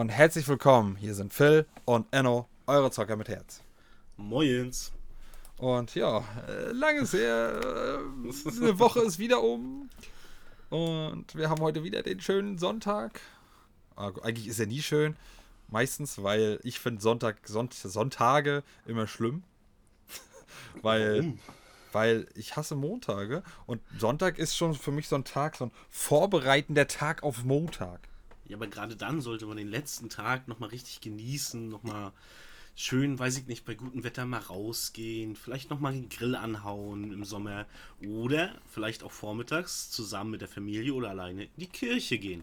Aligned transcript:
und 0.00 0.08
herzlich 0.08 0.48
willkommen. 0.48 0.96
Hier 0.96 1.14
sind 1.14 1.34
Phil 1.34 1.66
und 1.84 2.06
Enno, 2.10 2.48
eure 2.66 2.90
Zocker 2.90 3.16
mit 3.16 3.28
Herz. 3.28 3.60
Moins. 4.16 4.92
Und 5.58 5.94
ja, 5.94 6.24
äh, 6.48 6.72
lange 6.72 7.00
ist 7.00 7.12
her. 7.12 7.60
äh, 7.62 8.48
Eine 8.48 8.78
Woche 8.78 9.00
ist 9.00 9.18
wieder 9.18 9.42
um. 9.42 9.90
Und 10.70 11.34
wir 11.34 11.50
haben 11.50 11.60
heute 11.60 11.84
wieder 11.84 12.02
den 12.02 12.18
schönen 12.18 12.56
Sonntag. 12.56 13.20
Ah, 13.94 14.10
Eigentlich 14.22 14.48
ist 14.48 14.58
er 14.58 14.68
nie 14.68 14.80
schön. 14.80 15.16
Meistens, 15.68 16.22
weil 16.22 16.60
ich 16.62 16.80
finde 16.80 17.02
Sonntag, 17.02 17.46
Sonnt 17.46 17.74
Sonntage 17.74 18.62
immer 18.86 19.06
schlimm. 19.06 19.42
weil, 20.80 21.18
Warum? 21.18 21.38
weil 21.92 22.26
ich 22.34 22.56
hasse 22.56 22.74
Montage. 22.74 23.42
Und 23.66 23.82
Sonntag 23.98 24.38
ist 24.38 24.56
schon 24.56 24.74
für 24.74 24.92
mich 24.92 25.08
so 25.08 25.16
ein 25.16 25.24
Tag, 25.24 25.56
so 25.56 25.66
ein 25.66 25.72
vorbereitender 25.90 26.86
Tag 26.86 27.22
auf 27.22 27.44
Montag. 27.44 28.09
Ja, 28.50 28.56
aber 28.56 28.66
gerade 28.66 28.96
dann 28.96 29.20
sollte 29.20 29.46
man 29.46 29.56
den 29.56 29.68
letzten 29.68 30.08
Tag 30.08 30.48
nochmal 30.48 30.70
richtig 30.70 31.00
genießen, 31.00 31.68
nochmal 31.68 32.10
schön, 32.74 33.16
weiß 33.16 33.38
ich 33.38 33.46
nicht, 33.46 33.64
bei 33.64 33.74
gutem 33.74 34.02
Wetter 34.02 34.26
mal 34.26 34.40
rausgehen, 34.40 35.36
vielleicht 35.36 35.70
nochmal 35.70 35.92
den 35.92 36.08
Grill 36.08 36.34
anhauen 36.34 37.12
im 37.12 37.24
Sommer 37.24 37.66
oder 38.04 38.52
vielleicht 38.68 39.04
auch 39.04 39.12
vormittags 39.12 39.92
zusammen 39.92 40.32
mit 40.32 40.40
der 40.40 40.48
Familie 40.48 40.94
oder 40.94 41.10
alleine 41.10 41.44
in 41.44 41.50
die 41.58 41.68
Kirche 41.68 42.18
gehen. 42.18 42.42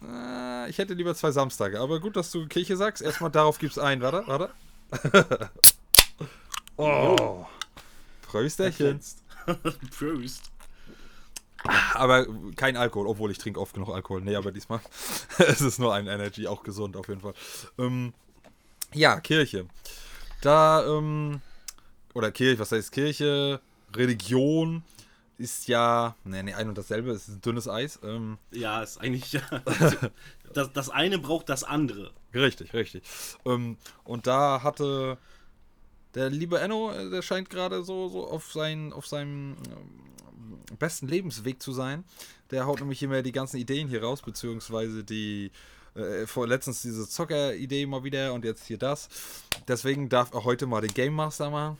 Äh, 0.00 0.70
ich 0.70 0.78
hätte 0.78 0.94
lieber 0.94 1.16
zwei 1.16 1.32
Samstage, 1.32 1.80
aber 1.80 1.98
gut, 1.98 2.14
dass 2.14 2.30
du 2.30 2.46
Kirche 2.46 2.76
sagst. 2.76 3.02
Erstmal 3.02 3.32
darauf 3.32 3.58
gibt's 3.58 3.78
ein, 3.78 4.00
warte, 4.02 4.22
warte. 4.28 4.50
oh. 6.76 7.44
Prösterchen. 8.22 9.00
Prost. 9.98 10.49
Aber 11.94 12.26
kein 12.56 12.76
Alkohol, 12.76 13.06
obwohl 13.06 13.30
ich 13.30 13.38
trinke 13.38 13.60
oft 13.60 13.74
genug 13.74 13.90
Alkohol. 13.90 14.22
Nee, 14.22 14.36
aber 14.36 14.52
diesmal 14.52 14.80
es 15.38 15.60
ist 15.60 15.78
nur 15.78 15.94
ein 15.94 16.06
Energy, 16.06 16.46
auch 16.46 16.62
gesund 16.62 16.96
auf 16.96 17.08
jeden 17.08 17.20
Fall. 17.20 17.34
Ähm, 17.78 18.12
ja, 18.92 19.20
Kirche. 19.20 19.66
Da, 20.40 20.86
ähm, 20.86 21.40
oder 22.14 22.30
Kirche, 22.32 22.58
was 22.58 22.72
heißt 22.72 22.92
Kirche? 22.92 23.60
Religion 23.94 24.82
ist 25.38 25.68
ja, 25.68 26.14
nee, 26.24 26.42
nee, 26.42 26.54
ein 26.54 26.68
und 26.68 26.76
dasselbe, 26.76 27.10
es 27.10 27.28
ist 27.28 27.36
ein 27.36 27.40
dünnes 27.40 27.68
Eis. 27.68 27.98
Ähm, 28.02 28.38
Ja, 28.50 28.82
ist 28.82 29.00
eigentlich 29.00 29.32
ja. 29.32 29.42
Das, 30.52 30.72
das 30.72 30.90
eine 30.90 31.18
braucht 31.18 31.48
das 31.48 31.62
andere. 31.62 32.10
Richtig, 32.34 32.74
richtig. 32.74 33.04
Ähm, 33.44 33.76
und 34.02 34.26
da 34.26 34.64
hatte 34.64 35.16
der 36.14 36.30
liebe 36.30 36.58
Enno, 36.60 36.92
äh, 36.92 37.10
der 37.10 37.22
scheint 37.22 37.50
gerade 37.50 37.82
so, 37.82 38.08
so 38.08 38.26
auf, 38.28 38.52
sein, 38.52 38.92
auf 38.92 39.06
seinem 39.06 39.56
ähm, 39.68 40.76
besten 40.78 41.08
Lebensweg 41.08 41.62
zu 41.62 41.72
sein. 41.72 42.04
Der 42.50 42.66
haut 42.66 42.80
nämlich 42.80 43.02
immer 43.02 43.22
die 43.22 43.32
ganzen 43.32 43.58
Ideen 43.58 43.88
hier 43.88 44.02
raus, 44.02 44.22
beziehungsweise 44.22 45.04
die 45.04 45.50
äh, 45.94 46.26
vor 46.26 46.46
letztens 46.46 46.82
diese 46.82 47.08
Zocker-Idee 47.08 47.86
mal 47.86 48.04
wieder 48.04 48.32
und 48.32 48.44
jetzt 48.44 48.66
hier 48.66 48.78
das. 48.78 49.08
Deswegen 49.68 50.08
darf 50.08 50.32
er 50.34 50.44
heute 50.44 50.66
mal 50.66 50.80
den 50.80 50.94
Game 50.94 51.14
Master 51.14 51.50
machen. 51.50 51.78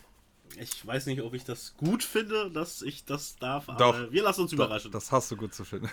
Ich 0.58 0.84
weiß 0.84 1.06
nicht, 1.06 1.22
ob 1.22 1.34
ich 1.34 1.44
das 1.44 1.74
gut 1.76 2.02
finde, 2.02 2.50
dass 2.50 2.82
ich 2.82 3.04
das 3.04 3.36
darf, 3.36 3.68
aber 3.68 3.78
Doch. 3.78 4.12
wir 4.12 4.22
lassen 4.22 4.42
uns 4.42 4.52
überraschen. 4.52 4.90
Das 4.90 5.12
hast 5.12 5.30
du 5.30 5.36
gut 5.36 5.54
zu 5.54 5.64
finden. 5.64 5.88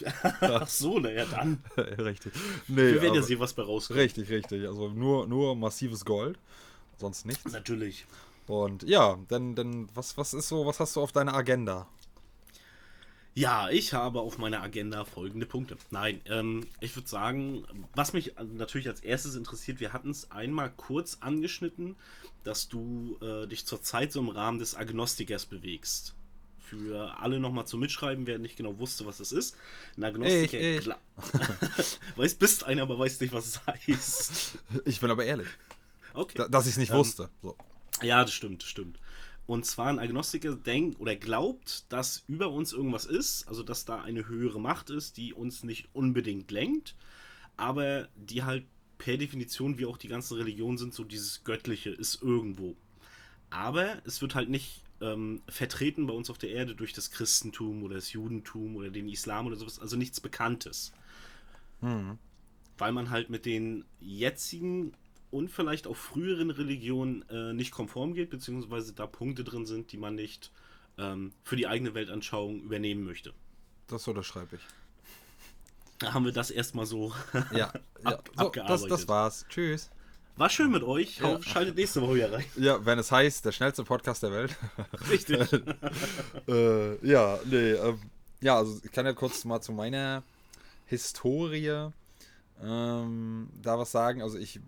Ach 0.40 0.66
so, 0.66 0.98
naja, 0.98 1.24
dann. 1.26 1.62
richtig. 1.76 2.32
Nee, 2.66 2.76
Wir 2.76 3.02
werden 3.02 3.14
ja 3.14 3.22
sehen, 3.22 3.38
was 3.38 3.52
bei 3.52 3.62
rauskommt. 3.62 3.98
Richtig, 4.00 4.30
richtig. 4.30 4.66
Also 4.66 4.88
nur, 4.88 5.26
nur 5.26 5.54
massives 5.54 6.04
Gold. 6.04 6.38
Sonst 7.00 7.24
nichts. 7.26 7.50
Natürlich. 7.52 8.04
Und 8.46 8.82
ja, 8.82 9.18
dann, 9.28 9.54
dann, 9.54 9.88
was, 9.94 10.16
was 10.18 10.34
ist 10.34 10.48
so, 10.48 10.66
was 10.66 10.80
hast 10.80 10.96
du 10.96 11.00
auf 11.00 11.12
deiner 11.12 11.34
Agenda? 11.34 11.86
Ja, 13.34 13.70
ich 13.70 13.94
habe 13.94 14.20
auf 14.20 14.38
meiner 14.38 14.60
Agenda 14.60 15.04
folgende 15.04 15.46
Punkte. 15.46 15.76
Nein, 15.90 16.20
ähm, 16.26 16.66
ich 16.80 16.96
würde 16.96 17.08
sagen, 17.08 17.64
was 17.94 18.12
mich 18.12 18.34
natürlich 18.56 18.88
als 18.88 19.00
erstes 19.00 19.36
interessiert, 19.36 19.78
wir 19.80 19.92
hatten 19.92 20.10
es 20.10 20.30
einmal 20.32 20.70
kurz 20.76 21.18
angeschnitten, 21.20 21.96
dass 22.42 22.68
du 22.68 23.16
äh, 23.22 23.46
dich 23.46 23.66
zurzeit 23.66 24.10
so 24.12 24.20
im 24.20 24.28
Rahmen 24.30 24.58
des 24.58 24.74
Agnostikers 24.74 25.46
bewegst. 25.46 26.14
Für 26.58 27.18
alle 27.20 27.40
nochmal 27.40 27.66
zum 27.66 27.80
Mitschreiben, 27.80 28.26
wer 28.26 28.38
nicht 28.38 28.56
genau 28.56 28.78
wusste, 28.78 29.06
was 29.06 29.18
das 29.18 29.32
ist. 29.32 29.56
Ein 29.96 30.04
Agnostiker, 30.04 30.58
Ich, 30.60 30.76
ich. 30.78 30.82
klar. 30.82 30.98
weiß, 32.16 32.34
bist 32.34 32.64
einer, 32.64 32.82
aber 32.82 32.98
weiß 32.98 33.20
nicht, 33.20 33.32
was 33.32 33.46
es 33.46 33.66
heißt. 33.66 34.58
Ich 34.84 35.00
bin 35.00 35.10
aber 35.10 35.24
ehrlich, 35.24 35.48
Okay. 36.20 36.38
da, 36.38 36.48
dass 36.48 36.66
ich 36.66 36.72
es 36.72 36.78
nicht 36.78 36.90
Ähm, 36.90 36.98
wusste. 36.98 37.30
So. 37.42 37.56
Ja, 38.02 38.22
das 38.22 38.32
stimmt, 38.32 38.62
das 38.62 38.68
stimmt. 38.68 38.98
Und 39.46 39.66
zwar 39.66 39.88
ein 39.88 39.98
Agnostiker 39.98 40.54
denkt 40.54 41.00
oder 41.00 41.16
glaubt, 41.16 41.84
dass 41.92 42.24
über 42.28 42.50
uns 42.50 42.72
irgendwas 42.72 43.04
ist, 43.04 43.48
also 43.48 43.62
dass 43.62 43.84
da 43.84 44.00
eine 44.00 44.28
höhere 44.28 44.60
Macht 44.60 44.90
ist, 44.90 45.16
die 45.16 45.34
uns 45.34 45.64
nicht 45.64 45.88
unbedingt 45.92 46.50
lenkt, 46.50 46.94
aber 47.56 48.08
die 48.14 48.44
halt 48.44 48.64
per 48.98 49.16
Definition, 49.16 49.78
wie 49.78 49.86
auch 49.86 49.96
die 49.96 50.08
ganzen 50.08 50.36
Religionen 50.36 50.78
sind, 50.78 50.94
so 50.94 51.04
dieses 51.04 51.42
Göttliche 51.42 51.90
ist 51.90 52.22
irgendwo. 52.22 52.76
Aber 53.50 54.00
es 54.04 54.22
wird 54.22 54.34
halt 54.36 54.50
nicht 54.50 54.82
ähm, 55.00 55.42
vertreten 55.48 56.06
bei 56.06 56.12
uns 56.12 56.30
auf 56.30 56.38
der 56.38 56.50
Erde 56.50 56.74
durch 56.76 56.92
das 56.92 57.10
Christentum 57.10 57.82
oder 57.82 57.96
das 57.96 58.12
Judentum 58.12 58.76
oder 58.76 58.90
den 58.90 59.08
Islam 59.08 59.46
oder 59.46 59.56
sowas, 59.56 59.80
also 59.80 59.96
nichts 59.96 60.20
Bekanntes. 60.20 60.92
Weil 62.78 62.92
man 62.92 63.10
halt 63.10 63.30
mit 63.30 63.46
den 63.46 63.84
jetzigen 64.00 64.94
und 65.30 65.48
vielleicht 65.50 65.86
auch 65.86 65.96
früheren 65.96 66.50
Religionen 66.50 67.22
äh, 67.28 67.52
nicht 67.52 67.70
konform 67.70 68.14
geht, 68.14 68.30
beziehungsweise 68.30 68.92
da 68.92 69.06
Punkte 69.06 69.44
drin 69.44 69.66
sind, 69.66 69.92
die 69.92 69.96
man 69.96 70.14
nicht 70.14 70.50
ähm, 70.98 71.32
für 71.44 71.56
die 71.56 71.66
eigene 71.66 71.94
Weltanschauung 71.94 72.60
übernehmen 72.62 73.04
möchte. 73.04 73.32
Das 73.86 74.06
unterschreibe 74.08 74.56
ich. 74.56 74.62
Da 75.98 76.14
haben 76.14 76.24
wir 76.24 76.32
das 76.32 76.50
erstmal 76.50 76.86
so. 76.86 77.12
Ja, 77.52 77.56
ja. 77.58 77.72
Ab- 78.04 78.28
So, 78.28 78.32
das, 78.34 78.46
abgearbeitet. 78.46 78.90
das 78.90 79.08
war's. 79.08 79.46
Tschüss. 79.48 79.90
War 80.36 80.48
schön 80.48 80.70
mit 80.70 80.82
euch. 80.82 81.18
Ja. 81.18 81.24
Hoffe, 81.34 81.42
Schaltet 81.42 81.76
nächste 81.76 82.00
Woche 82.00 82.14
wieder 82.14 82.32
rein. 82.32 82.44
Ja, 82.56 82.84
wenn 82.86 82.98
es 82.98 83.12
heißt, 83.12 83.44
der 83.44 83.52
schnellste 83.52 83.84
Podcast 83.84 84.22
der 84.22 84.32
Welt. 84.32 84.56
Richtig. 85.10 85.52
äh, 86.48 87.06
ja, 87.06 87.38
nee, 87.44 87.72
ähm, 87.72 88.00
ja, 88.40 88.56
also 88.56 88.80
ich 88.82 88.90
kann 88.90 89.04
ja 89.04 89.12
kurz 89.12 89.44
mal 89.44 89.60
zu 89.60 89.72
meiner 89.72 90.22
Historie 90.86 91.90
ähm, 92.62 93.48
da 93.60 93.78
was 93.78 93.90
sagen. 93.92 94.22
Also 94.22 94.38
ich 94.38 94.60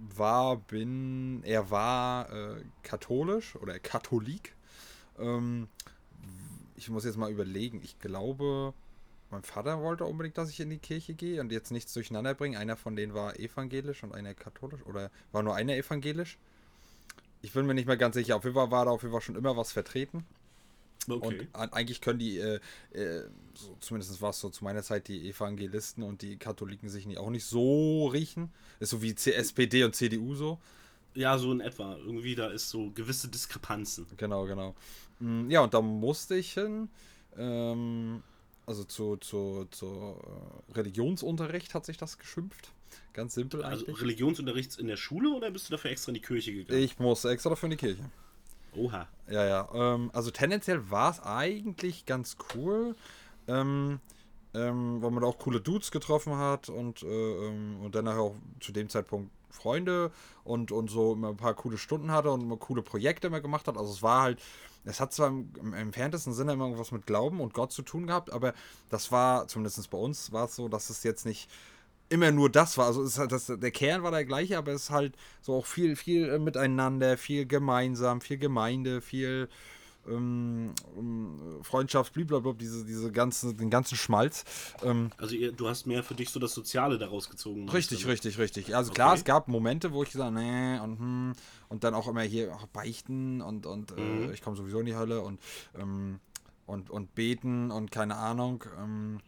war, 0.00 0.56
bin, 0.56 1.42
er 1.44 1.70
war 1.70 2.30
äh, 2.32 2.64
katholisch 2.82 3.56
oder 3.56 3.78
Katholik. 3.78 4.54
Ähm, 5.18 5.68
ich 6.74 6.88
muss 6.88 7.04
jetzt 7.04 7.18
mal 7.18 7.30
überlegen. 7.30 7.80
Ich 7.82 7.98
glaube, 7.98 8.72
mein 9.30 9.42
Vater 9.42 9.80
wollte 9.82 10.04
unbedingt, 10.04 10.38
dass 10.38 10.50
ich 10.50 10.60
in 10.60 10.70
die 10.70 10.78
Kirche 10.78 11.14
gehe 11.14 11.40
und 11.40 11.52
jetzt 11.52 11.70
nichts 11.70 11.92
durcheinander 11.92 12.34
bringen. 12.34 12.56
Einer 12.56 12.76
von 12.76 12.96
denen 12.96 13.14
war 13.14 13.38
evangelisch 13.38 14.02
und 14.02 14.14
einer 14.14 14.34
katholisch 14.34 14.84
oder 14.86 15.10
war 15.32 15.42
nur 15.42 15.54
einer 15.54 15.76
evangelisch. 15.76 16.38
Ich 17.42 17.52
bin 17.52 17.66
mir 17.66 17.74
nicht 17.74 17.86
mehr 17.86 17.96
ganz 17.96 18.14
sicher. 18.14 18.36
Auf 18.36 18.44
jeden 18.44 18.56
Fall 18.56 18.70
war 18.70 18.86
da 18.86 18.90
auf 18.90 19.02
jeden 19.02 19.12
Fall 19.12 19.20
schon 19.20 19.36
immer 19.36 19.56
was 19.56 19.72
vertreten. 19.72 20.26
Okay. 21.08 21.48
Und 21.52 21.72
eigentlich 21.72 22.00
können 22.00 22.18
die, 22.18 22.38
äh, 22.38 22.60
äh, 22.92 23.22
so, 23.54 23.76
zumindest 23.80 24.20
war 24.20 24.30
es 24.30 24.40
so 24.40 24.50
zu 24.50 24.64
meiner 24.64 24.82
Zeit, 24.82 25.08
die 25.08 25.28
Evangelisten 25.28 26.02
und 26.02 26.22
die 26.22 26.36
Katholiken 26.36 26.88
sich 26.88 27.06
nicht, 27.06 27.18
auch 27.18 27.30
nicht 27.30 27.44
so 27.44 28.06
riechen. 28.08 28.50
Ist 28.80 28.90
so 28.90 29.02
wie 29.02 29.14
SPD 29.14 29.84
und 29.84 29.94
CDU 29.94 30.34
so. 30.34 30.58
Ja, 31.14 31.38
so 31.38 31.52
in 31.52 31.60
etwa. 31.60 31.96
Irgendwie 31.96 32.34
da 32.34 32.48
ist 32.48 32.68
so 32.70 32.90
gewisse 32.90 33.28
Diskrepanzen. 33.28 34.06
Genau, 34.16 34.44
genau. 34.44 34.74
Mm, 35.18 35.50
Ja, 35.50 35.62
und 35.62 35.74
da 35.74 35.80
musste 35.80 36.36
ich 36.36 36.52
hin. 36.52 36.88
Ähm, 37.36 38.22
also 38.66 38.84
zu, 38.84 39.16
zu, 39.16 39.66
zu 39.70 39.86
äh, 39.86 40.72
Religionsunterricht 40.74 41.74
hat 41.74 41.86
sich 41.86 41.96
das 41.96 42.18
geschimpft. 42.18 42.72
Ganz 43.12 43.34
simpel 43.34 43.62
Also 43.64 43.84
eigentlich. 43.86 44.00
Religionsunterrichts 44.02 44.76
in 44.76 44.86
der 44.86 44.96
Schule 44.96 45.30
oder 45.30 45.50
bist 45.50 45.68
du 45.68 45.72
dafür 45.72 45.90
extra 45.90 46.10
in 46.10 46.14
die 46.14 46.20
Kirche 46.20 46.52
gegangen? 46.52 46.80
ich 46.80 46.98
musste 46.98 47.30
extra 47.30 47.50
dafür 47.50 47.66
in 47.66 47.70
die 47.72 47.76
Kirche. 47.76 48.04
Oha. 48.76 49.08
Ja, 49.28 49.44
ja. 49.44 49.68
Ähm, 49.72 50.10
also 50.12 50.30
tendenziell 50.30 50.90
war 50.90 51.10
es 51.10 51.20
eigentlich 51.20 52.06
ganz 52.06 52.36
cool, 52.54 52.96
ähm, 53.48 54.00
ähm, 54.54 55.02
weil 55.02 55.10
man 55.10 55.22
da 55.22 55.28
auch 55.28 55.38
coole 55.38 55.60
Dudes 55.60 55.90
getroffen 55.90 56.36
hat 56.36 56.68
und, 56.68 57.02
äh, 57.02 57.06
ähm, 57.06 57.80
und 57.82 57.94
dann 57.94 58.08
auch 58.08 58.34
zu 58.60 58.72
dem 58.72 58.88
Zeitpunkt 58.88 59.30
Freunde 59.50 60.10
und, 60.44 60.72
und 60.72 60.90
so 60.90 61.12
immer 61.12 61.30
ein 61.30 61.36
paar 61.36 61.54
coole 61.54 61.78
Stunden 61.78 62.10
hatte 62.12 62.30
und 62.30 62.40
immer 62.40 62.56
coole 62.56 62.82
Projekte 62.82 63.26
immer 63.26 63.40
gemacht 63.40 63.66
hat. 63.68 63.76
Also 63.76 63.92
es 63.92 64.02
war 64.02 64.22
halt, 64.22 64.40
es 64.84 65.00
hat 65.00 65.12
zwar 65.12 65.28
im, 65.28 65.52
im 65.60 65.74
entferntesten 65.74 66.32
Sinne 66.32 66.52
immer 66.52 66.64
irgendwas 66.64 66.92
mit 66.92 67.06
Glauben 67.06 67.40
und 67.40 67.54
Gott 67.54 67.72
zu 67.72 67.82
tun 67.82 68.06
gehabt, 68.06 68.32
aber 68.32 68.54
das 68.88 69.12
war, 69.12 69.48
zumindest 69.48 69.90
bei 69.90 69.98
uns, 69.98 70.32
war 70.32 70.46
es 70.46 70.56
so, 70.56 70.68
dass 70.68 70.90
es 70.90 71.02
jetzt 71.02 71.26
nicht 71.26 71.50
immer 72.10 72.30
nur 72.32 72.50
das 72.50 72.76
war. 72.76 72.86
Also 72.86 73.06
halt 73.18 73.32
das, 73.32 73.46
der 73.46 73.70
Kern 73.70 74.02
war 74.02 74.10
der 74.10 74.24
gleiche, 74.24 74.58
aber 74.58 74.72
es 74.72 74.84
ist 74.84 74.90
halt 74.90 75.14
so 75.40 75.54
auch 75.54 75.66
viel, 75.66 75.96
viel 75.96 76.28
äh, 76.28 76.38
miteinander, 76.38 77.16
viel 77.16 77.46
gemeinsam, 77.46 78.20
viel 78.20 78.38
Gemeinde, 78.38 79.00
viel 79.00 79.48
ähm, 80.08 80.74
ähm, 80.96 81.60
Freundschaft, 81.62 82.12
blablabla, 82.12 82.52
diese, 82.54 82.84
diese 82.84 83.12
ganzen, 83.12 83.56
den 83.56 83.70
ganzen 83.70 83.96
Schmalz. 83.96 84.44
Ähm, 84.82 85.10
Also 85.18 85.34
ihr, 85.34 85.52
du 85.52 85.68
hast 85.68 85.86
mehr 85.86 86.02
für 86.02 86.14
dich 86.14 86.30
so 86.30 86.40
das 86.40 86.54
Soziale 86.54 86.98
daraus 86.98 87.28
gezogen. 87.28 87.68
Richtig, 87.68 88.06
richtig, 88.06 88.38
richtig. 88.38 88.74
Also 88.74 88.92
klar, 88.92 89.10
Okay. 89.10 89.18
es 89.18 89.24
gab 89.24 89.48
Momente, 89.48 89.92
wo 89.92 90.02
ich 90.02 90.10
gesagt 90.10 90.32
nee 90.34 90.78
und 90.78 90.98
hm, 90.98 91.32
und 91.68 91.84
dann 91.84 91.94
auch 91.94 92.08
immer 92.08 92.22
hier 92.22 92.52
ach, 92.58 92.66
beichten 92.66 93.40
und 93.42 93.66
und 93.66 93.96
Mhm. 93.96 94.30
äh, 94.30 94.32
ich 94.32 94.42
komme 94.42 94.56
sowieso 94.56 94.80
in 94.80 94.86
die 94.86 94.96
Hölle 94.96 95.20
und 95.20 95.40
ähm, 95.78 96.18
und 96.66 96.90
und 96.90 97.14
beten 97.14 97.70
und 97.70 97.90
keine 97.90 98.16
Ahnung 98.16 98.64
ähm, 98.78 99.20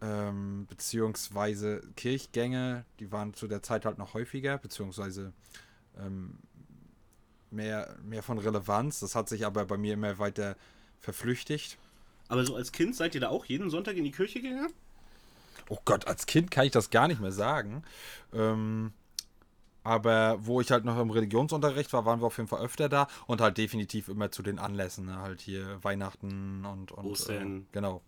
ähm, 0.00 0.66
beziehungsweise 0.68 1.82
Kirchgänge, 1.96 2.84
die 3.00 3.10
waren 3.10 3.34
zu 3.34 3.48
der 3.48 3.62
Zeit 3.62 3.84
halt 3.84 3.98
noch 3.98 4.14
häufiger, 4.14 4.58
beziehungsweise 4.58 5.32
ähm, 5.98 6.38
mehr 7.50 7.96
mehr 8.02 8.22
von 8.22 8.38
Relevanz. 8.38 9.00
Das 9.00 9.14
hat 9.14 9.28
sich 9.28 9.44
aber 9.44 9.64
bei 9.64 9.76
mir 9.76 9.94
immer 9.94 10.18
weiter 10.18 10.56
verflüchtigt. 11.00 11.78
Aber 12.28 12.44
so 12.44 12.54
als 12.54 12.72
Kind 12.72 12.94
seid 12.94 13.14
ihr 13.14 13.22
da 13.22 13.28
auch 13.28 13.46
jeden 13.46 13.70
Sonntag 13.70 13.96
in 13.96 14.04
die 14.04 14.12
Kirche 14.12 14.40
gegangen? 14.40 14.72
Oh 15.68 15.78
Gott, 15.84 16.06
als 16.06 16.26
Kind 16.26 16.50
kann 16.50 16.66
ich 16.66 16.72
das 16.72 16.90
gar 16.90 17.08
nicht 17.08 17.20
mehr 17.20 17.32
sagen. 17.32 17.82
Ähm, 18.32 18.92
aber 19.82 20.38
wo 20.40 20.60
ich 20.60 20.70
halt 20.70 20.84
noch 20.84 20.98
im 20.98 21.10
Religionsunterricht 21.10 21.92
war, 21.92 22.04
waren 22.04 22.20
wir 22.20 22.26
auf 22.26 22.36
jeden 22.36 22.48
Fall 22.48 22.60
öfter 22.60 22.88
da 22.88 23.08
und 23.26 23.40
halt 23.40 23.56
definitiv 23.56 24.08
immer 24.08 24.30
zu 24.30 24.42
den 24.42 24.58
Anlässen, 24.58 25.06
ne? 25.06 25.18
halt 25.18 25.40
hier 25.40 25.82
Weihnachten 25.82 26.64
und, 26.64 26.92
und 26.92 27.06
Ostern. 27.06 27.60
Äh, 27.60 27.64
genau, 27.72 28.02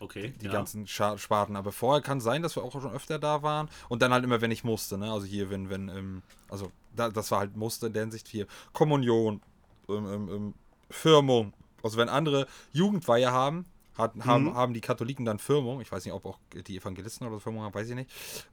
Okay. 0.00 0.32
die 0.40 0.46
ja. 0.46 0.52
ganzen 0.52 0.86
Sparten. 0.86 1.56
Aber 1.56 1.72
vorher 1.72 2.02
kann 2.02 2.20
sein, 2.20 2.42
dass 2.42 2.56
wir 2.56 2.62
auch 2.64 2.72
schon 2.72 2.90
öfter 2.90 3.18
da 3.18 3.42
waren 3.42 3.68
und 3.88 4.02
dann 4.02 4.12
halt 4.12 4.24
immer, 4.24 4.40
wenn 4.40 4.50
ich 4.50 4.64
musste, 4.64 4.98
ne? 4.98 5.12
also 5.12 5.26
hier, 5.26 5.50
wenn, 5.50 5.70
wenn, 5.70 5.88
ähm, 5.88 6.22
also 6.48 6.72
da, 6.96 7.10
das 7.10 7.30
war 7.30 7.40
halt 7.40 7.56
musste 7.56 7.86
in 7.86 7.92
der 7.92 8.02
Hinsicht 8.02 8.26
hier, 8.26 8.46
Kommunion, 8.72 9.40
ähm, 9.88 10.06
ähm, 10.06 10.28
ähm, 10.28 10.54
Firmung, 10.90 11.52
also 11.82 11.98
wenn 11.98 12.08
andere 12.08 12.46
Jugendweihe 12.72 13.30
haben, 13.30 13.66
hat, 13.96 14.14
haben, 14.24 14.44
Mhm. 14.44 14.54
haben 14.54 14.74
die 14.74 14.80
Katholiken 14.80 15.24
dann 15.26 15.38
Firmung. 15.38 15.80
Ich 15.82 15.92
weiß 15.92 16.04
nicht, 16.04 16.14
ob 16.14 16.24
auch 16.24 16.38
die 16.66 16.76
Evangelisten 16.78 17.26
oder 17.26 17.38
Firmung 17.38 17.62
haben, 17.62 17.74
weiß 17.74 17.88
ich 17.90 17.94
nicht. 17.94 18.10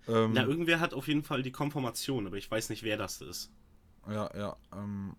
Ähm, 0.07 0.31
Na, 0.33 0.43
irgendwer 0.43 0.79
hat 0.81 0.93
auf 0.93 1.07
jeden 1.07 1.23
Fall 1.23 1.41
die 1.43 1.51
Konfirmation, 1.51 2.27
aber 2.27 2.35
ich 2.35 2.49
weiß 2.51 2.69
nicht, 2.69 2.83
wer 2.83 2.97
das 2.97 3.21
ist. 3.21 3.49
ja, 4.09 4.29
ja. 4.37 4.55
Ähm, 4.73 5.15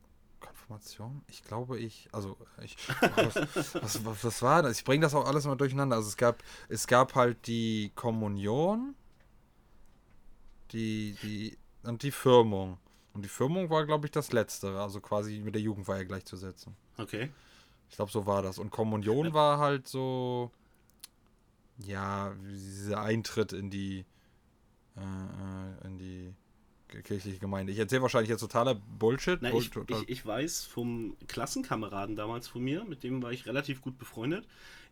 Konfirmation? 0.69 1.23
Ich 1.29 1.43
glaube, 1.43 1.79
ich. 1.79 2.09
Also, 2.13 2.37
ich. 2.63 2.77
Was, 3.17 3.75
was, 3.75 4.05
was, 4.05 4.25
was 4.25 4.43
war 4.43 4.63
das? 4.63 4.79
Ich 4.79 4.85
bringe 4.85 5.03
das 5.03 5.15
auch 5.15 5.27
alles 5.27 5.47
mal 5.47 5.57
durcheinander. 5.57 5.97
Also, 5.97 6.09
es 6.09 6.17
gab, 6.17 6.43
es 6.69 6.87
gab 6.87 7.15
halt 7.15 7.47
die 7.47 7.91
Kommunion, 7.95 8.95
die, 10.73 11.17
die. 11.23 11.59
Und 11.85 12.03
die 12.03 12.11
Firmung. 12.11 12.79
Und 13.15 13.25
die 13.25 13.29
Firmung 13.29 13.71
war, 13.71 13.87
glaube 13.87 14.07
ich, 14.07 14.11
das 14.13 14.33
Letztere. 14.33 14.83
Also 14.83 15.01
quasi 15.01 15.41
mit 15.41 15.55
der 15.55 15.63
Jugendweihe 15.63 16.07
gleichzusetzen. 16.07 16.77
Okay. 16.99 17.31
Ich 17.89 17.97
glaube, 17.97 18.13
so 18.13 18.27
war 18.27 18.43
das. 18.43 18.59
Und 18.59 18.71
Kommunion 18.71 19.33
war 19.33 19.59
halt 19.59 19.89
so, 19.89 20.51
ja, 21.79 22.35
dieser 22.45 23.01
Eintritt 23.01 23.53
in 23.53 23.71
die, 23.71 24.05
äh, 24.97 25.01
äh, 25.01 25.87
in 25.87 25.99
die 25.99 26.35
kirchliche 26.89 27.39
Gemeinde. 27.39 27.73
Ich 27.73 27.79
erzähle 27.79 28.03
wahrscheinlich 28.03 28.31
jetzt 28.31 28.41
totaler 28.41 28.75
Bullshit. 28.75 29.39
Na, 29.41 29.53
ich, 29.53 29.71
ich, 29.89 30.09
ich 30.09 30.27
weiß 30.27 30.65
vom 30.65 31.17
Klassenkameraden 31.27 32.17
damals 32.17 32.49
von 32.49 32.63
mir, 32.63 32.85
mit 32.85 33.03
dem 33.03 33.23
war 33.23 33.33
ich 33.33 33.47
relativ 33.47 33.83
gut 33.83 33.99
befreundet. 33.99 34.47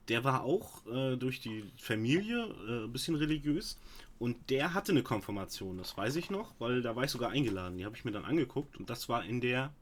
Der 0.09 0.23
war 0.23 0.45
auch 0.45 0.87
äh, 0.87 1.17
durch 1.17 1.41
die 1.41 1.65
Familie 1.79 2.55
äh, 2.69 2.85
ein 2.85 2.93
bisschen 2.93 3.17
religiös 3.17 3.79
und 4.19 4.51
der 4.51 4.73
hatte 4.73 4.93
eine 4.93 5.03
Konfirmation, 5.03 5.79
das 5.79 5.97
weiß 5.97 6.17
ich 6.17 6.31
noch, 6.31 6.55
weil 6.59 6.81
da 6.81 6.95
war 6.95 7.05
ich 7.05 7.11
sogar 7.11 7.31
eingeladen. 7.31 7.77
Die 7.77 7.85
habe 7.85 7.97
ich 7.97 8.05
mir 8.05 8.13
dann 8.13 8.25
angeguckt 8.25 8.77
und 8.77 8.89
das 8.89 9.09
war 9.09 9.25
in 9.25 9.41
der 9.41 9.73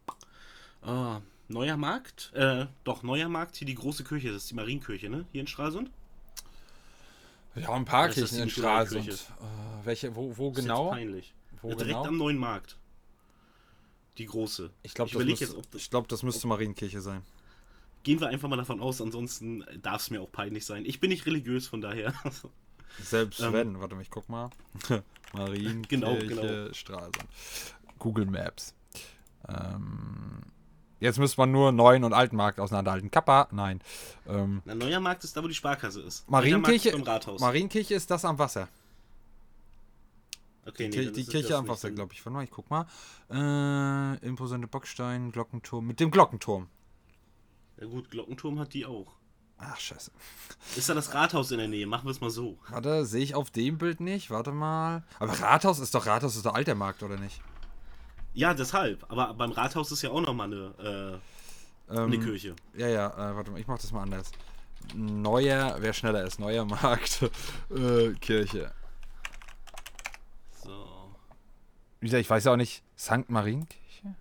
äh, 0.84 1.16
Neuer 1.48 1.76
Markt, 1.76 2.32
äh, 2.34 2.66
doch 2.84 3.02
Neuer 3.02 3.28
Markt, 3.28 3.56
hier 3.56 3.66
die 3.66 3.74
große 3.74 4.02
Kirche, 4.04 4.28
das 4.28 4.44
ist 4.44 4.50
die 4.50 4.54
Marienkirche, 4.54 5.10
ne? 5.10 5.26
Hier 5.32 5.42
in 5.42 5.46
Stralsund. 5.46 5.90
ja, 7.54 7.68
ein 7.70 7.84
paar 7.84 8.08
Das 8.08 8.16
ist 8.16 8.30
Kirchen 8.30 8.42
in 8.44 8.50
Stralsund. 8.50 9.08
Äh, 9.08 9.86
welche, 9.86 10.16
wo, 10.16 10.34
wo 10.36 10.50
Ist 10.50 10.56
jetzt 10.56 10.64
genau? 10.64 10.90
peinlich. 10.90 11.34
Wo 11.64 11.68
direkt 11.70 11.86
genau? 11.88 12.04
am 12.06 12.16
Neuen 12.18 12.38
Markt. 12.38 12.78
Die 14.18 14.26
große. 14.26 14.70
Ich 14.82 14.94
glaube, 14.94 15.10
ich 15.24 15.38
das, 15.40 15.54
das- 15.72 15.90
glaub, 15.90 16.06
das 16.08 16.22
müsste 16.22 16.46
Marienkirche 16.46 17.00
sein. 17.00 17.22
Gehen 18.04 18.20
wir 18.20 18.28
einfach 18.28 18.48
mal 18.48 18.56
davon 18.56 18.80
aus, 18.80 19.00
ansonsten 19.00 19.64
darf 19.80 20.02
es 20.02 20.10
mir 20.10 20.20
auch 20.20 20.30
peinlich 20.30 20.66
sein. 20.66 20.84
Ich 20.84 21.00
bin 21.00 21.08
nicht 21.10 21.24
religiös, 21.26 21.66
von 21.66 21.80
daher. 21.80 22.12
Selbst 23.02 23.40
Ähm, 23.40 23.52
wenn, 23.54 23.80
warte 23.80 23.94
mal, 23.94 24.02
ich 24.02 24.10
guck 24.10 24.28
mal. 24.28 24.50
Marienkirche, 25.32 25.88
Genau, 25.88 26.14
genau. 26.16 26.72
Stralsund. 26.72 27.24
Google 27.98 28.26
Maps. 28.26 28.74
Ähm, 29.48 30.42
jetzt 31.00 31.18
müsste 31.18 31.40
man 31.40 31.50
nur 31.50 31.72
Neuen 31.72 32.04
und 32.04 32.12
Altenmarkt 32.12 32.60
auseinanderhalten. 32.60 33.10
Kappa, 33.10 33.48
nein. 33.50 33.80
Ähm, 34.28 34.62
Na, 34.64 34.74
Neuer 34.74 35.00
Markt 35.00 35.24
ist 35.24 35.36
da, 35.36 35.42
wo 35.42 35.48
die 35.48 35.54
Sparkasse 35.54 36.02
ist. 36.02 36.28
Marienkirche, 36.30 36.96
Markt. 36.98 37.40
Marienkirche 37.40 37.94
ist 37.94 38.10
das 38.10 38.24
am 38.24 38.38
Wasser. 38.38 38.68
Okay, 40.66 40.88
Die, 40.88 40.98
nee, 40.98 41.10
die 41.10 41.24
Kirche 41.24 41.66
Wasser, 41.68 41.88
drin. 41.88 41.96
glaube 41.96 42.12
ich. 42.14 42.24
Warte 42.24 42.34
mal, 42.34 42.44
ich 42.44 42.50
guck 42.50 42.70
mal. 42.70 42.86
Äh, 43.30 44.26
imposante 44.26 44.66
Bockstein, 44.68 45.32
Glockenturm. 45.32 45.86
Mit 45.86 46.00
dem 46.00 46.10
Glockenturm. 46.10 46.68
Ja 47.80 47.86
gut, 47.86 48.10
Glockenturm 48.10 48.58
hat 48.58 48.72
die 48.74 48.86
auch. 48.86 49.14
Ach, 49.58 49.78
scheiße. 49.78 50.10
Ist 50.76 50.88
da 50.88 50.94
das 50.94 51.14
Rathaus 51.14 51.50
in 51.52 51.58
der 51.58 51.68
Nähe? 51.68 51.86
Machen 51.86 52.06
wir 52.06 52.10
es 52.10 52.20
mal 52.20 52.30
so. 52.30 52.58
Warte, 52.68 53.06
sehe 53.06 53.22
ich 53.22 53.34
auf 53.34 53.50
dem 53.50 53.78
Bild 53.78 54.00
nicht. 54.00 54.30
Warte 54.30 54.52
mal. 54.52 55.04
Aber 55.18 55.32
Rathaus 55.40 55.78
ist 55.78 55.94
doch 55.94 56.06
Rathaus, 56.06 56.36
ist 56.36 56.44
doch 56.44 56.54
alter 56.54 56.74
Markt, 56.74 57.02
oder 57.02 57.16
nicht? 57.16 57.40
Ja, 58.32 58.52
deshalb. 58.52 59.04
Aber 59.08 59.32
beim 59.34 59.52
Rathaus 59.52 59.92
ist 59.92 60.02
ja 60.02 60.10
auch 60.10 60.20
nochmal 60.20 60.52
eine, 60.52 61.20
äh, 61.88 61.94
Ähm, 61.96 62.04
eine 62.06 62.18
Kirche. 62.18 62.56
Ja, 62.76 62.88
ja, 62.88 63.08
äh, 63.10 63.36
warte 63.36 63.52
mal, 63.52 63.60
ich 63.60 63.66
mach 63.68 63.78
das 63.78 63.92
mal 63.92 64.02
anders. 64.02 64.32
Neuer, 64.94 65.76
wer 65.78 65.92
schneller 65.92 66.24
ist, 66.24 66.40
neuer 66.40 66.64
Markt, 66.64 67.22
äh, 67.70 68.12
Kirche. 68.20 68.72
So. 70.64 71.14
Wie 72.04 72.08
gesagt, 72.08 72.20
ich 72.20 72.28
weiß 72.28 72.44
ja 72.44 72.52
auch 72.52 72.58
nicht, 72.58 72.82
St. 72.98 73.30
Marienkirche? 73.30 74.14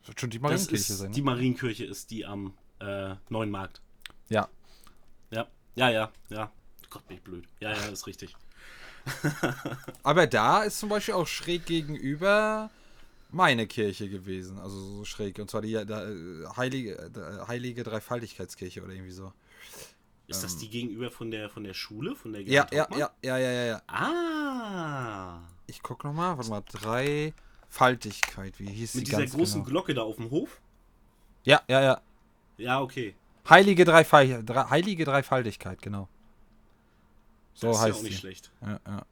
Das 0.00 0.08
wird 0.08 0.20
schon 0.20 0.28
die 0.28 0.38
Marienkirche 0.38 0.92
sein. 0.92 1.12
die 1.12 1.22
Ne? 1.22 1.24
Marienkirche 1.24 1.86
ist 1.86 2.10
die 2.10 2.26
am 2.26 2.52
äh, 2.78 3.14
Neuen 3.30 3.50
Markt. 3.50 3.80
Ja. 4.28 4.50
Ja, 5.30 5.48
ja, 5.76 5.88
ja, 5.88 6.12
ja. 6.28 6.52
Gott, 6.90 7.08
bin 7.08 7.16
ich 7.16 7.22
blöd. 7.22 7.46
Ja, 7.60 7.72
ja, 7.72 7.86
ist 7.86 8.06
richtig. 8.06 8.36
Aber 10.02 10.26
da 10.26 10.64
ist 10.64 10.78
zum 10.78 10.90
Beispiel 10.90 11.14
auch 11.14 11.26
schräg 11.26 11.64
gegenüber 11.64 12.68
meine 13.30 13.66
Kirche 13.66 14.10
gewesen. 14.10 14.58
Also 14.58 14.78
so 14.78 15.04
schräg. 15.06 15.38
Und 15.38 15.50
zwar 15.50 15.62
die 15.62 15.72
da, 15.72 16.06
äh, 16.06 16.46
Heilige, 16.54 16.98
äh, 16.98 17.46
Heilige 17.48 17.82
Dreifaltigkeitskirche 17.82 18.82
oder 18.82 18.92
irgendwie 18.92 19.12
so. 19.12 19.32
Ist 20.32 20.42
das 20.42 20.56
die 20.58 20.68
gegenüber 20.68 21.10
von 21.10 21.30
der 21.30 21.48
von 21.50 21.62
der 21.64 21.74
Schule, 21.74 22.16
von 22.16 22.32
der 22.32 22.40
Ähm. 22.42 22.48
Ja, 22.52 22.66
ja, 22.72 22.86
ja, 22.96 23.10
ja, 23.22 23.38
ja, 23.38 23.50
ja, 23.52 23.64
ja. 23.66 23.82
Ah. 23.86 25.40
Ich 25.66 25.82
guck 25.82 26.02
nochmal, 26.04 26.36
warte 26.38 26.50
mal, 26.50 26.62
Dreifaltigkeit, 26.72 28.58
wie 28.58 28.66
hieß 28.70 28.94
Mit 28.94 29.02
die 29.02 29.10
dieser 29.10 29.18
ganz 29.20 29.32
großen 29.34 29.60
genau? 29.62 29.70
Glocke 29.70 29.94
da 29.94 30.02
auf 30.02 30.16
dem 30.16 30.30
Hof? 30.30 30.60
Ja, 31.44 31.60
ja, 31.68 31.82
ja. 31.82 32.00
Ja, 32.56 32.80
okay. 32.80 33.14
Heilige, 33.48 33.84
Dreifal 33.84 34.42
Dre 34.44 34.70
Heilige 34.70 35.04
Dreifaltigkeit, 35.04 35.80
genau. 35.82 36.08
So 37.54 37.68
das 37.68 37.76
ist 37.76 37.82
ja 37.82 37.88
heißt 37.88 37.98
auch 37.98 38.02
nicht 38.02 38.12
sie. 38.14 38.18
schlecht. 38.18 38.50
Ja, 38.62 38.80
ja. 38.86 39.06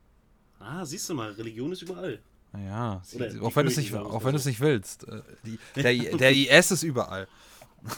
Ah, 0.59 0.85
siehst 0.85 1.09
du 1.09 1.15
mal, 1.15 1.31
Religion 1.33 1.73
ist 1.73 1.83
überall. 1.83 2.23
Ja, 2.55 3.03
Oder 3.15 3.29
die 3.29 3.41
auch 3.41 3.55
wenn 3.57 3.67
du 3.67 3.71
es 3.71 3.77
nicht, 3.77 3.95
auch 3.95 4.13
mal 4.13 4.25
wenn 4.25 4.33
du 4.33 4.37
es 4.39 4.45
so. 4.45 4.49
nicht 4.51 4.61
willst. 4.61 5.07
Äh, 5.07 5.23
Die, 5.45 5.59
der, 5.77 6.17
der 6.17 6.33
IS 6.33 6.71
ist 6.71 6.83
überall. 6.83 7.29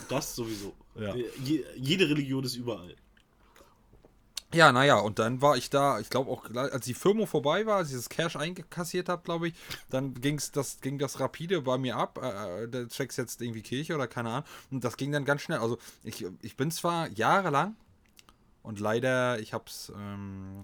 Das 0.09 0.35
sowieso. 0.37 0.75
Ja. 0.95 1.15
Äh, 1.15 1.25
Je, 1.43 1.65
jede 1.77 2.09
Religion 2.09 2.45
ist 2.45 2.55
überall. 2.57 2.95
Ja, 4.55 4.71
naja, 4.71 4.99
und 4.99 5.19
dann 5.19 5.41
war 5.41 5.57
ich 5.57 5.71
da, 5.71 5.99
ich 5.99 6.11
glaube 6.11 6.31
auch, 6.31 6.45
als 6.55 6.85
die 6.85 6.93
Firma 6.95 7.25
vorbei 7.25 7.65
war, 7.65 7.79
als 7.79 7.89
ich 7.89 7.97
das 7.97 8.11
Cash 8.11 8.37
eingekassiert 8.37 9.09
habe, 9.09 9.23
glaube 9.23 9.49
ich, 9.49 9.55
dann 9.89 10.15
ging's 10.15 10.51
das, 10.51 10.81
ging 10.83 10.99
das 10.99 11.21
rapide 11.21 11.63
bei 11.63 11.79
mir 11.79 11.97
ab. 11.97 12.19
Äh, 12.23 12.65
äh, 12.65 12.69
der 12.69 12.89
checks 12.89 13.17
jetzt 13.17 13.41
irgendwie 13.41 13.63
Kirche 13.63 13.95
oder 13.95 14.07
keine 14.07 14.29
Ahnung. 14.29 14.45
Und 14.71 14.85
das 14.85 14.97
ging 14.99 15.11
dann 15.11 15.25
ganz 15.25 15.41
schnell. 15.41 15.59
Also 15.59 15.79
ich, 16.05 16.27
ich 16.43 16.57
bin 16.57 16.71
zwar 16.71 17.09
jahrelang 17.11 17.77
und 18.63 18.79
leider, 18.79 19.39
ich 19.41 19.55
hab's, 19.55 19.91
ähm, 19.97 20.63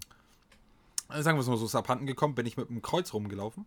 sagen 1.08 1.38
wir 1.38 1.40
es 1.40 1.48
mal 1.48 1.56
so, 1.56 1.64
ist 1.64 1.74
abhanden 1.74 2.06
gekommen, 2.06 2.34
bin 2.34 2.46
ich 2.46 2.58
mit 2.58 2.68
einem 2.68 2.82
Kreuz 2.82 3.14
rumgelaufen. 3.14 3.64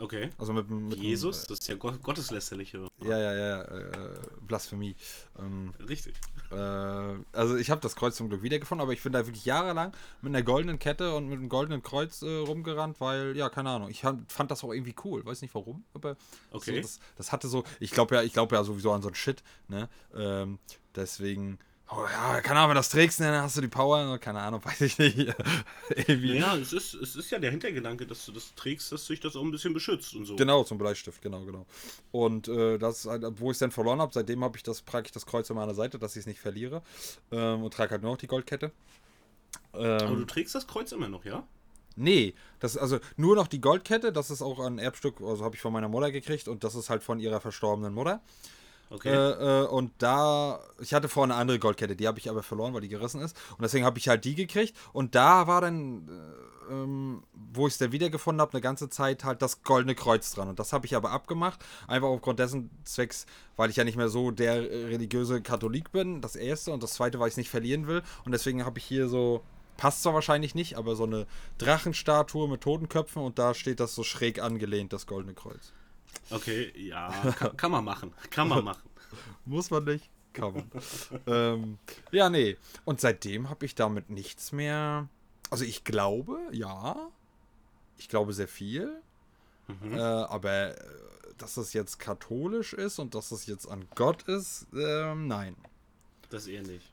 Okay. 0.00 0.30
Also 0.38 0.52
mit, 0.54 0.68
mit 0.70 0.98
Jesus, 0.98 1.46
das 1.46 1.58
ist 1.58 1.68
ja 1.68 1.74
Gott, 1.74 2.02
Gotteslästerlich. 2.02 2.70
hier. 2.70 2.88
Ja, 3.02 3.18
ja, 3.18 3.34
ja, 3.34 3.62
äh, 3.62 4.18
Blasphemie. 4.40 4.96
Ähm, 5.38 5.72
Richtig. 5.86 6.14
äh, 6.50 6.54
also 6.54 7.56
ich 7.56 7.70
habe 7.70 7.80
das 7.80 7.96
Kreuz 7.96 8.16
zum 8.16 8.28
Glück 8.30 8.42
wiedergefunden, 8.42 8.82
aber 8.82 8.92
ich 8.92 9.02
bin 9.02 9.12
da 9.12 9.26
wirklich 9.26 9.44
jahrelang 9.44 9.92
mit 10.22 10.34
einer 10.34 10.42
goldenen 10.42 10.78
Kette 10.78 11.14
und 11.14 11.28
mit 11.28 11.38
einem 11.38 11.48
goldenen 11.50 11.82
Kreuz 11.82 12.22
äh, 12.22 12.26
rumgerannt, 12.38 13.00
weil, 13.00 13.36
ja, 13.36 13.48
keine 13.50 13.70
Ahnung, 13.70 13.90
ich 13.90 14.00
fand, 14.00 14.30
fand 14.32 14.50
das 14.50 14.64
auch 14.64 14.72
irgendwie 14.72 14.94
cool, 15.04 15.24
weiß 15.24 15.42
nicht 15.42 15.54
warum, 15.54 15.84
aber 15.94 16.16
Okay. 16.50 16.76
so, 16.76 16.80
das, 16.82 17.00
das 17.16 17.32
hatte 17.32 17.48
so, 17.48 17.64
ich 17.78 17.90
glaube 17.90 18.14
ja, 18.14 18.22
ich 18.22 18.32
glaube 18.32 18.56
ja 18.56 18.64
sowieso 18.64 18.92
an 18.92 19.02
so 19.02 19.08
ein 19.08 19.14
Shit, 19.14 19.42
ne? 19.68 19.88
Ähm, 20.14 20.58
deswegen 20.96 21.58
oh 21.92 22.06
ja, 22.10 22.40
keine 22.40 22.60
Ahnung, 22.60 22.70
wenn 22.70 22.74
du 22.74 22.80
das 22.80 22.88
trägst, 22.88 23.20
dann 23.20 23.42
hast 23.42 23.56
du 23.56 23.60
die 23.60 23.68
Power, 23.68 24.18
keine 24.18 24.40
Ahnung, 24.40 24.60
weiß 24.64 24.80
ich 24.82 24.98
nicht. 24.98 25.34
Ja, 26.08 26.56
es 26.56 26.72
ist, 26.72 26.94
es 26.94 27.16
ist 27.16 27.30
ja 27.30 27.38
der 27.38 27.50
Hintergedanke, 27.50 28.06
dass 28.06 28.26
du 28.26 28.32
das 28.32 28.54
trägst, 28.54 28.92
dass 28.92 29.06
sich 29.06 29.20
das 29.20 29.36
auch 29.36 29.42
ein 29.42 29.50
bisschen 29.50 29.74
beschützt 29.74 30.14
und 30.14 30.24
so. 30.24 30.36
Genau, 30.36 30.64
zum 30.64 30.78
Bleistift, 30.78 31.20
genau, 31.22 31.44
genau. 31.44 31.66
Und 32.12 32.48
äh, 32.48 32.78
das, 32.78 33.06
halt, 33.06 33.24
wo 33.40 33.50
ich 33.50 33.56
es 33.56 33.58
dann 33.58 33.70
verloren 33.70 34.00
habe, 34.00 34.12
seitdem 34.12 34.42
habe 34.44 34.56
ich 34.56 34.62
das, 34.62 34.84
trage 34.84 35.06
ich 35.06 35.12
das 35.12 35.26
Kreuz 35.26 35.50
an 35.50 35.56
meiner 35.56 35.74
Seite, 35.74 35.98
dass 35.98 36.16
ich 36.16 36.20
es 36.20 36.26
nicht 36.26 36.40
verliere. 36.40 36.82
Ähm, 37.32 37.62
und 37.62 37.74
trage 37.74 37.92
halt 37.92 38.02
nur 38.02 38.12
noch 38.12 38.18
die 38.18 38.26
Goldkette. 38.26 38.72
Ähm, 39.74 39.82
Aber 39.82 40.16
du 40.16 40.24
trägst 40.24 40.54
das 40.54 40.66
Kreuz 40.66 40.92
immer 40.92 41.08
noch, 41.08 41.24
ja? 41.24 41.44
Nee, 41.96 42.34
das 42.60 42.76
also 42.76 42.98
nur 43.16 43.34
noch 43.34 43.48
die 43.48 43.60
Goldkette, 43.60 44.12
das 44.12 44.30
ist 44.30 44.42
auch 44.42 44.60
ein 44.60 44.78
Erbstück, 44.78 45.20
also 45.20 45.44
habe 45.44 45.56
ich 45.56 45.60
von 45.60 45.72
meiner 45.72 45.88
Mutter 45.88 46.12
gekriegt 46.12 46.48
und 46.48 46.62
das 46.64 46.74
ist 46.74 46.88
halt 46.88 47.02
von 47.02 47.18
ihrer 47.18 47.40
verstorbenen 47.40 47.92
Mutter. 47.92 48.22
Okay. 48.90 49.08
Äh, 49.08 49.62
äh, 49.62 49.66
und 49.66 49.92
da, 49.98 50.60
ich 50.80 50.92
hatte 50.92 51.08
vorher 51.08 51.32
eine 51.32 51.40
andere 51.40 51.58
Goldkette, 51.58 51.94
die 51.94 52.08
habe 52.08 52.18
ich 52.18 52.28
aber 52.28 52.42
verloren, 52.42 52.74
weil 52.74 52.80
die 52.80 52.88
gerissen 52.88 53.20
ist. 53.20 53.36
Und 53.52 53.62
deswegen 53.62 53.84
habe 53.84 53.98
ich 53.98 54.08
halt 54.08 54.24
die 54.24 54.34
gekriegt. 54.34 54.76
Und 54.92 55.14
da 55.14 55.46
war 55.46 55.60
dann, 55.60 56.08
äh, 56.08 56.72
ähm, 56.72 57.22
wo 57.32 57.68
ich 57.68 57.74
es 57.74 57.78
dann 57.78 57.92
wiedergefunden 57.92 58.40
habe, 58.40 58.52
eine 58.52 58.60
ganze 58.60 58.90
Zeit 58.90 59.24
halt 59.24 59.42
das 59.42 59.62
goldene 59.62 59.94
Kreuz 59.94 60.32
dran. 60.34 60.48
Und 60.48 60.58
das 60.58 60.72
habe 60.72 60.86
ich 60.86 60.96
aber 60.96 61.12
abgemacht, 61.12 61.64
einfach 61.86 62.08
aufgrund 62.08 62.40
dessen 62.40 62.70
Zwecks, 62.84 63.26
weil 63.56 63.70
ich 63.70 63.76
ja 63.76 63.84
nicht 63.84 63.96
mehr 63.96 64.08
so 64.08 64.32
der 64.32 64.60
religiöse 64.60 65.40
Katholik 65.40 65.92
bin, 65.92 66.20
das 66.20 66.34
erste. 66.34 66.72
Und 66.72 66.82
das 66.82 66.94
zweite, 66.94 67.20
weil 67.20 67.28
ich 67.28 67.34
es 67.34 67.38
nicht 67.38 67.50
verlieren 67.50 67.86
will. 67.86 68.02
Und 68.24 68.32
deswegen 68.32 68.64
habe 68.64 68.78
ich 68.78 68.84
hier 68.84 69.08
so 69.08 69.42
passt 69.76 70.02
zwar 70.02 70.12
wahrscheinlich 70.12 70.54
nicht, 70.54 70.76
aber 70.76 70.94
so 70.94 71.04
eine 71.04 71.26
Drachenstatue 71.56 72.46
mit 72.48 72.60
Totenköpfen 72.60 73.22
und 73.22 73.38
da 73.38 73.54
steht 73.54 73.80
das 73.80 73.94
so 73.94 74.02
schräg 74.02 74.42
angelehnt, 74.42 74.92
das 74.92 75.06
Goldene 75.06 75.32
Kreuz. 75.32 75.72
Okay, 76.30 76.72
ja, 76.76 77.10
kann, 77.36 77.56
kann 77.56 77.70
man 77.70 77.84
machen. 77.84 78.12
Kann 78.30 78.48
man 78.48 78.64
machen. 78.64 78.88
Muss 79.44 79.70
man 79.70 79.84
nicht? 79.84 80.08
Kann 80.32 80.54
man. 80.54 80.70
ähm, 81.26 81.78
ja, 82.12 82.30
nee. 82.30 82.56
Und 82.84 83.00
seitdem 83.00 83.50
habe 83.50 83.66
ich 83.66 83.74
damit 83.74 84.10
nichts 84.10 84.52
mehr. 84.52 85.08
Also 85.50 85.64
ich 85.64 85.84
glaube, 85.84 86.38
ja. 86.52 87.10
Ich 87.98 88.08
glaube 88.08 88.32
sehr 88.32 88.48
viel. 88.48 89.02
Mhm. 89.66 89.94
Äh, 89.94 90.00
aber 90.00 90.78
äh, 90.78 90.84
dass 91.36 91.56
es 91.56 91.72
jetzt 91.72 91.98
katholisch 91.98 92.72
ist 92.72 92.98
und 92.98 93.14
dass 93.14 93.32
es 93.32 93.46
jetzt 93.46 93.66
an 93.66 93.86
Gott 93.94 94.22
ist, 94.24 94.66
äh, 94.74 95.14
nein. 95.14 95.56
Das 96.28 96.46
eher 96.46 96.62
nicht. 96.62 96.86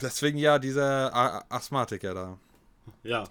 Deswegen 0.00 0.38
ja 0.38 0.58
dieser 0.58 1.14
A 1.14 1.44
Asthmatiker 1.48 2.14
da. 2.14 2.38
Ja. 3.02 3.24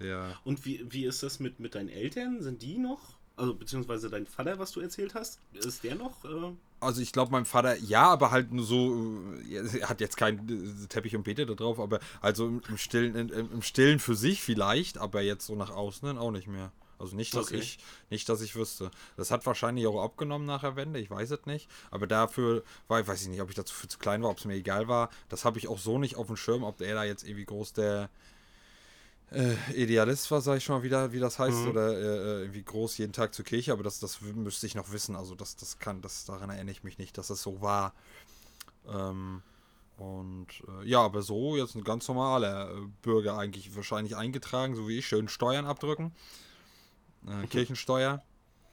Der. 0.00 0.36
Und 0.44 0.64
wie, 0.64 0.84
wie 0.90 1.04
ist 1.04 1.22
das 1.22 1.38
mit, 1.38 1.60
mit 1.60 1.74
deinen 1.74 1.88
Eltern? 1.88 2.42
Sind 2.42 2.62
die 2.62 2.78
noch? 2.78 3.14
Also, 3.36 3.54
beziehungsweise 3.54 4.10
dein 4.10 4.26
Vater, 4.26 4.58
was 4.58 4.72
du 4.72 4.80
erzählt 4.80 5.14
hast, 5.14 5.40
ist 5.52 5.82
der 5.82 5.96
noch? 5.96 6.24
Äh 6.24 6.52
also 6.84 7.00
ich 7.00 7.12
glaube, 7.12 7.32
mein 7.32 7.44
Vater, 7.44 7.76
ja, 7.76 8.04
aber 8.04 8.30
halt 8.30 8.52
nur 8.52 8.64
so, 8.64 8.94
äh, 9.48 9.78
er 9.80 9.88
hat 9.88 10.00
jetzt 10.00 10.16
keinen 10.16 10.88
Teppich 10.88 11.16
und 11.16 11.24
Beete 11.24 11.46
da 11.46 11.54
drauf, 11.54 11.80
aber 11.80 11.98
also 12.20 12.46
im 12.46 12.76
Stillen, 12.76 13.14
im, 13.16 13.52
im 13.52 13.62
Stillen 13.62 13.98
für 13.98 14.14
sich 14.14 14.42
vielleicht, 14.42 14.98
aber 14.98 15.22
jetzt 15.22 15.46
so 15.46 15.56
nach 15.56 15.70
außen 15.70 16.16
auch 16.18 16.30
nicht 16.30 16.46
mehr. 16.46 16.72
Also 16.98 17.16
nicht, 17.16 17.34
dass 17.34 17.48
okay. 17.48 17.58
ich, 17.58 17.78
nicht, 18.08 18.28
dass 18.28 18.40
ich 18.40 18.54
wüsste. 18.54 18.90
Das 19.16 19.30
hat 19.30 19.44
wahrscheinlich 19.46 19.86
auch 19.86 20.02
abgenommen 20.02 20.46
nach 20.46 20.60
der 20.60 20.76
Wende, 20.76 21.00
ich 21.00 21.10
weiß 21.10 21.32
es 21.32 21.46
nicht. 21.46 21.68
Aber 21.90 22.06
dafür 22.06 22.62
war, 22.86 23.06
weiß 23.06 23.22
ich 23.22 23.28
nicht, 23.28 23.40
ob 23.40 23.50
ich 23.50 23.56
dazu 23.56 23.74
zu 23.86 23.98
klein 23.98 24.22
war, 24.22 24.30
ob 24.30 24.38
es 24.38 24.44
mir 24.44 24.54
egal 24.54 24.86
war. 24.86 25.10
Das 25.28 25.44
habe 25.44 25.58
ich 25.58 25.68
auch 25.68 25.78
so 25.78 25.98
nicht 25.98 26.16
auf 26.16 26.28
dem 26.28 26.36
Schirm, 26.36 26.62
ob 26.62 26.80
er 26.80 26.94
da 26.94 27.04
jetzt 27.04 27.24
irgendwie 27.24 27.46
groß 27.46 27.72
der 27.72 28.10
äh, 29.30 29.54
Idealist 29.74 30.30
war, 30.30 30.40
sag 30.40 30.58
ich 30.58 30.64
schon 30.64 30.76
mal 30.76 30.82
wieder, 30.82 31.12
wie 31.12 31.20
das 31.20 31.38
heißt, 31.38 31.62
mhm. 31.62 31.68
oder 31.68 31.92
äh, 31.92 32.02
äh, 32.02 32.40
irgendwie 32.42 32.62
groß 32.62 32.98
jeden 32.98 33.12
Tag 33.12 33.34
zur 33.34 33.44
Kirche, 33.44 33.72
aber 33.72 33.82
das, 33.82 34.00
das 34.00 34.20
müsste 34.20 34.66
ich 34.66 34.74
noch 34.74 34.92
wissen. 34.92 35.16
Also 35.16 35.34
das, 35.34 35.56
das 35.56 35.78
kann, 35.78 36.02
das 36.02 36.24
daran 36.24 36.50
erinnere 36.50 36.72
ich 36.72 36.84
mich 36.84 36.98
nicht, 36.98 37.18
dass 37.18 37.28
das 37.28 37.42
so 37.42 37.60
war. 37.60 37.94
Ähm, 38.88 39.42
und 39.96 40.48
äh, 40.68 40.88
ja, 40.88 41.00
aber 41.00 41.22
so 41.22 41.56
jetzt 41.56 41.74
ein 41.74 41.84
ganz 41.84 42.08
normaler 42.08 42.70
äh, 42.70 42.80
Bürger 43.02 43.38
eigentlich 43.38 43.74
wahrscheinlich 43.76 44.16
eingetragen, 44.16 44.74
so 44.74 44.88
wie 44.88 44.98
ich, 44.98 45.06
schön 45.06 45.28
Steuern 45.28 45.66
abdrücken. 45.66 46.12
Äh, 47.26 47.46
Kirchensteuer. 47.46 48.22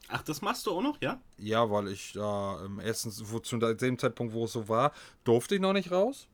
Ach, 0.08 0.24
das 0.24 0.42
machst 0.42 0.66
du 0.66 0.72
auch 0.72 0.82
noch, 0.82 1.02
ja? 1.02 1.22
Ja, 1.38 1.70
weil 1.70 1.88
ich 1.88 2.14
da 2.14 2.64
ähm, 2.66 2.82
erstens, 2.84 3.32
wo, 3.32 3.40
zu 3.40 3.58
dem 3.58 3.98
Zeitpunkt, 3.98 4.34
wo 4.34 4.46
es 4.46 4.52
so 4.52 4.68
war, 4.68 4.92
durfte 5.24 5.56
ich 5.56 5.62
noch 5.62 5.74
nicht 5.74 5.92
raus. 5.92 6.28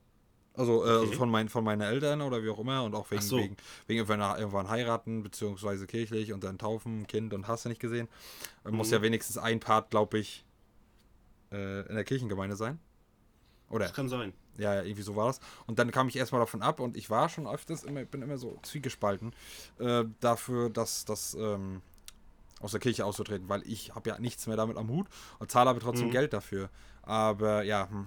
Also, 0.58 0.84
äh, 0.84 0.88
also 0.88 0.96
okay. 0.96 1.06
also 1.06 1.18
von, 1.18 1.30
mein, 1.30 1.48
von 1.48 1.62
meinen 1.62 1.82
Eltern 1.82 2.20
oder 2.20 2.42
wie 2.42 2.50
auch 2.50 2.58
immer 2.58 2.82
und 2.82 2.94
auch 2.94 3.10
wegen, 3.12 3.22
so. 3.22 3.38
wegen, 3.38 3.56
wegen 3.86 4.00
irgendwann, 4.00 4.38
irgendwann 4.38 4.68
heiraten, 4.68 5.22
beziehungsweise 5.22 5.86
kirchlich 5.86 6.32
und 6.32 6.42
dann 6.42 6.58
taufen, 6.58 7.06
Kind 7.06 7.32
und 7.32 7.46
hast 7.46 7.64
du 7.64 7.68
nicht 7.68 7.80
gesehen. 7.80 8.08
Mhm. 8.64 8.76
Muss 8.76 8.90
ja 8.90 9.00
wenigstens 9.00 9.38
ein 9.38 9.60
Part, 9.60 9.90
glaube 9.90 10.18
ich, 10.18 10.44
äh, 11.52 11.86
in 11.88 11.94
der 11.94 12.04
Kirchengemeinde 12.04 12.56
sein. 12.56 12.80
Oder? 13.70 13.86
Das 13.86 13.94
kann 13.94 14.08
sein. 14.08 14.32
Ja, 14.56 14.74
ja, 14.74 14.82
irgendwie 14.82 15.02
so 15.02 15.14
war 15.14 15.28
das. 15.28 15.38
Und 15.66 15.78
dann 15.78 15.92
kam 15.92 16.08
ich 16.08 16.16
erstmal 16.16 16.40
davon 16.40 16.62
ab 16.62 16.80
und 16.80 16.96
ich 16.96 17.08
war 17.08 17.28
schon 17.28 17.46
öfters 17.46 17.84
immer, 17.84 18.04
bin 18.04 18.22
immer 18.22 18.38
so 18.38 18.58
zwiegespalten 18.62 19.32
äh, 19.78 20.04
dafür, 20.18 20.70
dass 20.70 21.04
das 21.04 21.34
ähm, 21.34 21.82
aus 22.60 22.72
der 22.72 22.80
Kirche 22.80 23.04
auszutreten, 23.04 23.48
weil 23.48 23.62
ich 23.64 23.94
habe 23.94 24.10
ja 24.10 24.18
nichts 24.18 24.48
mehr 24.48 24.56
damit 24.56 24.76
am 24.76 24.88
Hut 24.88 25.06
und 25.38 25.52
zahle 25.52 25.70
aber 25.70 25.78
trotzdem 25.78 26.08
mhm. 26.08 26.12
Geld 26.12 26.32
dafür. 26.32 26.70
Aber 27.02 27.62
ja, 27.62 27.88
hm, 27.88 28.06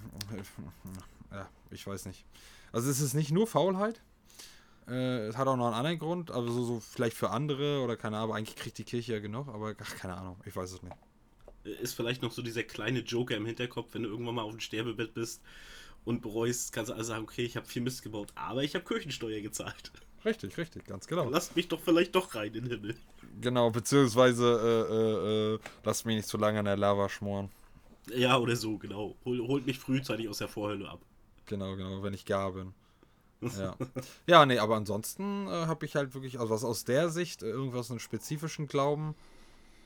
ja, 1.31 1.49
ich 1.69 1.85
weiß 1.85 2.05
nicht. 2.05 2.25
Also 2.71 2.89
es 2.89 3.01
ist 3.01 3.13
nicht 3.13 3.31
nur 3.31 3.47
Faulheit. 3.47 4.01
Äh, 4.87 5.27
es 5.27 5.37
hat 5.37 5.47
auch 5.47 5.55
noch 5.55 5.67
einen 5.67 5.75
anderen 5.75 5.99
Grund, 5.99 6.31
aber 6.31 6.47
so, 6.51 6.63
so 6.63 6.79
vielleicht 6.79 7.15
für 7.15 7.29
andere 7.29 7.81
oder 7.81 7.97
keine 7.97 8.17
Ahnung, 8.17 8.35
eigentlich 8.35 8.55
kriegt 8.55 8.77
die 8.77 8.83
Kirche 8.83 9.13
ja 9.13 9.19
genug, 9.19 9.47
aber 9.47 9.75
ach, 9.81 9.95
keine 9.95 10.17
Ahnung, 10.17 10.37
ich 10.45 10.55
weiß 10.55 10.71
es 10.71 10.81
nicht. 10.83 10.95
Ist 11.63 11.93
vielleicht 11.93 12.23
noch 12.23 12.31
so 12.31 12.41
dieser 12.41 12.63
kleine 12.63 12.99
Joker 12.99 13.37
im 13.37 13.45
Hinterkopf, 13.45 13.93
wenn 13.93 14.03
du 14.03 14.09
irgendwann 14.09 14.35
mal 14.35 14.41
auf 14.41 14.51
dem 14.51 14.59
Sterbebett 14.59 15.13
bist 15.13 15.41
und 16.05 16.21
bereust, 16.21 16.73
kannst 16.73 16.89
du 16.89 16.95
also 16.95 17.09
sagen, 17.09 17.23
okay, 17.23 17.43
ich 17.43 17.55
habe 17.55 17.67
viel 17.67 17.83
Mist 17.83 18.01
gebaut, 18.01 18.29
aber 18.35 18.63
ich 18.63 18.73
habe 18.73 18.83
Kirchensteuer 18.83 19.41
gezahlt. 19.41 19.91
Richtig, 20.25 20.57
richtig, 20.57 20.85
ganz 20.85 21.07
genau. 21.07 21.29
Lasst 21.29 21.55
mich 21.55 21.67
doch 21.67 21.79
vielleicht 21.79 22.13
doch 22.15 22.35
rein 22.35 22.53
in 22.53 22.63
den 22.63 22.71
Himmel. 22.71 22.95
Genau, 23.39 23.71
beziehungsweise 23.71 24.45
äh, 24.89 24.93
äh, 24.93 25.55
äh, 25.55 25.59
lasst 25.83 26.05
mich 26.05 26.15
nicht 26.17 26.27
zu 26.27 26.37
lange 26.37 26.59
in 26.59 26.65
der 26.65 26.77
Lava 26.77 27.09
schmoren. 27.09 27.49
Ja, 28.13 28.37
oder 28.37 28.55
so, 28.55 28.77
genau. 28.77 29.15
Hol, 29.25 29.39
holt 29.39 29.65
mich 29.65 29.79
frühzeitig 29.79 30.27
aus 30.27 30.39
der 30.39 30.47
Vorhölle 30.47 30.89
ab. 30.89 31.01
Genau, 31.51 31.75
genau, 31.75 32.01
wenn 32.01 32.13
ich 32.13 32.25
gar 32.25 32.51
bin. 32.53 32.73
Ja. 33.57 33.75
ja, 34.27 34.45
nee, 34.45 34.59
aber 34.59 34.75
ansonsten 34.75 35.47
äh, 35.47 35.65
habe 35.65 35.87
ich 35.87 35.95
halt 35.95 36.13
wirklich, 36.13 36.39
also 36.39 36.53
was 36.53 36.63
aus 36.63 36.83
der 36.83 37.09
Sicht, 37.09 37.41
äh, 37.41 37.47
irgendwas 37.47 37.89
einen 37.89 37.99
spezifischen 37.99 38.67
Glauben, 38.67 39.15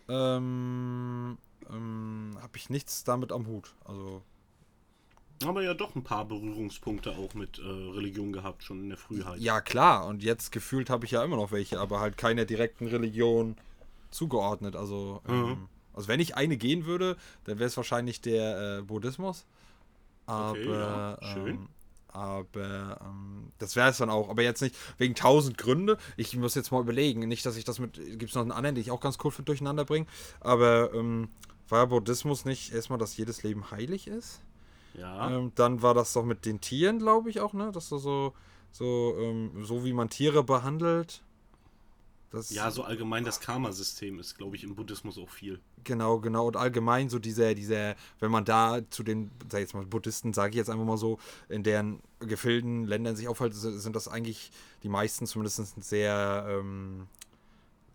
ähm, 0.10 1.38
ähm, 1.69 2.38
habe 2.41 2.57
ich 2.57 2.69
nichts 2.69 3.05
damit 3.05 3.31
am 3.31 3.48
Hut. 3.48 3.74
Also 3.86 4.24
aber 5.43 5.63
ja 5.63 5.74
doch 5.74 5.95
ein 5.95 6.03
paar 6.03 6.25
Berührungspunkte 6.25 7.12
auch 7.12 7.34
mit 7.34 7.60
äh, 7.60 7.62
Religion 7.62 8.31
gehabt, 8.31 8.63
schon 8.63 8.84
in 8.84 8.89
der 8.89 8.98
Frühheit. 8.98 9.39
Ja, 9.39 9.60
klar. 9.62 10.05
Und 10.05 10.24
jetzt 10.24 10.51
gefühlt 10.51 10.89
habe 10.89 11.05
ich 11.05 11.12
ja 11.12 11.24
immer 11.24 11.36
noch 11.36 11.51
welche, 11.51 11.79
aber 11.79 12.00
halt 12.00 12.17
keine 12.17 12.45
direkten 12.45 12.88
Religion 12.88 13.57
zugeordnet. 14.12 14.75
Also, 14.75 15.22
mhm. 15.27 15.34
ähm, 15.34 15.69
also 15.93 16.07
wenn 16.07 16.19
ich 16.19 16.36
eine 16.36 16.57
gehen 16.57 16.86
würde, 16.86 17.17
dann 17.43 17.60
wäre 17.60 17.67
es 17.67 17.75
wahrscheinlich 17.75 18.22
der 18.22 18.79
äh, 18.79 18.81
Buddhismus. 18.81 19.45
Aber, 20.25 20.51
okay, 20.51 20.72
ja. 20.72 21.34
schön. 21.34 21.48
Ähm, 21.48 21.70
aber 22.08 23.00
ähm, 23.03 23.51
das 23.58 23.75
wäre 23.75 23.89
es 23.89 23.98
dann 23.98 24.10
auch. 24.10 24.29
Aber 24.29 24.41
jetzt 24.41 24.62
nicht 24.62 24.75
wegen 24.98 25.15
tausend 25.15 25.58
Gründe. 25.58 25.98
Ich 26.15 26.36
muss 26.38 26.55
jetzt 26.55 26.72
mal 26.72 26.82
überlegen. 26.82 27.27
Nicht, 27.27 27.46
dass 27.46 27.58
ich 27.58 27.65
das 27.65 27.79
mit. 27.79 27.96
Gibt 27.96 28.29
es 28.29 28.36
noch 28.36 28.41
einen 28.41 28.51
anderen, 28.51 28.75
den 28.75 28.82
ich 28.82 28.91
auch 28.91 29.01
ganz 29.01 29.17
cool 29.24 29.32
finde, 29.32 29.48
durcheinander 29.48 29.84
bringe. 29.84 30.08
Aber 30.39 30.94
ähm, 30.94 31.29
war 31.67 31.88
Buddhismus 31.88 32.46
nicht 32.46 32.74
erstmal, 32.74 33.00
dass 33.00 33.17
jedes 33.17 33.44
Leben 33.44 33.70
heilig 33.72 34.08
ist? 34.08 34.41
Ja. 34.94 35.29
Ähm, 35.29 35.51
dann 35.55 35.82
war 35.82 35.94
das 35.94 36.13
doch 36.13 36.24
mit 36.24 36.46
den 36.46 36.62
Tieren, 36.62 37.00
glaube 37.00 37.29
ich, 37.29 37.41
auch, 37.41 37.53
ne? 37.53 37.72
Dass 37.74 37.89
du 37.89 37.98
so, 37.98 38.34
so, 38.72 39.15
ähm, 39.20 39.65
so 39.65 39.84
wie 39.84 39.94
man 39.94 40.10
Tiere 40.10 40.44
behandelt. 40.44 41.22
Das 42.36 42.50
ja, 42.50 42.70
so 42.70 42.84
allgemein 42.84 43.24
das 43.24 43.39
Karma-System 43.39 44.20
ist, 44.20 44.38
glaube 44.38 44.58
ich, 44.58 44.65
im 44.65 44.75
Buddhismus 44.75 45.18
auch 45.18 45.30
viel. 45.30 45.62
Genau, 45.86 46.20
genau. 46.20 46.48
Und 46.48 46.58
allgemein 46.58 47.08
so 47.08 47.18
dieser, 47.18 47.56
dieser, 47.56 47.96
wenn 48.20 48.30
man 48.30 48.44
da 48.44 48.82
zu 48.89 49.04
den, 49.04 49.32
sag 49.50 49.60
ich 49.60 49.68
jetzt 49.68 49.74
mal, 49.74 49.86
Buddhisten, 49.86 50.34
sage 50.34 50.50
ich 50.50 50.58
jetzt 50.58 50.70
einfach 50.70 50.84
mal 50.84 50.98
so, 50.98 51.18
in 51.48 51.63
deren 51.63 52.01
Gefilden, 52.20 52.84
Ländern 52.84 53.15
sich 53.15 53.30
aufhalten, 53.30 53.56
sind 53.56 53.96
das 53.96 54.10
eigentlich 54.10 54.51
die 54.84 54.89
meisten 54.89 55.27
zumindest 55.27 55.82
sehr, 55.82 56.46
ähm, 56.50 57.08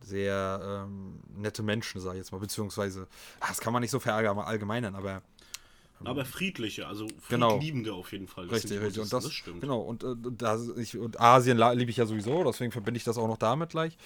sehr 0.00 0.86
ähm, 0.86 1.20
nette 1.36 1.62
Menschen, 1.62 2.00
sage 2.00 2.16
ich 2.16 2.24
jetzt 2.24 2.32
mal, 2.32 2.38
beziehungsweise, 2.38 3.08
das 3.46 3.60
kann 3.60 3.74
man 3.74 3.82
nicht 3.82 3.90
so 3.90 4.00
verallgemeinern, 4.00 4.94
aber 4.94 5.20
aber 6.04 6.24
friedliche, 6.24 6.86
also 6.86 7.06
genau. 7.28 7.50
friedliebende 7.50 7.90
genau. 7.90 8.00
auf 8.00 8.12
jeden 8.12 8.26
Fall. 8.26 8.46
Das 8.46 8.56
richtig, 8.56 8.80
richtig. 8.80 9.02
Und 9.02 9.12
das, 9.12 9.24
das, 9.24 9.32
stimmt. 9.32 9.60
Genau, 9.60 9.80
und, 9.80 10.02
äh, 10.02 10.14
das, 10.32 10.68
ich, 10.76 10.96
und 10.96 11.20
Asien 11.20 11.58
liebe 11.58 11.90
ich 11.90 11.96
ja 11.96 12.06
sowieso, 12.06 12.42
deswegen 12.44 12.72
verbinde 12.72 12.98
ich 12.98 13.04
das 13.04 13.18
auch 13.18 13.28
noch 13.28 13.36
damit 13.36 13.70
gleich. 13.70 13.96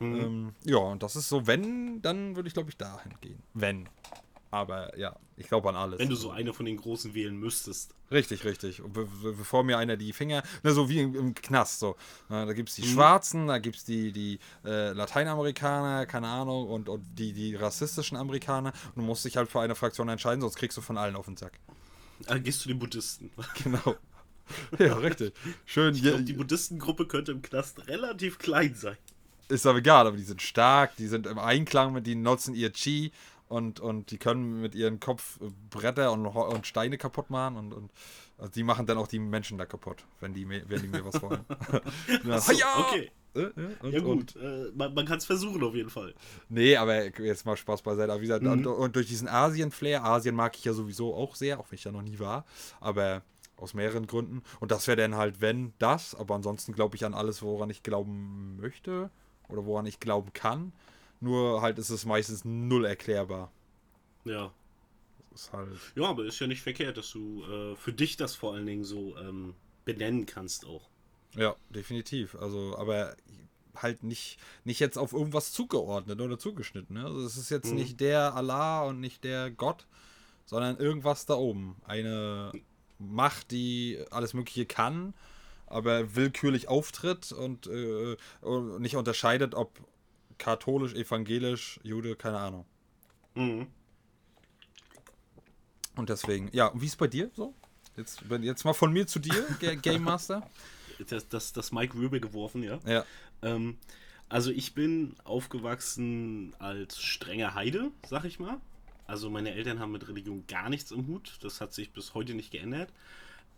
Mhm. 0.00 0.16
Ähm, 0.16 0.52
ja, 0.64 0.78
und 0.78 1.02
das 1.02 1.16
ist 1.16 1.28
so, 1.28 1.46
wenn, 1.46 2.02
dann 2.02 2.36
würde 2.36 2.48
ich 2.48 2.54
glaube 2.54 2.70
ich 2.70 2.76
dahin 2.76 3.12
gehen. 3.20 3.42
Wenn. 3.54 3.88
Aber 4.54 4.96
ja, 4.96 5.16
ich 5.36 5.48
glaube 5.48 5.68
an 5.68 5.74
alles. 5.74 5.98
Wenn 5.98 6.08
du 6.08 6.14
so 6.14 6.30
eine 6.30 6.52
von 6.52 6.64
den 6.64 6.76
Großen 6.76 7.12
wählen 7.12 7.36
müsstest. 7.36 7.92
Richtig, 8.12 8.44
richtig. 8.44 8.80
Und 8.82 8.92
be 8.92 9.08
bevor 9.36 9.64
mir 9.64 9.78
einer 9.78 9.96
die 9.96 10.12
Finger, 10.12 10.44
ne, 10.62 10.70
so 10.70 10.88
wie 10.88 11.00
im, 11.00 11.12
im 11.16 11.34
Knast, 11.34 11.80
so. 11.80 11.96
Da 12.28 12.52
gibt 12.52 12.68
es 12.68 12.76
die 12.76 12.82
mhm. 12.82 12.92
Schwarzen, 12.92 13.46
da 13.48 13.58
gibt 13.58 13.74
es 13.74 13.84
die, 13.84 14.12
die 14.12 14.38
äh, 14.64 14.92
Lateinamerikaner, 14.92 16.06
keine 16.06 16.28
Ahnung, 16.28 16.68
und, 16.68 16.88
und 16.88 17.04
die, 17.18 17.32
die 17.32 17.56
rassistischen 17.56 18.16
Amerikaner. 18.16 18.72
Und 18.94 19.02
du 19.02 19.02
musst 19.02 19.24
dich 19.24 19.36
halt 19.36 19.50
für 19.50 19.60
eine 19.60 19.74
Fraktion 19.74 20.08
entscheiden, 20.08 20.40
sonst 20.40 20.54
kriegst 20.54 20.78
du 20.78 20.82
von 20.82 20.98
allen 20.98 21.16
auf 21.16 21.24
den 21.24 21.36
Sack. 21.36 21.58
Dann 22.28 22.44
gehst 22.44 22.64
du 22.64 22.68
den 22.68 22.78
Buddhisten. 22.78 23.32
Genau. 23.64 23.96
ja, 24.78 24.94
richtig. 24.98 25.34
Schön. 25.64 25.96
Ich 25.96 26.02
glaube, 26.02 26.22
die 26.22 26.34
Buddhistengruppe 26.34 27.06
könnte 27.08 27.32
im 27.32 27.42
Knast 27.42 27.88
relativ 27.88 28.38
klein 28.38 28.76
sein. 28.76 28.98
Ist 29.48 29.66
aber 29.66 29.78
egal, 29.78 30.06
aber 30.06 30.16
die 30.16 30.22
sind 30.22 30.40
stark, 30.40 30.96
die 30.96 31.06
sind 31.06 31.26
im 31.26 31.38
Einklang 31.38 31.92
mit, 31.92 32.06
die 32.06 32.14
nutzen 32.14 32.54
ihr 32.54 32.72
Chi 32.72 33.12
und, 33.48 33.80
und 33.80 34.10
die 34.10 34.18
können 34.18 34.60
mit 34.60 34.74
ihrem 34.74 35.00
Kopf 35.00 35.38
Bretter 35.70 36.12
und, 36.12 36.26
und 36.26 36.66
Steine 36.66 36.98
kaputt 36.98 37.30
machen 37.30 37.56
und, 37.56 37.72
und 37.72 37.90
also 38.38 38.50
die 38.52 38.64
machen 38.64 38.86
dann 38.86 38.98
auch 38.98 39.06
die 39.06 39.18
Menschen 39.18 39.58
da 39.58 39.66
kaputt, 39.66 40.04
wenn 40.20 40.34
die, 40.34 40.48
wenn 40.48 40.82
die 40.82 40.88
mir 40.88 41.04
was 41.04 41.22
wollen. 41.22 41.44
so, 42.40 42.52
ja, 42.52 42.78
okay. 42.78 43.10
Äh, 43.34 43.50
und, 43.82 43.92
ja 43.92 44.00
gut, 44.00 44.36
äh, 44.36 44.70
man, 44.74 44.94
man 44.94 45.06
kann 45.06 45.18
es 45.18 45.24
versuchen 45.24 45.62
auf 45.62 45.74
jeden 45.74 45.90
Fall. 45.90 46.14
Nee, 46.48 46.76
aber 46.76 47.18
jetzt 47.20 47.46
mal 47.46 47.56
Spaß 47.56 47.82
beiseite. 47.82 48.14
Wie 48.16 48.22
gesagt, 48.22 48.42
mhm. 48.42 48.50
und, 48.50 48.66
und, 48.66 48.96
durch 48.96 49.06
diesen 49.06 49.28
Asien-Flair, 49.28 50.04
Asien 50.04 50.34
mag 50.34 50.56
ich 50.56 50.64
ja 50.64 50.72
sowieso 50.72 51.14
auch 51.14 51.34
sehr, 51.34 51.60
auch 51.60 51.70
wenn 51.70 51.76
ich 51.76 51.82
da 51.82 51.92
noch 51.92 52.02
nie 52.02 52.18
war, 52.18 52.44
aber 52.80 53.22
aus 53.56 53.74
mehreren 53.74 54.06
Gründen. 54.06 54.42
Und 54.60 54.70
das 54.70 54.86
wäre 54.86 54.96
dann 54.96 55.16
halt, 55.16 55.40
wenn 55.40 55.72
das, 55.78 56.14
aber 56.14 56.34
ansonsten 56.34 56.72
glaube 56.72 56.96
ich 56.96 57.04
an 57.04 57.14
alles, 57.14 57.42
woran 57.42 57.70
ich 57.70 57.82
glauben 57.82 58.56
möchte 58.60 59.10
oder 59.48 59.64
woran 59.64 59.86
ich 59.86 60.00
glauben 60.00 60.32
kann. 60.32 60.72
Nur 61.24 61.62
halt 61.62 61.78
ist 61.78 61.88
es 61.88 62.04
meistens 62.04 62.44
null 62.44 62.84
erklärbar. 62.84 63.50
Ja. 64.24 64.52
Halt 65.52 65.70
ja, 65.96 66.04
aber 66.04 66.26
ist 66.26 66.38
ja 66.38 66.46
nicht 66.46 66.60
verkehrt, 66.60 66.98
dass 66.98 67.10
du 67.10 67.42
äh, 67.44 67.76
für 67.76 67.94
dich 67.94 68.18
das 68.18 68.34
vor 68.34 68.52
allen 68.52 68.66
Dingen 68.66 68.84
so 68.84 69.16
ähm, 69.16 69.54
benennen 69.86 70.26
kannst 70.26 70.66
auch. 70.66 70.90
Ja, 71.34 71.56
definitiv. 71.70 72.36
Also, 72.36 72.76
aber 72.76 73.16
halt 73.74 74.02
nicht, 74.02 74.38
nicht 74.64 74.80
jetzt 74.80 74.98
auf 74.98 75.14
irgendwas 75.14 75.50
zugeordnet 75.50 76.20
oder 76.20 76.38
zugeschnitten. 76.38 76.96
Ne? 76.96 77.06
Also 77.06 77.24
es 77.24 77.38
ist 77.38 77.50
jetzt 77.50 77.70
mhm. 77.70 77.76
nicht 77.76 78.00
der 78.00 78.34
Allah 78.34 78.84
und 78.84 79.00
nicht 79.00 79.24
der 79.24 79.50
Gott, 79.50 79.86
sondern 80.44 80.76
irgendwas 80.76 81.24
da 81.24 81.34
oben. 81.34 81.76
Eine 81.86 82.52
Macht, 82.98 83.50
die 83.50 84.04
alles 84.10 84.34
Mögliche 84.34 84.66
kann, 84.66 85.14
aber 85.66 86.14
willkürlich 86.14 86.68
auftritt 86.68 87.32
und, 87.32 87.66
äh, 87.66 88.16
und 88.42 88.82
nicht 88.82 88.96
unterscheidet, 88.96 89.54
ob 89.54 89.80
katholisch, 90.38 90.94
evangelisch, 90.94 91.80
Jude, 91.82 92.16
keine 92.16 92.38
Ahnung. 92.38 92.64
Mhm. 93.34 93.66
Und 95.96 96.08
deswegen, 96.10 96.48
ja, 96.52 96.66
und 96.66 96.80
wie 96.80 96.86
ist 96.86 96.92
es 96.92 96.96
bei 96.96 97.06
dir 97.06 97.30
so? 97.34 97.54
Jetzt, 97.96 98.22
jetzt 98.40 98.64
mal 98.64 98.72
von 98.72 98.92
mir 98.92 99.06
zu 99.06 99.18
dir, 99.18 99.46
Game 99.82 100.02
Master. 100.02 100.48
das, 101.08 101.28
das, 101.28 101.52
das 101.52 101.72
Mike 101.72 101.96
Rübe 101.96 102.20
geworfen, 102.20 102.62
ja. 102.62 102.80
Ja. 102.86 103.04
Ähm, 103.42 103.78
also 104.28 104.50
ich 104.50 104.74
bin 104.74 105.14
aufgewachsen 105.22 106.54
als 106.58 107.00
strenger 107.00 107.54
Heide, 107.54 107.90
sag 108.08 108.24
ich 108.24 108.40
mal. 108.40 108.60
Also 109.06 109.30
meine 109.30 109.52
Eltern 109.52 109.78
haben 109.78 109.92
mit 109.92 110.08
Religion 110.08 110.44
gar 110.48 110.70
nichts 110.70 110.90
im 110.90 111.06
Hut. 111.06 111.38
Das 111.42 111.60
hat 111.60 111.72
sich 111.72 111.92
bis 111.92 112.14
heute 112.14 112.34
nicht 112.34 112.50
geändert. 112.50 112.90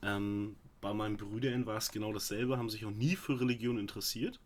Ähm, 0.02 0.56
bei 0.80 0.92
meinen 0.92 1.16
Brüdern 1.16 1.66
war 1.66 1.78
es 1.78 1.90
genau 1.90 2.12
dasselbe, 2.12 2.58
haben 2.58 2.68
sich 2.68 2.84
auch 2.84 2.90
nie 2.90 3.16
für 3.16 3.40
Religion 3.40 3.78
interessiert. 3.78 4.38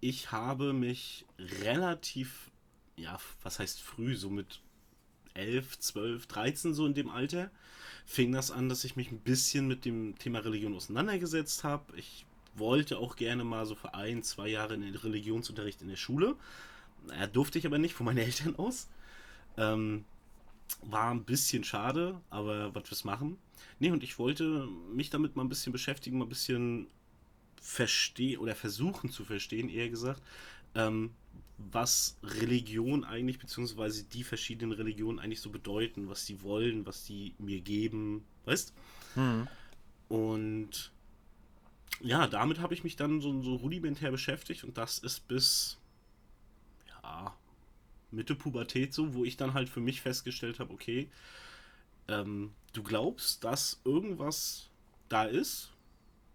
Ich 0.00 0.30
habe 0.30 0.72
mich 0.72 1.26
relativ, 1.38 2.50
ja, 2.96 3.18
was 3.42 3.58
heißt 3.58 3.80
früh, 3.80 4.16
so 4.16 4.30
mit 4.30 4.60
11, 5.34 5.78
12, 5.78 6.26
13 6.26 6.74
so 6.74 6.86
in 6.86 6.94
dem 6.94 7.08
Alter, 7.08 7.50
fing 8.04 8.32
das 8.32 8.50
an, 8.50 8.68
dass 8.68 8.84
ich 8.84 8.96
mich 8.96 9.10
ein 9.10 9.20
bisschen 9.20 9.66
mit 9.66 9.84
dem 9.84 10.18
Thema 10.18 10.40
Religion 10.40 10.74
auseinandergesetzt 10.74 11.64
habe. 11.64 11.96
Ich 11.96 12.26
wollte 12.54 12.98
auch 12.98 13.16
gerne 13.16 13.44
mal 13.44 13.66
so 13.66 13.74
für 13.74 13.94
ein, 13.94 14.22
zwei 14.22 14.48
Jahre 14.48 14.74
in 14.74 14.82
den 14.82 14.94
Religionsunterricht 14.94 15.82
in 15.82 15.88
der 15.88 15.96
Schule. 15.96 16.36
Naja, 17.06 17.26
durfte 17.26 17.58
ich 17.58 17.66
aber 17.66 17.78
nicht 17.78 17.94
von 17.94 18.06
meinen 18.06 18.18
Eltern 18.28 18.56
aus. 18.56 18.88
Ähm, 19.56 20.04
war 20.82 21.10
ein 21.10 21.24
bisschen 21.24 21.64
schade, 21.64 22.20
aber 22.30 22.74
was 22.74 22.90
wir's 22.90 23.04
machen. 23.04 23.38
Nee, 23.78 23.90
und 23.90 24.02
ich 24.02 24.18
wollte 24.18 24.68
mich 24.92 25.10
damit 25.10 25.36
mal 25.36 25.44
ein 25.44 25.48
bisschen 25.48 25.72
beschäftigen, 25.72 26.18
mal 26.18 26.24
ein 26.24 26.28
bisschen 26.30 26.88
verstehen 27.60 28.38
oder 28.40 28.54
versuchen 28.54 29.10
zu 29.10 29.24
verstehen, 29.24 29.68
eher 29.68 29.88
gesagt, 29.88 30.22
ähm, 30.74 31.10
was 31.58 32.16
Religion 32.22 33.04
eigentlich, 33.04 33.38
beziehungsweise 33.38 34.04
die 34.04 34.22
verschiedenen 34.22 34.72
Religionen 34.72 35.18
eigentlich 35.18 35.40
so 35.40 35.50
bedeuten, 35.50 36.08
was 36.08 36.24
die 36.24 36.42
wollen, 36.42 36.86
was 36.86 37.04
die 37.04 37.34
mir 37.38 37.60
geben, 37.60 38.24
weißt? 38.44 38.72
Mhm. 39.16 39.48
Und 40.08 40.92
ja, 42.00 42.28
damit 42.28 42.60
habe 42.60 42.74
ich 42.74 42.84
mich 42.84 42.96
dann 42.96 43.20
so, 43.20 43.42
so 43.42 43.56
rudimentär 43.56 44.12
beschäftigt 44.12 44.62
und 44.62 44.78
das 44.78 44.98
ist 44.98 45.26
bis 45.26 45.78
ja, 47.02 47.34
Mitte 48.12 48.36
Pubertät 48.36 48.94
so, 48.94 49.14
wo 49.14 49.24
ich 49.24 49.36
dann 49.36 49.54
halt 49.54 49.68
für 49.68 49.80
mich 49.80 50.00
festgestellt 50.00 50.60
habe, 50.60 50.72
okay, 50.72 51.10
ähm, 52.06 52.52
du 52.72 52.82
glaubst, 52.82 53.42
dass 53.42 53.80
irgendwas 53.84 54.70
da 55.08 55.24
ist, 55.24 55.72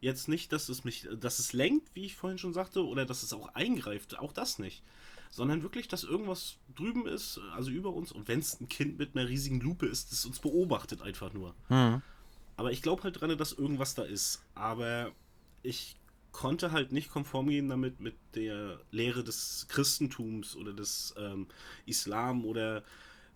jetzt 0.03 0.27
nicht, 0.27 0.51
dass 0.51 0.69
es 0.69 0.83
mich, 0.83 1.07
dass 1.19 1.39
es 1.39 1.53
lenkt, 1.53 1.95
wie 1.95 2.05
ich 2.05 2.15
vorhin 2.15 2.37
schon 2.37 2.53
sagte, 2.53 2.85
oder 2.85 3.05
dass 3.05 3.23
es 3.23 3.33
auch 3.33 3.49
eingreift, 3.55 4.19
auch 4.19 4.33
das 4.33 4.59
nicht 4.59 4.83
sondern 5.33 5.63
wirklich, 5.63 5.87
dass 5.87 6.03
irgendwas 6.03 6.57
drüben 6.75 7.07
ist, 7.07 7.39
also 7.55 7.71
über 7.71 7.91
uns. 7.91 8.11
Und 8.11 8.27
wenn 8.27 8.37
es 8.37 8.61
ein 8.61 8.69
Kind 8.69 8.99
mit 8.99 9.15
einer 9.15 9.27
riesigen 9.27 9.59
Lupe 9.61 9.87
ist, 9.87 10.11
das 10.11 10.27
uns 10.27 10.37
beobachtet 10.37 11.01
einfach 11.01 11.33
nur. 11.33 11.55
Mhm. 11.69 12.03
Aber 12.55 12.71
ich 12.71 12.83
glaube 12.83 13.01
halt 13.01 13.19
dran, 13.19 13.35
dass 13.35 13.51
irgendwas 13.51 13.95
da 13.95 14.03
ist. 14.03 14.43
Aber 14.53 15.11
ich 15.63 15.95
konnte 16.31 16.71
halt 16.71 16.91
nicht 16.91 17.09
konform 17.09 17.49
gehen 17.49 17.67
damit 17.67 17.99
mit 17.99 18.15
der 18.35 18.79
Lehre 18.91 19.23
des 19.23 19.65
Christentums 19.69 20.55
oder 20.55 20.71
des 20.71 21.15
ähm, 21.17 21.47
Islam 21.87 22.45
oder 22.45 22.83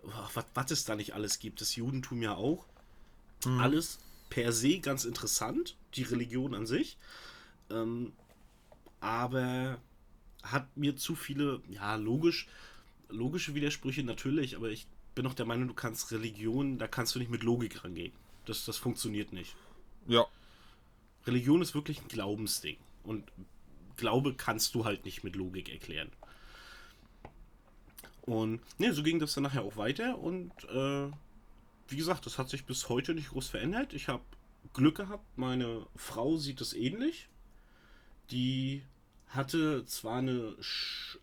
oh, 0.04 0.42
was 0.54 0.70
es 0.70 0.86
da 0.86 0.96
nicht 0.96 1.16
alles 1.16 1.40
gibt. 1.40 1.62
Das 1.62 1.76
Judentum 1.76 2.22
ja 2.22 2.36
auch. 2.36 2.68
Mhm. 3.44 3.60
Alles 3.60 3.98
per 4.30 4.52
se 4.52 4.80
ganz 4.82 5.04
interessant, 5.04 5.76
die 5.98 6.04
Religion 6.04 6.54
an 6.54 6.66
sich. 6.66 6.98
Ähm, 7.70 8.14
aber 9.00 9.80
hat 10.44 10.76
mir 10.78 10.96
zu 10.96 11.16
viele, 11.16 11.62
ja, 11.68 11.96
logisch, 11.96 12.48
logische 13.10 13.56
Widersprüche 13.56 14.04
natürlich, 14.04 14.56
aber 14.56 14.70
ich 14.70 14.88
bin 15.16 15.28
auch 15.28 15.34
der 15.34 15.46
Meinung, 15.46 15.68
du 15.68 15.74
kannst 15.74 16.12
Religion, 16.12 16.78
da 16.78 16.88
kannst 16.88 17.16
du 17.16 17.20
nicht 17.20 17.32
mit 17.32 17.44
Logik 17.44 17.84
rangehen. 17.84 18.14
Das, 18.46 18.66
das 18.66 18.78
funktioniert 18.78 19.34
nicht. 19.34 19.56
Ja. 20.08 20.26
Religion 21.26 21.62
ist 21.62 21.76
wirklich 21.76 22.02
ein 22.02 22.08
Glaubensding. 22.08 22.78
Und 23.04 23.24
Glaube 23.98 24.36
kannst 24.36 24.76
du 24.76 24.86
halt 24.86 25.06
nicht 25.06 25.24
mit 25.24 25.36
Logik 25.36 25.70
erklären. 25.70 26.12
Und 28.22 28.62
ne, 28.80 28.94
so 28.94 29.04
ging 29.04 29.20
das 29.20 29.34
dann 29.34 29.44
nachher 29.44 29.64
auch 29.64 29.78
weiter. 29.78 30.20
Und 30.20 30.52
äh, 30.66 31.10
wie 31.88 31.98
gesagt, 31.98 32.26
das 32.26 32.38
hat 32.38 32.50
sich 32.50 32.66
bis 32.66 32.90
heute 32.90 33.14
nicht 33.14 33.30
groß 33.30 33.48
verändert. 33.48 33.94
Ich 33.94 34.08
habe 34.08 34.24
Glück 34.74 34.98
gehabt, 34.98 35.26
meine 35.38 35.86
Frau 35.96 36.38
sieht 36.38 36.62
es 36.62 36.74
ähnlich. 36.74 37.30
Die 38.32 38.84
hatte 39.28 39.86
zwar 39.86 40.20
eine, 40.20 40.56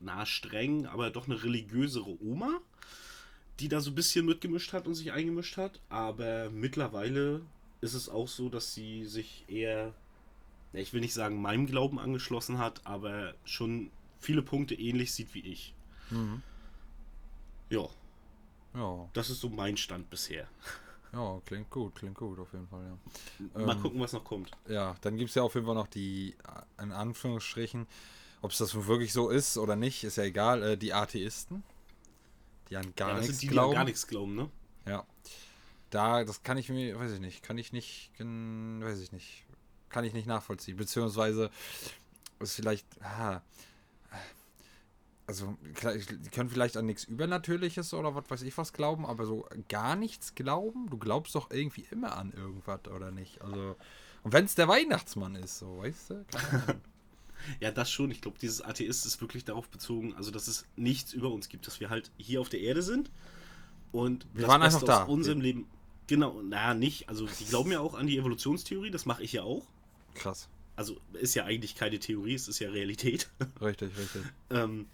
na, 0.01 0.27
streng, 0.27 0.87
aber 0.87 1.11
doch 1.11 1.27
eine 1.27 1.43
religiösere 1.43 2.23
Oma, 2.23 2.61
die 3.61 3.69
da 3.69 3.81
so 3.81 3.91
ein 3.91 3.95
bisschen 3.95 4.27
mitgemischt 4.27 4.73
hat 4.73 4.87
und 4.87 4.95
sich 4.95 5.13
eingemischt 5.13 5.57
hat, 5.57 5.81
aber 5.89 6.51
mittlerweile 6.51 7.43
ist 7.81 7.95
es 7.95 8.09
auch 8.09 8.29
so, 8.29 8.49
dass 8.49 8.75
sie 8.75 9.05
sich 9.05 9.45
eher, 9.49 9.95
ich 10.73 10.93
will 10.93 11.01
nicht 11.01 11.15
sagen 11.15 11.41
meinem 11.41 11.67
Glauben 11.67 11.99
angeschlossen 11.99 12.59
hat, 12.59 12.81
aber 12.85 13.35
schon 13.45 13.91
viele 14.19 14.43
Punkte 14.43 14.75
ähnlich 14.75 15.13
sieht 15.13 15.35
wie 15.35 15.41
ich. 15.41 15.75
Mhm. 16.11 16.43
Ja. 17.71 17.89
Ja. 18.75 19.09
Das 19.13 19.31
ist 19.31 19.41
so 19.41 19.49
mein 19.49 19.77
Stand 19.77 20.11
bisher. 20.11 20.49
Ja, 21.15 21.41
klingt 21.47 21.71
gut, 21.71 21.95
klingt 21.95 22.17
gut 22.17 22.39
auf 22.41 22.53
jeden 22.53 22.67
Fall, 22.67 22.83
ja. 22.85 23.65
Mal 23.65 23.77
ähm, 23.77 23.83
gucken, 23.83 24.01
was 24.01 24.13
noch 24.13 24.25
kommt. 24.25 24.51
Ja, 24.69 24.97
dann 25.01 25.17
gibt 25.17 25.29
es 25.29 25.37
ja 25.37 25.43
auf 25.43 25.55
jeden 25.55 25.67
Fall 25.67 25.77
noch 25.77 25.87
die, 25.87 26.35
in 26.83 26.91
Anführungsstrichen, 26.91 27.87
ob 28.43 28.51
es 28.51 28.59
das 28.59 28.75
wirklich 28.87 29.13
so 29.13 29.29
ist 29.31 29.57
oder 29.57 29.77
nicht, 29.77 30.03
ist 30.03 30.17
ja 30.17 30.25
egal, 30.25 30.63
äh, 30.63 30.77
die 30.77 30.93
Atheisten, 30.93 31.63
die 32.69 32.77
an 32.77 32.93
gar 32.97 33.11
ja, 33.15 33.21
nichts 33.21 33.39
die, 33.39 33.47
glauben. 33.47 33.71
Die 33.71 33.77
gar 33.77 33.85
nichts 33.85 34.07
glauben, 34.07 34.35
ne? 34.35 34.51
Ja. 34.89 35.07
Da, 35.91 36.25
das 36.25 36.43
kann 36.43 36.59
ich 36.59 36.69
mir, 36.69 36.99
weiß 36.99 37.13
ich 37.13 37.21
nicht, 37.21 37.45
kann 37.45 37.59
ich 37.59 37.73
nicht, 37.73 38.11
weiß 38.19 38.99
ich 39.01 39.13
nicht, 39.13 39.45
kann 39.89 40.05
ich 40.05 40.15
nicht 40.15 40.27
nachvollziehen. 40.27 40.77
Beziehungsweise 40.77 41.51
ist 42.41 42.57
vielleicht, 42.57 42.87
ah, 43.03 43.41
also 45.27 45.57
die 45.73 46.31
können 46.31 46.51
vielleicht 46.51 46.77
an 46.77 46.87
nichts 46.87 47.05
Übernatürliches 47.05 47.95
oder 47.95 48.15
was 48.15 48.29
weiß 48.29 48.43
ich 48.43 48.57
was 48.59 48.73
glauben, 48.73 49.07
aber 49.07 49.25
so 49.25 49.47
gar 49.69 49.97
nichts 49.97 50.35
glauben, 50.35 50.91
du 50.91 50.99
glaubst 50.99 51.35
doch 51.35 51.51
irgendwie 51.51 51.87
immer 51.91 52.17
an 52.17 52.33
irgendwas 52.33 52.81
oder 52.95 53.11
nicht. 53.11 53.41
Also 53.41 53.77
und 54.23 54.33
wenn 54.33 54.45
es 54.45 54.55
der 54.55 54.69
Weihnachtsmann 54.69 55.35
ist, 55.37 55.59
so 55.59 55.79
weißt 55.79 56.11
du. 56.11 56.25
ja, 57.61 57.71
das 57.71 57.91
schon. 57.91 58.11
Ich 58.11 58.23
glaube, 58.23 58.39
dieses 58.41 58.63
Atheist 58.63 59.07
ist 59.07 59.21
wirklich 59.21 59.45
darauf 59.45 59.69
bezogen, 59.69 60.15
also 60.15 60.31
dass 60.31 60.49
es 60.49 60.67
nichts 60.77 61.13
über 61.13 61.31
uns 61.31 61.49
gibt, 61.49 61.67
dass 61.67 61.81
wir 61.81 61.91
halt 61.91 62.11
hier 62.17 62.41
auf 62.41 62.49
der 62.49 62.61
Erde 62.61 62.83
sind 62.83 63.11
und 63.93 64.27
wir 64.35 64.49
waren 64.49 64.63
einfach 64.63 64.83
da. 64.83 65.05
aus 65.05 65.09
unserem 65.09 65.41
Leben. 65.41 65.67
Genau, 66.07 66.43
naja, 66.43 66.75
nicht. 66.75 67.09
Also 67.09 67.27
die 67.27 67.45
glauben 67.45 67.71
ja 67.71 67.81
auch 67.81 67.95
an 67.95 68.07
die 68.07 68.19
Evolutionstheorie, 68.19 68.91
das 68.91 69.07
mache 69.07 69.23
ich 69.23 69.33
ja 69.33 69.43
auch. 69.43 69.65
Krass. 70.15 70.49
Also 70.77 70.97
ist 71.13 71.35
ja 71.35 71.45
eigentlich 71.45 71.77
keine 71.77 71.99
Theorie, 71.99 72.35
es 72.35 72.49
ist 72.49 72.59
ja 72.59 72.71
Realität. 72.71 73.31
Richtig, 73.61 73.97
richtig. 73.97 74.23
ähm, 74.51 74.87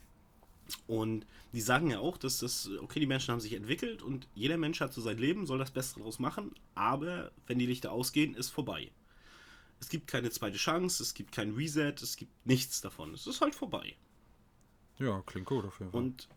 und 0.87 1.27
die 1.53 1.61
sagen 1.61 1.91
ja 1.91 1.99
auch, 2.01 2.17
dass 2.17 2.39
das, 2.39 2.71
okay, 2.81 3.01
die 3.01 3.07
Menschen 3.07 3.33
haben 3.33 3.41
sich 3.41 3.55
entwickelt 3.55 4.03
und 4.03 4.29
jeder 4.35 4.57
Mensch 4.57 4.81
hat 4.81 4.93
so 4.93 5.01
sein 5.01 5.19
Leben, 5.19 5.47
soll 5.47 5.59
das 5.59 5.71
Beste 5.71 6.01
daraus 6.01 6.19
machen, 6.19 6.55
aber 6.75 7.33
wenn 7.47 7.59
die 7.59 7.67
Lichter 7.67 7.93
ausgehen, 7.93 8.35
ist 8.35 8.51
vorbei. 8.51 8.91
Es 9.81 9.89
gibt 9.89 10.07
keine 10.07 10.31
zweite 10.31 10.59
Chance, 10.59 11.03
es 11.03 11.15
gibt 11.15 11.33
kein 11.33 11.55
Reset, 11.55 11.95
es 12.03 12.17
gibt 12.17 12.47
nichts 12.47 12.81
davon. 12.81 13.15
Es 13.15 13.27
ist 13.27 13.41
halt 13.41 13.55
vorbei. 13.55 13.97
Ja, 14.99 15.23
klingt 15.23 15.47
gut 15.47 15.65
auf 15.65 15.79
jeden 15.81 15.91
Fall. 15.91 16.01
Und 16.01 16.29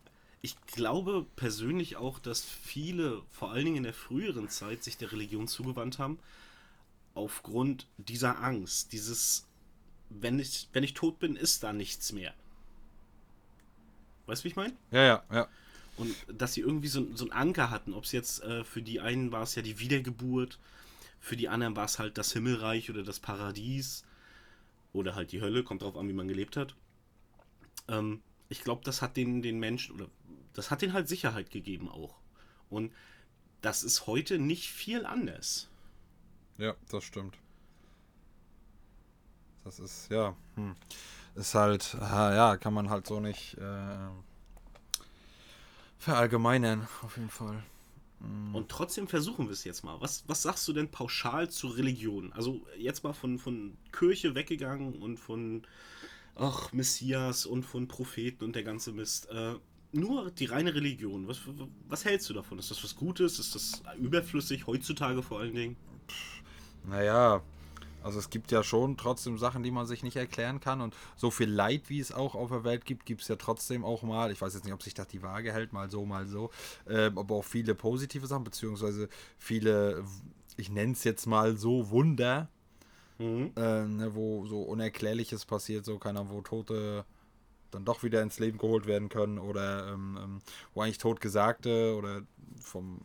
ich 0.41 0.59
glaube 0.65 1.25
persönlich 1.35 1.97
auch, 1.97 2.19
dass 2.19 2.41
viele, 2.41 3.23
vor 3.29 3.51
allen 3.51 3.65
Dingen 3.65 3.77
in 3.77 3.83
der 3.83 3.93
früheren 3.93 4.49
Zeit, 4.49 4.83
sich 4.83 4.97
der 4.97 5.11
Religion 5.11 5.47
zugewandt 5.47 5.99
haben, 5.99 6.19
aufgrund 7.13 7.87
dieser 7.97 8.41
Angst, 8.41 8.93
dieses, 8.93 9.47
wenn 10.09 10.39
ich, 10.39 10.69
wenn 10.73 10.83
ich 10.83 10.93
tot 10.93 11.19
bin, 11.19 11.35
ist 11.35 11.63
da 11.63 11.73
nichts 11.73 12.11
mehr. 12.11 12.33
Weißt 14.33 14.41
du, 14.41 14.45
wie 14.45 14.49
ich 14.49 14.55
meine? 14.55 14.73
Ja, 14.89 15.03
ja, 15.03 15.23
ja. 15.31 15.47
Und 15.95 16.15
dass 16.27 16.55
sie 16.55 16.61
irgendwie 16.61 16.87
so, 16.87 17.05
so 17.15 17.25
einen 17.25 17.33
Anker 17.33 17.69
hatten, 17.69 17.93
ob 17.93 18.05
es 18.05 18.11
jetzt 18.13 18.41
äh, 18.41 18.63
für 18.63 18.81
die 18.81 18.99
einen 18.99 19.31
war 19.31 19.43
es 19.43 19.53
ja 19.53 19.61
die 19.61 19.77
Wiedergeburt, 19.77 20.57
für 21.19 21.37
die 21.37 21.49
anderen 21.49 21.75
war 21.75 21.85
es 21.85 21.99
halt 21.99 22.17
das 22.17 22.33
Himmelreich 22.33 22.89
oder 22.89 23.03
das 23.03 23.19
Paradies 23.19 24.03
oder 24.91 25.13
halt 25.13 25.33
die 25.33 25.41
Hölle, 25.41 25.63
kommt 25.63 25.83
drauf 25.83 25.95
an, 25.95 26.09
wie 26.09 26.13
man 26.13 26.27
gelebt 26.27 26.57
hat. 26.57 26.73
Ähm, 27.87 28.23
ich 28.49 28.63
glaube, 28.63 28.81
das 28.83 29.03
hat 29.03 29.17
den, 29.17 29.43
den 29.43 29.59
Menschen 29.59 29.93
oder 29.93 30.07
das 30.53 30.71
hat 30.71 30.81
denen 30.81 30.93
halt 30.93 31.07
Sicherheit 31.07 31.51
gegeben 31.51 31.87
auch. 31.87 32.15
Und 32.71 32.91
das 33.61 33.83
ist 33.83 34.07
heute 34.07 34.39
nicht 34.39 34.71
viel 34.71 35.05
anders. 35.05 35.69
Ja, 36.57 36.73
das 36.89 37.03
stimmt. 37.03 37.37
Das 39.63 39.77
ist, 39.77 40.09
ja, 40.09 40.35
hm. 40.55 40.75
Ist 41.35 41.55
halt, 41.55 41.97
ja, 41.99 42.57
kann 42.57 42.73
man 42.73 42.89
halt 42.89 43.07
so 43.07 43.19
nicht 43.19 43.57
äh, 43.57 44.09
verallgemeinern, 45.97 46.87
auf 47.01 47.17
jeden 47.17 47.29
Fall. 47.29 47.63
Hm. 48.19 48.55
Und 48.55 48.69
trotzdem 48.69 49.07
versuchen 49.07 49.47
wir 49.47 49.53
es 49.53 49.63
jetzt 49.63 49.83
mal. 49.83 49.99
Was, 49.99 50.23
was 50.27 50.41
sagst 50.41 50.67
du 50.67 50.73
denn 50.73 50.89
pauschal 50.89 51.49
zu 51.49 51.67
Religion? 51.67 52.31
Also 52.33 52.61
jetzt 52.77 53.03
mal 53.03 53.13
von, 53.13 53.39
von 53.39 53.77
Kirche 53.91 54.35
weggegangen 54.35 54.93
und 54.93 55.17
von 55.17 55.63
ach, 56.35 56.71
Messias 56.71 57.45
und 57.45 57.63
von 57.63 57.87
Propheten 57.87 58.43
und 58.43 58.55
der 58.55 58.63
ganze 58.63 58.91
Mist. 58.91 59.29
Äh, 59.29 59.55
nur 59.91 60.31
die 60.31 60.45
reine 60.45 60.73
Religion. 60.73 61.27
Was, 61.27 61.41
was 61.87 62.05
hältst 62.05 62.29
du 62.29 62.33
davon? 62.33 62.57
Ist 62.57 62.71
das 62.71 62.83
was 62.83 62.95
Gutes? 62.95 63.39
Ist 63.39 63.53
das 63.53 63.83
überflüssig 63.99 64.65
heutzutage 64.65 65.21
vor 65.21 65.39
allen 65.39 65.53
Dingen? 65.53 65.77
Naja, 66.85 67.41
also 68.03 68.19
es 68.19 68.29
gibt 68.29 68.51
ja 68.51 68.63
schon 68.63 68.97
trotzdem 68.97 69.37
Sachen, 69.37 69.63
die 69.63 69.71
man 69.71 69.85
sich 69.85 70.03
nicht 70.03 70.15
erklären 70.15 70.59
kann. 70.59 70.81
Und 70.81 70.95
so 71.15 71.31
viel 71.31 71.49
Leid, 71.49 71.89
wie 71.89 71.99
es 71.99 72.11
auch 72.11 72.35
auf 72.35 72.49
der 72.49 72.63
Welt 72.63 72.85
gibt, 72.85 73.05
gibt 73.05 73.21
es 73.21 73.27
ja 73.27 73.35
trotzdem 73.35 73.83
auch 73.83 74.03
mal. 74.03 74.31
Ich 74.31 74.41
weiß 74.41 74.53
jetzt 74.53 74.65
nicht, 74.65 74.73
ob 74.73 74.83
sich 74.83 74.93
das 74.93 75.07
die 75.07 75.23
Waage 75.23 75.53
hält, 75.53 75.73
mal 75.73 75.89
so, 75.89 76.05
mal 76.05 76.27
so. 76.27 76.51
Äh, 76.85 77.11
aber 77.15 77.35
auch 77.35 77.45
viele 77.45 77.75
positive 77.75 78.27
Sachen, 78.27 78.43
beziehungsweise 78.43 79.09
viele, 79.37 80.03
ich 80.57 80.69
nenne 80.69 80.93
es 80.93 81.03
jetzt 81.03 81.25
mal 81.25 81.57
so, 81.57 81.89
Wunder. 81.89 82.49
Mhm. 83.19 83.51
Äh, 83.55 83.85
ne, 83.85 84.15
wo 84.15 84.45
so 84.47 84.63
Unerklärliches 84.63 85.45
passiert, 85.45 85.85
so 85.85 85.99
keiner, 85.99 86.29
wo 86.29 86.41
Tote 86.41 87.05
dann 87.73 87.85
doch 87.85 88.03
wieder 88.03 88.21
ins 88.21 88.39
Leben 88.39 88.57
geholt 88.57 88.85
werden 88.85 89.09
können 89.09 89.39
oder 89.39 89.87
ähm, 89.93 90.17
ähm, 90.21 90.39
wo 90.73 90.81
eigentlich 90.81 90.97
Totgesagte 90.97 91.95
oder 91.95 92.21
vom, 92.59 92.99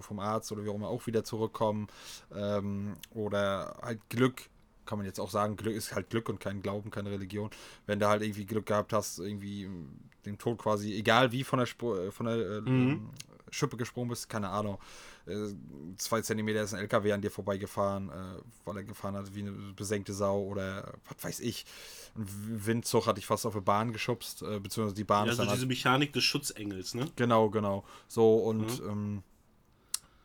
vom 0.00 0.18
Arzt 0.18 0.50
oder 0.52 0.64
wie 0.64 0.68
auch 0.68 0.74
immer 0.74 0.88
auch 0.88 1.06
wieder 1.06 1.24
zurückkommen 1.24 1.88
ähm, 2.34 2.94
oder 3.14 3.78
halt 3.82 4.00
Glück 4.08 4.48
kann 4.88 4.96
man 4.96 5.06
jetzt 5.06 5.20
auch 5.20 5.28
sagen, 5.28 5.56
Glück 5.56 5.74
ist 5.74 5.94
halt 5.94 6.08
Glück 6.08 6.30
und 6.30 6.40
kein 6.40 6.62
Glauben, 6.62 6.90
keine 6.90 7.10
Religion. 7.10 7.50
Wenn 7.84 8.00
du 8.00 8.08
halt 8.08 8.22
irgendwie 8.22 8.46
Glück 8.46 8.64
gehabt 8.64 8.94
hast, 8.94 9.18
irgendwie 9.18 9.68
den 10.24 10.38
Tod 10.38 10.56
quasi, 10.58 10.94
egal 10.94 11.30
wie 11.30 11.44
von 11.44 11.58
der, 11.58 11.66
Spur, 11.66 12.04
äh, 12.04 12.10
von 12.10 12.24
der 12.24 12.36
äh, 12.36 12.60
mhm. 12.62 13.10
Schippe 13.50 13.76
gesprungen 13.76 14.10
bist, 14.10 14.28
keine 14.28 14.48
Ahnung, 14.48 14.78
äh, 15.26 15.54
zwei 15.96 16.20
Zentimeter 16.22 16.62
ist 16.62 16.74
ein 16.74 16.80
LKW 16.80 17.12
an 17.12 17.20
dir 17.20 17.30
vorbeigefahren, 17.30 18.08
äh, 18.08 18.42
weil 18.64 18.78
er 18.78 18.84
gefahren 18.84 19.14
hat 19.14 19.34
wie 19.34 19.40
eine 19.40 19.52
besenkte 19.74 20.12
Sau 20.12 20.42
oder 20.42 20.94
was 21.08 21.24
weiß 21.24 21.40
ich. 21.40 21.66
Ein 22.16 22.66
Windzug 22.66 23.06
hatte 23.06 23.20
ich 23.20 23.26
fast 23.26 23.46
auf 23.46 23.54
eine 23.54 23.62
Bahn 23.62 23.92
geschubst, 23.92 24.42
äh, 24.42 24.58
beziehungsweise 24.60 24.94
die 24.94 25.04
Bahn 25.04 25.26
ja, 25.26 25.32
ist 25.32 25.40
also 25.40 25.50
diese 25.52 25.62
halt 25.62 25.68
Mechanik 25.68 26.12
des 26.12 26.24
Schutzengels, 26.24 26.94
ne? 26.94 27.10
Genau, 27.16 27.50
genau. 27.50 27.84
So 28.06 28.36
und 28.36 28.82
mhm. 28.82 28.88
ähm, 28.88 29.22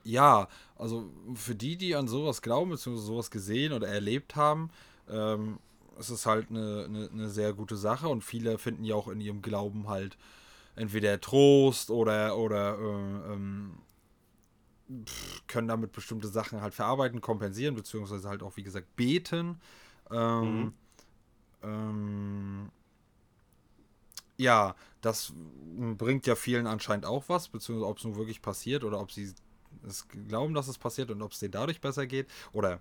ja, 0.03 0.47
also 0.77 1.09
für 1.35 1.55
die, 1.55 1.77
die 1.77 1.95
an 1.95 2.07
sowas 2.07 2.41
glauben, 2.41 2.71
beziehungsweise 2.71 3.07
sowas 3.07 3.31
gesehen 3.31 3.73
oder 3.73 3.87
erlebt 3.87 4.35
haben, 4.35 4.69
ähm, 5.09 5.59
es 5.99 6.09
ist 6.09 6.25
halt 6.25 6.49
eine, 6.49 6.85
eine, 6.85 7.09
eine, 7.11 7.29
sehr 7.29 7.53
gute 7.53 7.77
Sache 7.77 8.07
und 8.07 8.23
viele 8.23 8.57
finden 8.57 8.83
ja 8.83 8.95
auch 8.95 9.07
in 9.07 9.21
ihrem 9.21 9.41
Glauben 9.41 9.87
halt 9.87 10.17
entweder 10.75 11.19
Trost 11.21 11.91
oder, 11.91 12.37
oder 12.37 12.77
äh, 12.77 13.33
ähm, 13.33 13.77
können 15.47 15.67
damit 15.67 15.91
bestimmte 15.91 16.27
Sachen 16.27 16.61
halt 16.61 16.73
verarbeiten, 16.73 17.21
kompensieren, 17.21 17.75
beziehungsweise 17.75 18.27
halt 18.27 18.43
auch, 18.43 18.57
wie 18.57 18.63
gesagt, 18.63 18.95
beten. 18.95 19.59
Ähm, 20.11 20.59
mhm. 20.61 20.73
ähm, 21.63 22.71
ja, 24.37 24.75
das 25.01 25.33
bringt 25.97 26.27
ja 26.27 26.35
vielen 26.35 26.67
anscheinend 26.67 27.05
auch 27.05 27.25
was, 27.27 27.47
beziehungsweise 27.49 27.89
ob 27.89 27.97
es 27.97 28.03
nun 28.03 28.15
wirklich 28.15 28.41
passiert 28.41 28.83
oder 28.83 28.99
ob 28.99 29.11
sie 29.11 29.33
es 29.87 30.07
glauben, 30.07 30.53
dass 30.53 30.67
es 30.67 30.77
passiert 30.77 31.11
und 31.11 31.21
ob 31.21 31.31
es 31.31 31.39
denen 31.39 31.51
dadurch 31.51 31.81
besser 31.81 32.07
geht 32.07 32.27
oder 32.51 32.79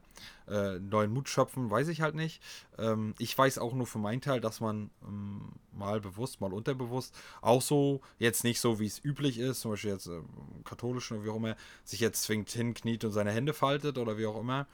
äh, 0.48 0.78
neuen 0.78 1.12
Mut 1.12 1.28
schöpfen, 1.28 1.70
weiß 1.70 1.88
ich 1.88 2.00
halt 2.00 2.14
nicht. 2.14 2.42
Ähm, 2.78 3.14
ich 3.18 3.36
weiß 3.36 3.58
auch 3.58 3.74
nur 3.74 3.86
für 3.86 3.98
meinen 3.98 4.20
Teil, 4.20 4.40
dass 4.40 4.60
man 4.60 4.90
ähm, 5.06 5.52
mal 5.72 6.00
bewusst, 6.00 6.40
mal 6.40 6.52
unterbewusst, 6.52 7.14
auch 7.40 7.62
so, 7.62 8.00
jetzt 8.18 8.44
nicht 8.44 8.60
so, 8.60 8.78
wie 8.80 8.86
es 8.86 9.04
üblich 9.04 9.38
ist, 9.38 9.60
zum 9.60 9.72
Beispiel 9.72 9.90
jetzt 9.90 10.06
äh, 10.06 10.20
katholischen 10.64 11.16
oder 11.16 11.26
wie 11.26 11.30
auch 11.30 11.36
immer, 11.36 11.56
sich 11.84 12.00
jetzt 12.00 12.22
zwingt 12.22 12.50
hinkniet 12.50 13.04
und 13.04 13.12
seine 13.12 13.32
Hände 13.32 13.52
faltet 13.52 13.98
oder 13.98 14.18
wie 14.18 14.26
auch 14.26 14.40
immer. 14.40 14.66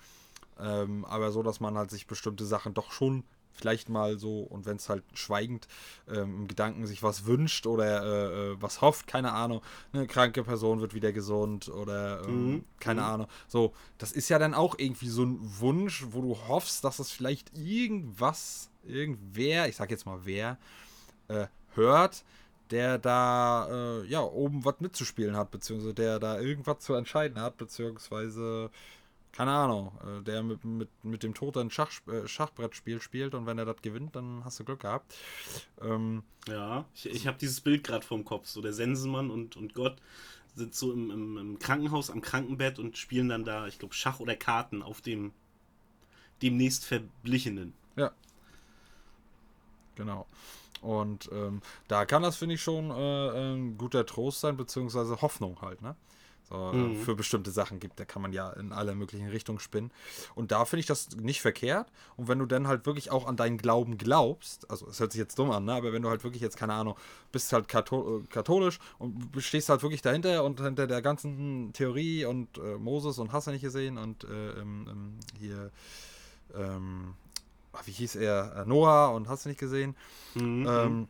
Ähm, 0.60 1.04
aber 1.04 1.30
so, 1.30 1.42
dass 1.42 1.60
man 1.60 1.76
halt 1.76 1.90
sich 1.90 2.06
bestimmte 2.06 2.44
Sachen 2.44 2.74
doch 2.74 2.90
schon 2.90 3.24
vielleicht 3.58 3.88
mal 3.88 4.18
so, 4.18 4.40
und 4.40 4.66
wenn 4.66 4.76
es 4.76 4.88
halt 4.88 5.04
schweigend 5.14 5.66
ähm, 6.08 6.42
im 6.42 6.48
Gedanken 6.48 6.86
sich 6.86 7.02
was 7.02 7.26
wünscht 7.26 7.66
oder 7.66 8.02
äh, 8.02 8.52
äh, 8.52 8.56
was 8.62 8.80
hofft, 8.80 9.06
keine 9.06 9.32
Ahnung, 9.32 9.62
eine 9.92 10.06
kranke 10.06 10.44
Person 10.44 10.80
wird 10.80 10.94
wieder 10.94 11.12
gesund 11.12 11.68
oder 11.68 12.22
ähm, 12.24 12.52
mhm. 12.52 12.64
keine 12.80 13.02
mhm. 13.02 13.06
Ahnung. 13.06 13.26
So, 13.48 13.74
das 13.98 14.12
ist 14.12 14.28
ja 14.28 14.38
dann 14.38 14.54
auch 14.54 14.76
irgendwie 14.78 15.08
so 15.08 15.24
ein 15.24 15.38
Wunsch, 15.40 16.06
wo 16.10 16.22
du 16.22 16.36
hoffst, 16.48 16.84
dass 16.84 16.98
es 16.98 17.10
vielleicht 17.10 17.56
irgendwas, 17.56 18.70
irgendwer, 18.84 19.68
ich 19.68 19.76
sag 19.76 19.90
jetzt 19.90 20.06
mal 20.06 20.20
wer, 20.24 20.58
äh, 21.28 21.46
hört, 21.74 22.24
der 22.70 22.98
da 22.98 23.68
äh, 23.70 24.06
ja 24.06 24.20
oben 24.20 24.64
was 24.64 24.80
mitzuspielen 24.80 25.36
hat, 25.36 25.50
beziehungsweise 25.50 25.94
der 25.94 26.18
da 26.18 26.38
irgendwas 26.40 26.80
zu 26.80 26.94
entscheiden 26.94 27.40
hat, 27.40 27.56
beziehungsweise 27.56 28.70
keine 29.32 29.52
Ahnung, 29.52 29.92
äh, 30.04 30.22
der 30.22 30.42
mit, 30.42 30.64
mit, 30.64 30.88
mit 31.04 31.22
dem 31.22 31.34
Tod 31.34 31.56
ein 31.56 31.70
Schach, 31.70 31.90
äh, 32.08 32.26
Schachbrettspiel 32.26 33.00
spielt 33.00 33.34
und 33.34 33.46
wenn 33.46 33.58
er 33.58 33.64
das 33.64 33.82
gewinnt, 33.82 34.16
dann 34.16 34.44
hast 34.44 34.58
du 34.58 34.64
Glück 34.64 34.80
gehabt. 34.80 35.14
Ähm, 35.80 36.22
ja, 36.48 36.84
ich, 36.94 37.06
ich 37.06 37.26
habe 37.26 37.38
dieses 37.38 37.60
Bild 37.60 37.84
gerade 37.84 38.04
vorm 38.04 38.24
Kopf, 38.24 38.48
so 38.48 38.60
der 38.60 38.72
Sensenmann 38.72 39.30
und, 39.30 39.56
und 39.56 39.74
Gott 39.74 39.96
sind 40.54 40.74
so 40.74 40.92
im, 40.92 41.10
im, 41.10 41.36
im 41.36 41.58
Krankenhaus 41.58 42.10
am 42.10 42.20
Krankenbett 42.20 42.78
und 42.78 42.98
spielen 42.98 43.28
dann 43.28 43.44
da, 43.44 43.66
ich 43.66 43.78
glaube, 43.78 43.94
Schach 43.94 44.20
oder 44.20 44.34
Karten 44.34 44.82
auf 44.82 45.00
dem 45.00 45.32
demnächst 46.42 46.84
Verblichenen. 46.84 47.74
Ja. 47.96 48.12
Genau. 49.94 50.26
Und 50.80 51.28
ähm, 51.32 51.60
da 51.88 52.04
kann 52.04 52.22
das, 52.22 52.36
finde 52.36 52.54
ich, 52.54 52.62
schon 52.62 52.90
äh, 52.90 53.54
ein 53.54 53.78
guter 53.78 54.06
Trost 54.06 54.40
sein, 54.40 54.56
beziehungsweise 54.56 55.20
Hoffnung 55.20 55.60
halt, 55.60 55.82
ne? 55.82 55.96
So, 56.48 56.72
mhm. 56.72 56.96
für 56.96 57.14
bestimmte 57.14 57.50
Sachen 57.50 57.78
gibt. 57.80 58.00
Da 58.00 58.04
kann 58.04 58.22
man 58.22 58.32
ja 58.32 58.50
in 58.50 58.72
alle 58.72 58.94
möglichen 58.94 59.28
Richtungen 59.28 59.58
spinnen. 59.58 59.90
Und 60.34 60.50
da 60.50 60.64
finde 60.64 60.80
ich 60.80 60.86
das 60.86 61.10
nicht 61.16 61.40
verkehrt. 61.40 61.90
Und 62.16 62.28
wenn 62.28 62.38
du 62.38 62.46
dann 62.46 62.68
halt 62.68 62.86
wirklich 62.86 63.10
auch 63.10 63.26
an 63.26 63.36
deinen 63.36 63.58
Glauben 63.58 63.98
glaubst, 63.98 64.70
also 64.70 64.88
es 64.88 65.00
hört 65.00 65.12
sich 65.12 65.18
jetzt 65.18 65.38
dumm 65.38 65.50
an, 65.50 65.64
ne? 65.64 65.74
aber 65.74 65.92
wenn 65.92 66.02
du 66.02 66.08
halt 66.08 66.24
wirklich 66.24 66.42
jetzt, 66.42 66.56
keine 66.56 66.72
Ahnung, 66.72 66.96
bist 67.32 67.52
halt 67.52 67.72
äh, 67.72 68.20
katholisch 68.30 68.78
und 68.98 69.30
stehst 69.38 69.68
halt 69.68 69.82
wirklich 69.82 70.02
dahinter 70.02 70.44
und 70.44 70.60
hinter 70.60 70.86
der 70.86 71.02
ganzen 71.02 71.72
Theorie 71.72 72.24
und 72.24 72.58
äh, 72.58 72.76
Moses 72.78 73.18
und 73.18 73.32
hast 73.32 73.46
du 73.46 73.50
nicht 73.50 73.62
gesehen 73.62 73.98
und 73.98 74.24
äh, 74.24 74.50
ähm, 74.60 75.18
hier, 75.38 75.70
ähm, 76.54 77.14
wie 77.84 77.92
hieß 77.92 78.16
er, 78.16 78.64
Noah 78.66 79.14
und 79.14 79.28
hast 79.28 79.44
du 79.44 79.50
nicht 79.50 79.60
gesehen. 79.60 79.94
Mhm. 80.34 80.66
Ähm, 80.68 81.08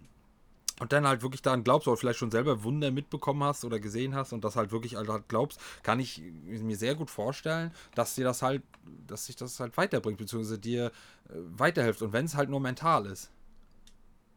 und 0.81 0.93
dann 0.93 1.07
halt 1.07 1.23
wirklich 1.23 1.43
daran 1.43 1.65
glaubst 1.65 1.89
oder 1.89 1.97
vielleicht 1.97 2.19
schon 2.19 2.31
selber 2.31 2.63
Wunder 2.63 2.91
mitbekommen 2.91 3.43
hast 3.43 3.65
oder 3.65 3.81
gesehen 3.81 4.15
hast 4.15 4.33
und 4.33 4.45
das 4.45 4.57
halt 4.57 4.71
wirklich 4.71 4.97
halt 4.97 5.29
glaubst, 5.29 5.61
kann 5.83 6.01
ich 6.01 6.23
mir 6.45 6.77
sehr 6.77 6.95
gut 6.95 7.11
vorstellen, 7.11 7.73
dass 7.95 8.15
dir 8.15 8.25
das 8.25 8.43
halt, 8.43 8.63
dass 9.07 9.27
sich 9.27 9.37
das 9.37 9.59
halt 9.61 9.77
weiterbringt, 9.77 10.19
beziehungsweise 10.19 10.59
dir 10.59 10.87
äh, 10.87 11.33
weiterhilft. 11.35 12.03
Und 12.03 12.13
wenn 12.13 12.25
es 12.25 12.35
halt 12.35 12.49
nur 12.49 12.61
mental 12.61 13.07
ist. 13.07 13.31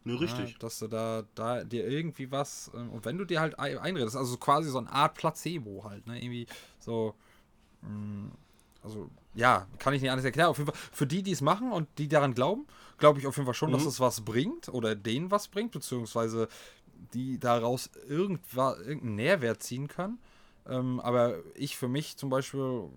Nur 0.04 0.19
richtig. 0.19 0.54
Ja, 0.54 0.58
dass 0.60 0.80
du 0.80 0.88
da, 0.88 1.23
da 1.36 1.63
dir 1.63 1.88
irgendwie 1.88 2.32
was, 2.32 2.71
äh, 2.73 2.77
und 2.77 3.06
wenn 3.06 3.17
du 3.17 3.25
dir 3.25 3.39
halt 3.39 3.60
einredest, 3.60 4.15
also 4.15 4.38
quasi 4.38 4.69
so 4.69 4.80
eine 4.80 4.91
Art 4.91 5.15
Placebo 5.15 5.84
halt, 5.84 6.08
ne? 6.08 6.21
Irgendwie 6.21 6.47
so. 6.80 7.13
Mh, 7.82 7.89
mm, 7.89 8.32
also, 8.84 9.12
ja, 9.36 9.67
kann 9.77 9.93
ich 9.93 10.01
nicht 10.01 10.10
anders 10.10 10.25
erklären. 10.25 10.49
Auf 10.49 10.58
jeden 10.58 10.71
Fall, 10.71 10.82
für 10.91 11.06
die, 11.06 11.21
die 11.21 11.32
es 11.32 11.41
machen 11.41 11.71
und 11.71 11.88
die 11.99 12.08
daran 12.08 12.34
glauben, 12.34 12.65
glaube 13.02 13.20
ich 13.20 13.28
auf 13.28 13.36
jeden 13.36 13.46
Fall 13.46 13.54
schon, 13.54 13.70
mhm. 13.70 13.74
dass 13.74 13.86
es 13.86 14.00
was 14.00 14.22
bringt 14.22 14.70
oder 14.70 14.96
denen 14.96 15.30
was 15.30 15.50
bringt, 15.50 15.74
beziehungsweise 15.74 16.48
die 17.14 17.40
daraus 17.40 17.90
irgendwas, 18.08 18.80
irgendeinen 18.80 19.16
Nährwert 19.16 19.62
ziehen 19.62 19.90
können. 19.90 20.20
Ähm, 20.68 21.02
aber 21.02 21.40
ich 21.56 21.76
für 21.76 21.90
mich 21.90 22.16
zum 22.16 22.30
Beispiel 22.30 22.90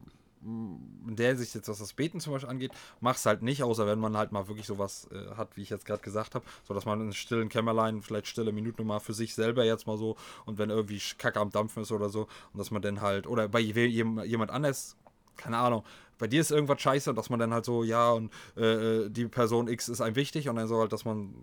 in 0.45 1.17
der 1.17 1.29
Hinsicht 1.29 1.55
jetzt, 1.55 1.69
was 1.69 1.79
das 1.79 1.95
Beten 1.95 2.21
zum 2.21 2.35
Beispiel 2.35 2.51
angeht, 2.51 2.73
mach's 3.01 3.25
halt 3.25 3.43
nicht, 3.43 3.62
außer 3.62 3.87
wenn 3.87 3.99
man 3.99 4.17
halt 4.17 4.31
mal 4.31 4.47
wirklich 4.47 4.67
sowas 4.67 5.09
äh, 5.11 5.37
hat, 5.37 5.57
wie 5.57 5.62
ich 5.62 5.71
jetzt 5.71 5.87
gerade 5.87 6.03
gesagt 6.03 6.35
habe, 6.35 6.45
so 6.69 6.75
dass 6.75 6.85
man 6.85 7.01
in 7.01 7.12
stillen 7.14 7.49
Kämmerlein 7.49 8.03
vielleicht 8.03 8.27
stille 8.27 8.53
Minuten 8.53 8.87
mal 8.87 9.01
für 9.01 9.14
sich 9.14 9.35
selber 9.35 9.64
jetzt 9.64 9.87
mal 9.87 9.97
so 9.97 10.17
und 10.45 10.59
wenn 10.59 10.69
irgendwie 10.69 11.01
Kacke 11.17 11.40
am 11.40 11.51
Dampfen 11.51 11.83
ist 11.83 11.93
oder 11.93 12.11
so 12.11 12.29
und 12.53 12.59
dass 12.59 12.71
man 12.71 12.83
dann 12.83 13.01
halt, 13.01 13.27
oder 13.27 13.49
bei 13.49 13.61
jemand 13.61 14.51
anders, 14.51 14.97
keine 15.37 15.59
Ahnung, 15.59 15.85
bei 16.18 16.27
dir 16.27 16.40
ist 16.40 16.51
irgendwas 16.51 16.81
scheiße, 16.81 17.12
dass 17.14 17.31
man 17.31 17.40
dann 17.40 17.53
halt 17.53 17.64
so, 17.64 17.85
ja, 17.85 18.11
und 18.12 18.31
äh, 18.57 19.05
äh 19.05 19.11
die 19.11 19.27
Person 19.27 19.68
X 19.68 19.88
ist 19.88 20.01
einem 20.01 20.16
wichtig 20.16 20.49
und 20.49 20.57
dann 20.57 20.68
so 20.68 20.79
halt, 20.79 20.92
dass 20.92 21.05
man 21.05 21.35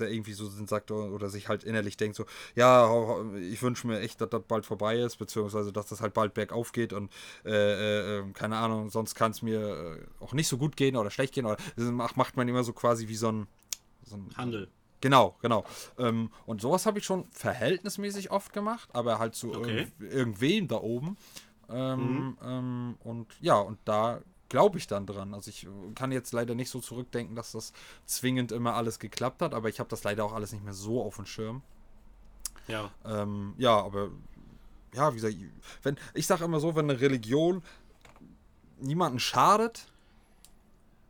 der 0.00 0.10
irgendwie 0.10 0.32
so 0.32 0.48
sagt 0.66 0.90
oder 0.90 1.28
sich 1.28 1.48
halt 1.48 1.64
innerlich 1.64 1.96
denkt, 1.96 2.16
so, 2.16 2.26
ja, 2.54 2.90
ich 3.36 3.62
wünsche 3.62 3.86
mir 3.86 4.00
echt, 4.00 4.20
dass 4.20 4.30
das 4.30 4.42
bald 4.46 4.66
vorbei 4.66 4.98
ist, 4.98 5.16
beziehungsweise 5.16 5.72
dass 5.72 5.86
das 5.86 6.00
halt 6.00 6.14
bald 6.14 6.34
bergauf 6.34 6.72
geht 6.72 6.92
und 6.92 7.10
äh, 7.44 7.50
äh, 7.50 8.18
ähm, 8.18 8.32
keine 8.32 8.56
Ahnung, 8.56 8.90
sonst 8.90 9.14
kann 9.14 9.30
es 9.30 9.42
mir 9.42 9.98
äh, 10.20 10.24
auch 10.24 10.32
nicht 10.32 10.48
so 10.48 10.58
gut 10.58 10.76
gehen 10.76 10.96
oder 10.96 11.10
schlecht 11.10 11.34
gehen. 11.34 11.46
Oder 11.46 11.58
macht 11.76 12.36
man 12.36 12.48
immer 12.48 12.64
so 12.64 12.72
quasi 12.72 13.08
wie 13.08 13.16
so 13.16 13.30
ein, 13.30 13.46
so 14.02 14.16
ein 14.16 14.30
Handel. 14.36 14.68
Genau, 15.00 15.36
genau. 15.42 15.64
Ähm, 15.98 16.30
und 16.46 16.62
sowas 16.62 16.86
habe 16.86 16.98
ich 16.98 17.04
schon 17.04 17.28
verhältnismäßig 17.30 18.30
oft 18.30 18.54
gemacht, 18.54 18.88
aber 18.94 19.18
halt 19.18 19.34
zu 19.34 19.54
okay. 19.54 19.88
irg 20.00 20.12
irgendwem 20.12 20.66
da 20.66 20.76
oben. 20.76 21.18
Ähm, 21.70 22.00
mhm. 22.00 22.38
ähm, 22.42 22.96
und 23.02 23.26
ja, 23.40 23.58
und 23.58 23.78
da 23.84 24.20
glaube 24.48 24.78
ich 24.78 24.86
dann 24.86 25.06
dran. 25.06 25.34
Also 25.34 25.50
ich 25.50 25.66
kann 25.94 26.12
jetzt 26.12 26.32
leider 26.32 26.54
nicht 26.54 26.70
so 26.70 26.80
zurückdenken, 26.80 27.34
dass 27.34 27.52
das 27.52 27.72
zwingend 28.06 28.52
immer 28.52 28.74
alles 28.74 28.98
geklappt 28.98 29.42
hat, 29.42 29.54
aber 29.54 29.68
ich 29.68 29.80
habe 29.80 29.88
das 29.88 30.04
leider 30.04 30.24
auch 30.24 30.32
alles 30.32 30.52
nicht 30.52 30.64
mehr 30.64 30.74
so 30.74 31.02
auf 31.02 31.16
dem 31.16 31.26
Schirm. 31.26 31.62
Ja. 32.68 32.90
Ähm, 33.04 33.54
ja, 33.58 33.76
aber 33.76 34.10
ja, 34.94 35.10
wie 35.12 35.16
gesagt, 35.16 35.36
wenn, 35.82 35.96
ich 36.14 36.26
sage 36.26 36.44
immer 36.44 36.60
so, 36.60 36.76
wenn 36.76 36.88
eine 36.88 37.00
Religion 37.00 37.62
niemanden 38.80 39.18
schadet, 39.18 39.86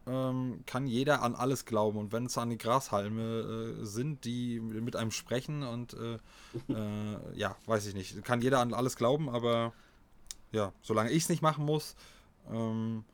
ähm, 0.06 0.62
kann 0.66 0.86
jeder 0.86 1.22
an 1.22 1.34
alles 1.34 1.64
glauben. 1.64 1.98
Und 1.98 2.12
wenn 2.12 2.26
es 2.26 2.36
an 2.38 2.50
die 2.50 2.58
Grashalme 2.58 3.78
äh, 3.80 3.84
sind, 3.84 4.24
die 4.24 4.60
mit 4.60 4.96
einem 4.96 5.10
sprechen 5.10 5.62
und 5.62 5.94
äh, 5.94 6.18
äh, 6.72 7.18
ja, 7.34 7.56
weiß 7.66 7.86
ich 7.86 7.94
nicht, 7.94 8.22
kann 8.24 8.40
jeder 8.40 8.60
an 8.60 8.74
alles 8.74 8.96
glauben, 8.96 9.28
aber 9.28 9.72
ja, 10.54 10.72
solange 10.82 11.10
ich 11.10 11.24
es 11.24 11.28
nicht 11.28 11.42
machen 11.42 11.64
muss, 11.64 11.96
ähm, 12.50 13.04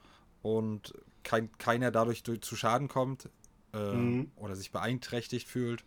und 0.42 0.94
kein, 1.22 1.50
keiner 1.58 1.90
dadurch 1.90 2.22
zu 2.24 2.56
Schaden 2.56 2.88
kommt 2.88 3.28
äh, 3.72 3.92
mhm. 3.92 4.30
oder 4.36 4.56
sich 4.56 4.70
beeinträchtigt 4.70 5.48
fühlt, 5.48 5.84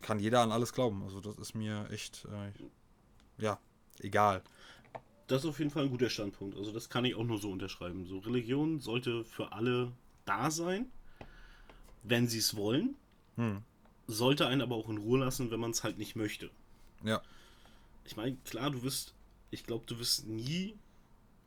kann 0.00 0.18
jeder 0.18 0.40
an 0.40 0.52
alles 0.52 0.72
glauben. 0.72 1.02
Also 1.02 1.20
das 1.20 1.38
ist 1.38 1.54
mir 1.54 1.88
echt, 1.90 2.26
äh, 2.26 3.42
ja, 3.42 3.58
egal. 4.00 4.42
Das 5.26 5.44
ist 5.44 5.48
auf 5.48 5.58
jeden 5.58 5.70
Fall 5.70 5.84
ein 5.84 5.90
guter 5.90 6.10
Standpunkt. 6.10 6.56
Also 6.56 6.72
das 6.72 6.88
kann 6.88 7.04
ich 7.04 7.14
auch 7.14 7.24
nur 7.24 7.38
so 7.38 7.50
unterschreiben. 7.50 8.04
So 8.04 8.18
Religion 8.18 8.80
sollte 8.80 9.24
für 9.24 9.52
alle 9.52 9.92
da 10.24 10.50
sein, 10.50 10.90
wenn 12.02 12.28
sie 12.28 12.38
es 12.38 12.56
wollen. 12.56 12.96
Hm. 13.36 13.62
Sollte 14.06 14.46
einen 14.46 14.60
aber 14.60 14.74
auch 14.74 14.88
in 14.88 14.98
Ruhe 14.98 15.20
lassen, 15.20 15.50
wenn 15.50 15.60
man 15.60 15.70
es 15.70 15.84
halt 15.84 15.98
nicht 15.98 16.16
möchte. 16.16 16.50
Ja. 17.04 17.22
Ich 18.04 18.16
meine, 18.16 18.36
klar, 18.44 18.70
du 18.70 18.82
wirst, 18.82 19.14
ich 19.50 19.64
glaube, 19.64 19.84
du 19.86 19.98
wirst 19.98 20.26
nie 20.26 20.76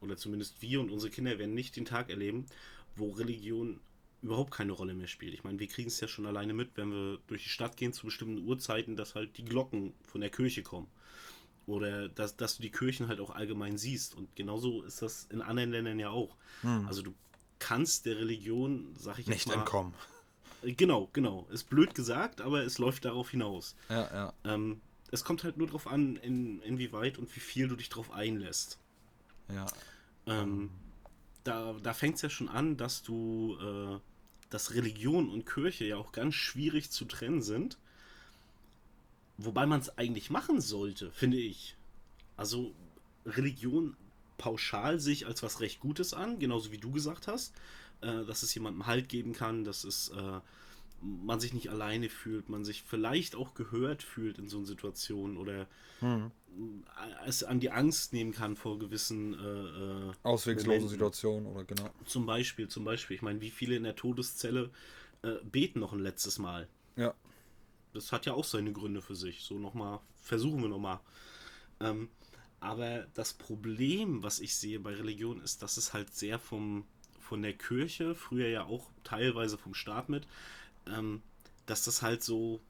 oder 0.02 0.18
zumindest 0.18 0.62
wir 0.62 0.82
und 0.82 0.90
unsere 0.92 1.12
Kinder 1.12 1.40
werden 1.40 1.54
nicht 1.54 1.76
den 1.76 1.86
Tag 1.86 2.10
erleben, 2.10 2.46
wo 2.96 3.12
Religion 3.12 3.80
überhaupt 4.22 4.52
keine 4.52 4.72
Rolle 4.72 4.94
mehr 4.94 5.08
spielt. 5.08 5.34
Ich 5.34 5.44
meine, 5.44 5.60
wir 5.60 5.68
kriegen 5.68 5.90
es 5.90 6.00
ja 6.00 6.08
schon 6.08 6.26
alleine 6.26 6.54
mit, 6.54 6.72
wenn 6.76 6.92
wir 6.92 7.20
durch 7.28 7.44
die 7.44 7.50
Stadt 7.50 7.76
gehen 7.78 7.94
zu 7.94 8.06
bestimmten 8.06 8.46
Uhrzeiten, 8.46 8.96
dass 8.96 9.16
halt 9.16 9.38
die 9.38 9.46
Glocken 9.46 9.94
von 10.04 10.22
der 10.22 10.30
Kirche 10.30 10.64
kommen. 10.64 10.88
Oder 11.66 12.10
dass, 12.10 12.36
dass 12.36 12.58
du 12.58 12.62
die 12.62 12.72
Kirchen 12.72 13.08
halt 13.08 13.20
auch 13.20 13.30
allgemein 13.30 13.78
siehst. 13.78 14.16
Und 14.16 14.36
genauso 14.36 14.84
ist 14.84 15.02
das 15.02 15.26
in 15.30 15.42
anderen 15.42 15.72
Ländern 15.72 16.00
ja 16.00 16.10
auch. 16.10 16.36
Hm. 16.62 16.88
Also 16.88 17.02
du 17.02 17.14
kannst 17.60 18.06
der 18.06 18.18
Religion, 18.18 18.94
sag 18.98 19.20
ich 19.20 19.28
Nicht 19.28 19.48
mal, 19.48 19.60
entkommen. 19.60 19.94
Genau, 20.62 21.10
genau. 21.12 21.48
Ist 21.52 21.70
blöd 21.70 21.94
gesagt, 21.94 22.42
aber 22.42 22.64
es 22.64 22.78
läuft 22.78 23.06
darauf 23.06 23.30
hinaus. 23.30 23.76
Ja, 23.90 24.10
ja. 24.14 24.34
Ähm, 24.46 24.82
es 25.14 25.24
kommt 25.24 25.44
halt 25.44 25.58
nur 25.58 25.68
darauf 25.68 25.86
an, 25.86 26.16
in, 26.16 26.60
inwieweit 26.64 27.20
und 27.20 27.34
wie 27.36 27.40
viel 27.40 27.68
du 27.68 27.76
dich 27.76 27.90
darauf 27.90 28.12
einlässt. 28.12 28.80
Ja. 29.48 29.68
Ähm, 30.26 30.72
da 31.44 31.74
da 31.84 31.94
fängt 31.94 32.16
es 32.16 32.24
ja 32.24 32.32
schon 32.32 32.50
an, 32.50 32.78
dass 32.78 33.04
du, 33.04 33.56
äh, 33.62 34.00
dass 34.50 34.74
Religion 34.74 35.30
und 35.30 35.46
Kirche 35.46 35.86
ja 35.86 35.98
auch 35.98 36.14
ganz 36.14 36.34
schwierig 36.34 36.90
zu 36.90 37.06
trennen 37.06 37.44
sind. 37.44 37.78
Wobei 39.38 39.68
man 39.68 39.82
es 39.82 39.96
eigentlich 40.00 40.32
machen 40.32 40.62
sollte, 40.62 41.12
finde 41.12 41.38
ich. 41.38 41.78
Also 42.36 42.74
Religion 43.24 43.96
pauschal 44.40 45.00
sich 45.00 45.28
als 45.28 45.44
was 45.44 45.60
recht 45.60 45.80
Gutes 45.80 46.16
an, 46.16 46.40
genauso 46.40 46.72
wie 46.72 46.80
du 46.80 46.92
gesagt 46.92 47.28
hast, 47.28 47.54
äh, 48.02 48.26
dass 48.26 48.42
es 48.42 48.56
jemandem 48.56 48.88
Halt 48.88 49.10
geben 49.10 49.34
kann, 49.34 49.64
dass 49.64 49.84
es 49.84 50.10
äh, 50.10 50.40
man 51.04 51.40
sich 51.40 51.54
nicht 51.54 51.70
alleine 51.70 52.10
fühlt, 52.10 52.50
man 52.50 52.64
sich 52.64 52.84
vielleicht 52.84 53.36
auch 53.36 53.54
gehört 53.54 54.04
fühlt 54.04 54.38
in 54.38 54.48
so 54.48 54.58
einer 54.58 54.66
Situation 54.66 55.38
oder 55.38 55.68
hm. 56.00 56.32
es 57.26 57.44
an 57.44 57.60
die 57.60 57.72
Angst 57.72 58.14
nehmen 58.14 58.32
kann 58.32 58.56
vor 58.56 58.80
gewissen 58.80 59.34
äh, 59.34 60.10
äh 60.10 60.12
ausweglosen 60.24 60.90
Situationen 60.90 61.48
oder 61.48 61.66
genau. 61.66 61.90
Zum 62.06 62.26
Beispiel, 62.26 62.68
zum 62.68 62.86
Beispiel, 62.86 63.16
ich 63.16 63.22
meine, 63.22 63.42
wie 63.42 63.52
viele 63.52 63.76
in 63.76 63.84
der 63.84 63.96
Todeszelle 63.96 64.70
äh, 65.24 65.36
beten 65.44 65.80
noch 65.80 65.94
ein 65.94 66.00
letztes 66.00 66.40
Mal? 66.40 66.68
Ja. 66.96 67.14
Das 67.94 68.12
hat 68.12 68.26
ja 68.26 68.34
auch 68.34 68.46
seine 68.46 68.72
Gründe 68.72 69.02
für 69.02 69.16
sich. 69.16 69.42
So 69.42 69.60
nochmal, 69.60 70.00
versuchen 70.22 70.62
wir 70.62 70.70
nochmal. 70.70 71.00
Ähm, 71.80 72.10
aber 72.60 73.08
das 73.14 73.34
Problem, 73.34 74.24
was 74.24 74.40
ich 74.40 74.56
sehe 74.56 74.80
bei 74.80 74.94
Religion, 74.96 75.42
ist, 75.42 75.62
dass 75.62 75.78
es 75.78 75.94
halt 75.94 76.16
sehr 76.16 76.40
vom, 76.40 76.86
von 77.20 77.42
der 77.42 77.54
Kirche, 77.54 78.16
früher 78.16 78.48
ja 78.48 78.64
auch 78.64 78.90
teilweise 79.04 79.58
vom 79.58 79.74
Staat 79.74 80.08
mit, 80.08 80.26
ähm, 80.88 81.22
dass 81.66 81.84
das 81.84 82.02
halt 82.02 82.24
so 82.24 82.62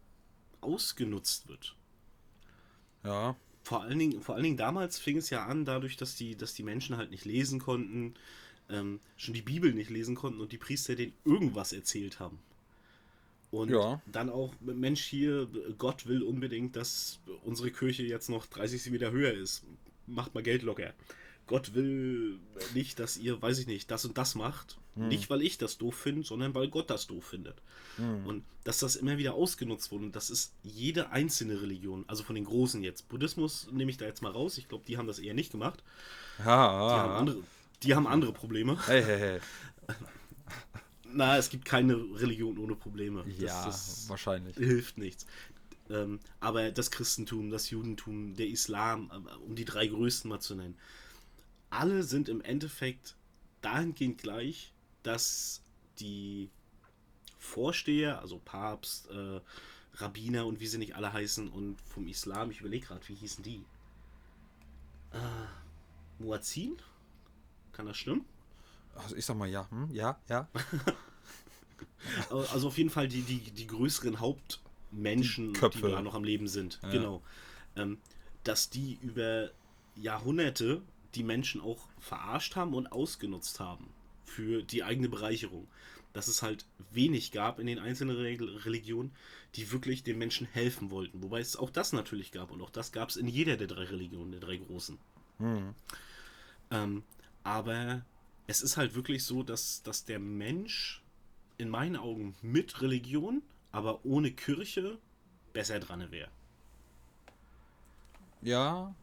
ausgenutzt 0.62 1.47
wird. 1.47 1.76
Ja. 3.04 3.36
Vor 3.63 3.82
allen, 3.82 3.99
Dingen, 3.99 4.21
vor 4.21 4.36
allen 4.36 4.43
Dingen 4.43 4.58
damals 4.58 4.99
fing 4.99 5.17
es 5.17 5.30
ja 5.30 5.45
an, 5.45 5.65
dadurch, 5.65 5.95
dass 5.95 6.15
die, 6.15 6.36
dass 6.36 6.54
die 6.54 6.63
Menschen 6.63 6.97
halt 6.97 7.12
nicht 7.12 7.26
lesen 7.26 7.60
konnten, 7.60 8.15
ähm, 8.69 8.99
schon 9.17 9.34
die 9.34 9.41
Bibel 9.41 9.73
nicht 9.73 9.89
lesen 9.89 10.15
konnten 10.15 10.41
und 10.41 10.52
die 10.52 10.58
Priester 10.58 10.95
denen 10.95 11.13
irgendwas 11.26 11.73
erzählt 11.73 12.19
haben. 12.19 12.39
Und 13.52 13.69
ja. 13.69 14.02
dann 14.08 14.30
auch, 14.30 14.54
Mensch, 14.62 15.04
hier, 15.04 15.47
Gott 15.78 16.08
will 16.08 16.23
unbedingt, 16.23 16.76
dass 16.76 17.19
unsere 17.43 17.69
Kirche 17.69 18.04
jetzt 18.04 18.30
noch 18.30 18.47
30 18.47 18.91
Meter 18.91 19.12
höher 19.12 19.32
ist. 19.32 19.63
Macht 20.08 20.34
mal 20.34 20.41
Geld 20.41 20.63
locker. 20.63 20.93
Gott 21.47 21.73
will 21.73 22.39
nicht, 22.73 22.99
dass 22.99 23.17
ihr, 23.17 23.41
weiß 23.41 23.60
ich 23.60 23.67
nicht, 23.67 23.91
das 23.91 24.06
und 24.06 24.17
das 24.17 24.36
macht. 24.36 24.77
Hm. 24.95 25.08
Nicht, 25.08 25.29
weil 25.29 25.41
ich 25.41 25.58
das 25.58 25.77
doof 25.77 25.95
finde, 25.95 26.23
sondern 26.23 26.53
weil 26.56 26.67
Gott 26.69 26.89
das 26.89 27.08
doof 27.08 27.25
findet. 27.25 27.62
Hm. 27.97 28.25
Und 28.25 28.43
dass 28.63 28.79
das 28.79 28.95
immer 28.95 29.17
wieder 29.17 29.34
ausgenutzt 29.34 29.91
wurde. 29.91 30.06
Und 30.06 30.15
das 30.15 30.29
ist 30.29 30.53
jede 30.63 31.10
einzelne 31.12 31.62
Religion, 31.62 32.06
also 32.08 32.23
von 32.23 32.36
den 32.36 32.45
großen 32.45 32.84
jetzt. 32.84 33.10
Buddhismus 33.10 33.67
nehme 33.71 33.91
ich 33.91 33.97
da 33.97 34.06
jetzt 34.06 34.21
mal 34.21 34.32
raus. 34.32 34.58
Ich 34.58 34.69
glaube, 34.69 34.86
die 34.88 34.97
haben 34.97 35.08
das 35.08 35.19
eher 35.19 35.34
nicht 35.34 35.51
gemacht. 35.51 35.84
Ja, 36.39 36.45
die, 36.45 36.93
haben 36.95 37.12
andere, 37.12 37.38
die 37.84 37.95
haben 37.95 38.08
andere 38.08 38.34
Probleme. 38.34 38.77
Hey, 38.86 39.03
hey, 39.03 39.19
hey. 39.19 39.39
Na, 41.06 41.38
es 41.38 41.49
gibt 41.49 41.65
keine 41.65 41.95
Religion 41.95 42.58
ohne 42.58 42.75
Probleme. 42.75 43.23
Ja, 43.38 43.65
das, 43.65 44.08
wahrscheinlich. 44.08 44.56
Hilft 44.56 44.97
nichts. 44.97 45.27
Ähm, 45.89 46.19
aber 46.39 46.71
das 46.71 46.91
Christentum, 46.91 47.51
das 47.51 47.69
Judentum, 47.69 48.36
der 48.36 48.47
Islam, 48.47 49.12
äh, 49.12 49.36
um 49.45 49.56
die 49.56 49.65
drei 49.65 49.88
größten 49.88 50.29
mal 50.29 50.39
zu 50.39 50.56
nennen, 50.56 50.75
alle 51.73 52.03
sind 52.03 52.29
im 52.29 52.41
Endeffekt 52.41 53.15
dahingehend 53.62 54.19
gleich, 54.19 54.73
dass 55.01 55.63
die 55.99 56.49
Vorsteher, 57.38 58.21
also 58.21 58.39
Papst, 58.39 59.09
äh, 59.09 59.41
Rabbiner 59.95 60.45
und 60.45 60.59
wie 60.59 60.67
sie 60.67 60.77
nicht 60.77 60.95
alle 60.95 61.12
heißen 61.12 61.49
und 61.49 61.81
vom 61.81 62.07
Islam, 62.07 62.51
ich 62.51 62.62
überlege 62.62 62.88
gerade, 62.88 63.07
wie 63.07 63.15
hießen 63.15 63.43
die? 63.43 63.65
Äh, 65.12 65.17
Muazzin? 66.19 66.77
Kann 67.73 67.86
das 67.86 67.97
stimmen? 67.97 68.25
Also 68.95 69.15
ich 69.15 69.25
sag 69.25 69.36
mal 69.36 69.49
ja, 69.49 69.69
hm? 69.69 69.89
ja, 69.91 70.19
ja. 70.29 70.47
also 72.29 72.67
auf 72.67 72.77
jeden 72.77 72.89
Fall 72.89 73.07
die, 73.07 73.21
die, 73.21 73.39
die 73.39 73.67
größeren 73.67 74.19
Hauptmenschen, 74.19 75.53
die, 75.53 75.69
die 75.69 75.81
da 75.81 76.01
noch 76.01 76.13
am 76.13 76.23
Leben 76.23 76.47
sind. 76.47 76.79
Ja. 76.83 76.89
Genau. 76.91 77.23
Ähm, 77.75 77.99
dass 78.43 78.69
die 78.69 78.99
über 79.01 79.49
Jahrhunderte 79.95 80.81
die 81.15 81.23
Menschen 81.23 81.62
auch 81.62 81.88
verarscht 81.99 82.56
haben 82.56 82.73
und 82.73 82.91
ausgenutzt 82.91 83.60
haben 83.60 83.88
für 84.26 84.63
die 84.63 84.84
eigene 84.84 85.10
Bereicherung. 85.10 85.67
Dass 86.13 86.28
es 86.28 86.43
halt 86.43 86.65
wenig 86.91 87.32
gab 87.32 87.60
in 87.60 87.65
den 87.65 87.80
einzelnen 87.80 88.15
Re 88.15 88.38
Religionen, 88.65 89.12
die 89.56 89.71
wirklich 89.71 90.04
den 90.04 90.17
Menschen 90.19 90.45
helfen 90.45 90.91
wollten. 90.91 91.23
Wobei 91.23 91.39
es 91.39 91.56
auch 91.56 91.71
das 91.71 91.91
natürlich 91.91 92.32
gab 92.32 92.52
und 92.52 92.62
auch 92.62 92.69
das 92.69 92.91
gab 92.91 93.10
es 93.10 93.17
in 93.17 93.28
jeder 93.28 93.58
der 93.58 93.67
drei 93.67 93.86
Religionen, 93.86 94.32
der 94.32 94.41
drei 94.41 94.58
großen. 94.58 94.99
Hm. 95.39 95.73
Ähm, 96.69 97.04
aber 97.43 98.06
es 98.47 98.62
ist 98.62 98.78
halt 98.78 98.95
wirklich 98.95 99.23
so, 99.23 99.43
dass, 99.43 99.82
dass 99.84 100.06
der 100.06 100.19
Mensch 100.19 101.02
in 101.58 101.69
meinen 101.69 101.95
Augen 101.95 102.36
mit 102.41 102.82
Religion, 102.82 103.41
aber 103.71 104.06
ohne 104.06 104.32
Kirche 104.32 104.97
besser 105.52 105.80
dran 105.80 106.12
wäre. 106.12 106.30
Ja, 108.41 108.93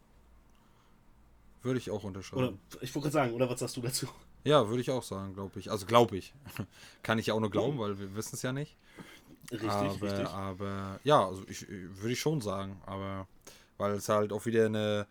würde 1.63 1.79
ich 1.79 1.91
auch 1.91 2.05
unterschreiben. 2.05 2.43
Oder, 2.43 2.53
ich 2.81 2.95
wollte 2.95 3.11
gerade 3.11 3.13
sagen, 3.13 3.35
oder 3.35 3.49
was 3.49 3.61
sagst 3.61 3.77
du 3.77 3.81
dazu? 3.81 4.09
Ja, 4.45 4.69
würde 4.69 4.81
ich 4.81 4.91
auch 4.91 5.03
sagen, 5.03 5.35
glaube 5.35 5.59
ich. 5.59 5.71
Also 5.71 5.87
glaube 5.87 6.17
ich. 6.17 6.33
Kann 7.03 7.19
ich 7.19 7.27
ja 7.27 7.35
auch 7.35 7.41
nur 7.41 7.51
glauben, 7.51 7.79
weil 7.79 7.99
wir 7.99 8.15
wissen 8.15 8.35
es 8.35 8.43
ja 8.43 8.53
nicht. 8.53 8.77
Richtig, 9.51 9.69
aber, 9.69 10.03
richtig. 10.03 10.29
aber 10.29 11.01
ja, 11.05 11.27
also 11.27 11.43
ich 11.49 11.69
würde 11.69 12.13
ich 12.13 12.21
schon 12.21 12.41
sagen, 12.41 12.81
aber 12.87 13.27
weil 13.79 13.93
es 13.93 14.09
halt 14.09 14.33
auch 14.33 14.47
wieder 14.47 14.67
eine, 14.67 15.07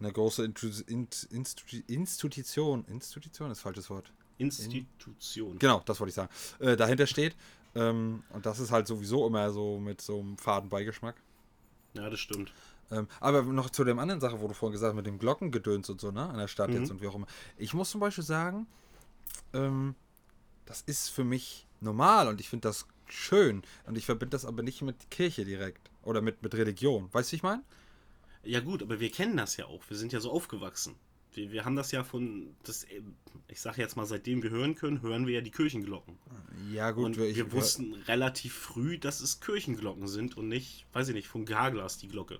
eine 0.00 0.12
große 0.12 0.44
Institution, 0.44 2.84
Institution 2.88 3.50
ist 3.50 3.60
falsches 3.60 3.90
Wort. 3.90 4.10
Institution. 4.38 5.58
Genau, 5.58 5.82
das 5.84 6.00
wollte 6.00 6.08
ich 6.08 6.14
sagen. 6.14 6.30
Äh, 6.58 6.76
dahinter 6.76 7.06
steht. 7.06 7.36
Ähm, 7.74 8.22
und 8.30 8.46
das 8.46 8.58
ist 8.58 8.70
halt 8.70 8.86
sowieso 8.86 9.26
immer 9.26 9.50
so 9.50 9.78
mit 9.78 10.00
so 10.00 10.20
einem 10.20 10.38
faden 10.38 10.68
Beigeschmack. 10.68 11.16
Ja, 11.94 12.08
das 12.08 12.20
stimmt. 12.20 12.52
Ähm, 12.92 13.08
aber 13.20 13.42
noch 13.42 13.70
zu 13.70 13.84
dem 13.84 13.98
anderen 13.98 14.20
Sache, 14.20 14.40
wo 14.40 14.46
du 14.48 14.54
vorhin 14.54 14.72
gesagt 14.72 14.90
hast, 14.90 14.96
mit 14.96 15.06
dem 15.06 15.18
Glockengedöns 15.18 15.88
und 15.90 16.00
so, 16.00 16.10
ne? 16.10 16.28
An 16.28 16.36
der 16.38 16.48
Stadt 16.48 16.70
Mhm. 16.70 16.76
jetzt 16.76 16.90
und 16.90 17.00
wie 17.00 17.08
auch 17.08 17.14
immer. 17.14 17.26
Ich 17.56 17.72
muss 17.74 17.90
zum 17.90 18.00
Beispiel 18.00 18.24
sagen, 18.24 18.66
ähm, 19.54 19.94
das 20.66 20.82
ist 20.82 21.08
für 21.08 21.24
mich 21.24 21.66
normal 21.80 22.28
und 22.28 22.40
ich 22.40 22.48
finde 22.48 22.68
das 22.68 22.86
schön. 23.08 23.62
Und 23.86 23.96
ich 23.96 24.06
verbinde 24.06 24.30
das 24.30 24.44
aber 24.44 24.62
nicht 24.62 24.82
mit 24.82 25.10
Kirche 25.10 25.44
direkt. 25.44 25.90
Oder 26.02 26.20
mit, 26.20 26.42
mit 26.42 26.54
Religion. 26.54 27.08
Weißt 27.12 27.30
du, 27.30 27.32
wie 27.32 27.36
ich 27.36 27.42
meine? 27.42 27.62
Ja 28.44 28.60
gut, 28.60 28.82
aber 28.82 28.98
wir 29.00 29.10
kennen 29.10 29.36
das 29.36 29.56
ja 29.56 29.66
auch. 29.66 29.82
Wir 29.88 29.96
sind 29.96 30.12
ja 30.12 30.20
so 30.20 30.30
aufgewachsen. 30.32 30.96
Wir, 31.32 31.52
wir 31.52 31.64
haben 31.64 31.76
das 31.76 31.92
ja 31.92 32.02
von, 32.04 32.54
das, 32.64 32.86
ich 33.48 33.60
sage 33.60 33.80
jetzt 33.80 33.96
mal, 33.96 34.04
seitdem 34.04 34.42
wir 34.42 34.50
hören 34.50 34.74
können, 34.74 35.00
hören 35.00 35.26
wir 35.26 35.34
ja 35.34 35.40
die 35.40 35.50
Kirchenglocken. 35.50 36.18
Ja, 36.72 36.90
gut. 36.90 37.06
und 37.06 37.16
wir 37.18 37.52
wussten 37.52 37.94
relativ 38.08 38.52
früh, 38.54 38.98
dass 38.98 39.20
es 39.20 39.40
Kirchenglocken 39.40 40.08
sind 40.08 40.36
und 40.36 40.48
nicht, 40.48 40.86
weiß 40.92 41.08
ich 41.08 41.14
nicht, 41.14 41.28
von 41.28 41.44
Garglas 41.46 41.98
die 41.98 42.08
Glocke. 42.08 42.38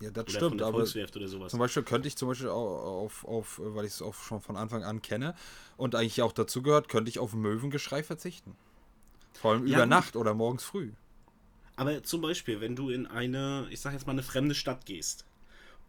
Ja, 0.00 0.10
das 0.10 0.26
Oder 0.28 0.32
stimmt, 0.32 0.62
aber 0.62 0.84
zum 1.46 1.58
Beispiel 1.60 1.82
könnte 1.82 2.08
ich 2.08 2.16
zum 2.16 2.28
Beispiel 2.28 2.48
au- 2.48 3.04
auf, 3.04 3.24
auf, 3.24 3.58
äh, 3.58 3.74
weil 3.74 3.84
ich 3.86 3.92
es 3.94 4.02
auch 4.02 4.14
schon 4.14 4.40
von 4.42 4.56
Anfang 4.56 4.84
an 4.84 5.00
kenne 5.02 5.34
und 5.76 5.94
eigentlich 5.94 6.22
auch 6.22 6.32
dazu 6.32 6.62
gehört, 6.62 6.88
könnte 6.88 7.08
ich 7.08 7.18
auf 7.18 7.32
Möwengeschrei 7.34 8.02
verzichten. 8.02 8.56
Vor 9.34 9.52
allem 9.52 9.64
Ja, 9.64 9.80
über 9.80 9.86
gut. 9.86 9.86
Nacht 9.86 10.16
oder 10.16 10.34
morgens 10.34 10.64
früh. 10.64 10.92
Aber 11.76 12.02
zum 12.02 12.20
Beispiel, 12.22 12.60
wenn 12.60 12.76
du 12.76 12.90
in 12.90 13.06
eine, 13.06 13.66
ich 13.70 13.80
sag 13.80 13.92
jetzt 13.92 14.06
mal, 14.06 14.12
eine 14.12 14.22
fremde 14.22 14.54
Stadt 14.54 14.86
gehst 14.86 15.26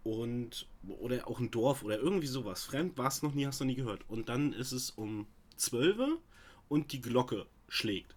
und 0.04 0.68
oder 0.88 1.28
auch 1.28 1.40
ein 1.40 1.52
Dorf 1.52 1.84
oder 1.84 2.00
irgendwie 2.00 2.28
sowas, 2.28 2.66
fremd 2.66 2.98
warst 2.98 3.24
noch 3.24 3.34
nie, 3.34 3.46
hast 3.48 3.60
noch 3.62 3.68
nie 3.68 3.76
gehört. 3.76 4.10
Und 4.10 4.30
dann 4.30 4.54
ist 4.54 4.72
es 4.74 4.92
um 4.92 5.28
12 5.58 5.98
Uhr 6.00 6.20
und 6.70 6.92
die 6.94 7.02
Glocke 7.02 7.48
schlägt. 7.70 8.16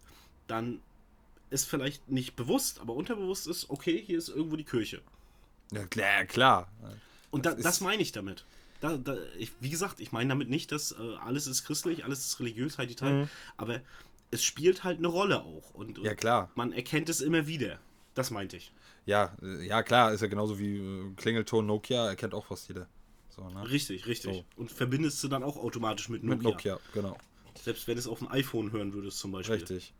Dann 0.49 0.83
ist 1.51 1.67
vielleicht 1.69 2.09
nicht 2.11 2.37
bewusst, 2.37 2.81
aber 2.81 2.95
unterbewusst 2.95 3.47
ist, 3.49 3.71
okay, 3.71 4.03
hier 4.05 4.19
ist 4.19 4.29
irgendwo 4.31 4.57
die 4.57 4.65
Kirche. 4.65 5.03
Ja, 5.73 5.85
klar, 5.87 6.25
klar. 6.27 6.69
Und 7.31 7.47
Das 7.47 7.57
da, 7.57 7.63
das 7.63 7.81
meine 7.81 8.03
ich 8.03 8.13
damit. 8.13 8.45
Da, 8.81 8.97
da, 8.97 9.17
ich, 9.39 9.53
wie 9.61 9.69
gesagt, 9.71 10.01
ich 10.01 10.11
meine 10.11 10.31
damit 10.31 10.49
nicht, 10.49 10.73
dass 10.73 10.93
äh, 10.93 11.17
alles 11.25 11.47
ist 11.47 11.65
christlich, 11.65 12.05
alles 12.05 12.25
ist 12.27 12.41
religiös, 12.41 12.79
halt 12.79 12.91
die 12.91 12.95
Teil, 12.97 13.29
aber 13.57 13.81
es 14.31 14.43
spielt 14.43 14.85
halt 14.85 14.99
eine 14.99 15.09
Rolle 15.09 15.43
auch. 15.43 15.75
Und, 15.75 15.99
und 15.99 15.99
Mhm. 15.99 16.05
Ja, 16.07 16.15
klar. 16.15 16.51
man 16.55 16.73
erkennt 16.73 17.09
es 17.09 17.21
immer 17.21 17.47
wieder. 17.47 17.79
Das 18.15 18.31
meinte 18.31 18.57
ich. 18.57 18.73
Ja, 19.07 19.37
äh, 19.43 19.67
ja, 19.67 19.83
klar, 19.83 20.13
ist 20.13 20.21
ja 20.23 20.27
genauso 20.29 20.59
wie 20.59 20.79
äh, 20.79 21.13
Klingelton 21.17 21.67
Nokia, 21.67 22.09
erkennt 22.09 22.35
auch 22.35 22.47
fast 22.47 22.69
jeder. 22.69 22.89
So, 23.29 23.49
ne? 23.49 23.69
Richtig, 23.71 24.07
richtig. 24.07 24.35
So. 24.37 24.45
Und 24.57 24.73
verbindest 24.73 25.23
du 25.23 25.29
dann 25.29 25.43
auch 25.43 25.57
automatisch 25.57 26.09
mit 26.09 26.23
Nokia. 26.25 26.37
Mit 26.37 26.45
Nokia, 26.45 26.81
genau. 26.93 27.17
Selbst 27.63 27.87
wenn 27.87 27.95
du 27.95 28.01
es 28.01 28.07
auf 28.07 28.19
dem 28.19 28.29
iPhone 28.29 28.73
hören 28.73 28.93
würdest 28.95 29.19
zum 29.19 29.33
Beispiel. 29.33 29.57
Richtig. 29.57 29.93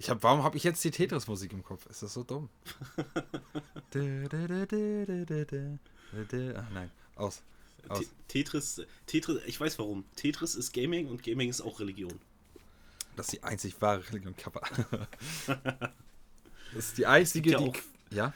Ich 0.00 0.08
hab, 0.08 0.22
warum 0.22 0.42
habe 0.42 0.56
ich 0.56 0.64
jetzt 0.64 0.82
die 0.82 0.90
Tetris-Musik 0.90 1.52
im 1.52 1.62
Kopf? 1.62 1.84
Ist 1.86 2.02
das 2.02 2.14
so 2.14 2.24
dumm? 2.24 2.48
Ach 6.56 6.70
nein, 6.72 6.90
aus. 7.16 7.42
Aus. 7.88 8.06
Tetris, 8.26 8.80
Tetris, 9.06 9.42
ich 9.46 9.60
weiß 9.60 9.78
warum. 9.78 10.04
Tetris 10.16 10.54
ist 10.54 10.72
Gaming 10.72 11.06
und 11.06 11.22
Gaming 11.22 11.50
ist 11.50 11.60
auch 11.60 11.80
Religion. 11.80 12.18
Das 13.16 13.26
ist 13.26 13.32
die 13.32 13.42
einzig 13.42 13.80
wahre 13.82 14.06
Religion, 14.08 14.34
Kappa. 14.36 14.60
Das 16.72 16.86
ist 16.86 16.98
die 16.98 17.06
einzige, 17.06 17.50
ja 17.50 17.58
die. 17.58 17.68
auch- 17.68 17.76
ja? 18.10 18.32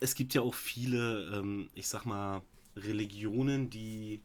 Es 0.00 0.14
gibt 0.14 0.32
ja 0.32 0.42
auch 0.42 0.54
viele, 0.54 1.24
ähm, 1.34 1.68
ich 1.74 1.88
sag 1.88 2.04
mal, 2.06 2.40
Religionen, 2.76 3.68
die, 3.68 4.20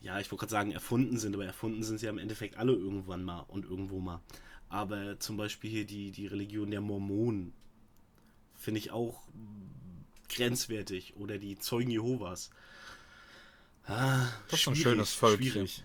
ja, 0.00 0.18
ich 0.18 0.30
wollte 0.32 0.40
gerade 0.46 0.50
sagen, 0.50 0.72
erfunden 0.72 1.18
sind, 1.18 1.34
aber 1.34 1.44
erfunden 1.44 1.82
sind 1.82 1.98
sie 1.98 2.06
ja 2.06 2.10
im 2.10 2.16
Endeffekt 2.18 2.56
alle 2.56 2.72
irgendwann 2.72 3.22
mal 3.22 3.40
und 3.48 3.64
irgendwo 3.66 4.00
mal. 4.00 4.20
Aber 4.72 5.20
zum 5.20 5.36
Beispiel 5.36 5.70
hier 5.70 5.84
die, 5.84 6.12
die 6.12 6.26
Religion 6.26 6.70
der 6.70 6.80
Mormonen 6.80 7.52
finde 8.56 8.78
ich 8.78 8.90
auch 8.90 9.22
grenzwertig. 10.30 11.12
Oder 11.16 11.36
die 11.36 11.58
Zeugen 11.58 11.90
Jehovas. 11.90 12.48
Ah, 13.86 14.26
Das 14.50 14.60
ist 14.60 14.68
ein 14.68 14.74
schönes 14.76 15.12
Völkchen. 15.12 15.50
schwierig. 15.50 15.84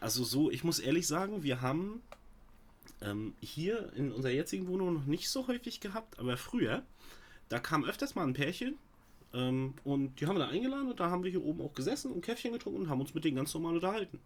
Also 0.00 0.24
so, 0.24 0.50
ich 0.50 0.64
muss 0.64 0.80
ehrlich 0.80 1.06
sagen, 1.06 1.44
wir 1.44 1.60
haben 1.60 2.02
ähm, 3.00 3.34
hier 3.40 3.92
in 3.94 4.10
unserer 4.10 4.32
jetzigen 4.32 4.66
Wohnung 4.66 4.92
noch 4.92 5.06
nicht 5.06 5.28
so 5.28 5.46
häufig 5.46 5.78
gehabt, 5.78 6.18
aber 6.18 6.36
früher, 6.36 6.82
da 7.50 7.60
kam 7.60 7.84
öfters 7.84 8.16
mal 8.16 8.26
ein 8.26 8.34
Pärchen 8.34 8.74
ähm, 9.32 9.74
und 9.84 10.20
die 10.20 10.26
haben 10.26 10.34
wir 10.34 10.40
da 10.40 10.48
eingeladen 10.48 10.90
und 10.90 10.98
da 10.98 11.08
haben 11.08 11.22
wir 11.22 11.30
hier 11.30 11.44
oben 11.44 11.62
auch 11.62 11.72
gesessen 11.74 12.10
und 12.10 12.22
Käffchen 12.22 12.52
getrunken 12.52 12.80
und 12.82 12.88
haben 12.88 13.00
uns 13.00 13.14
mit 13.14 13.24
denen 13.24 13.36
ganz 13.36 13.54
normal 13.54 13.76
unterhalten. 13.76 14.18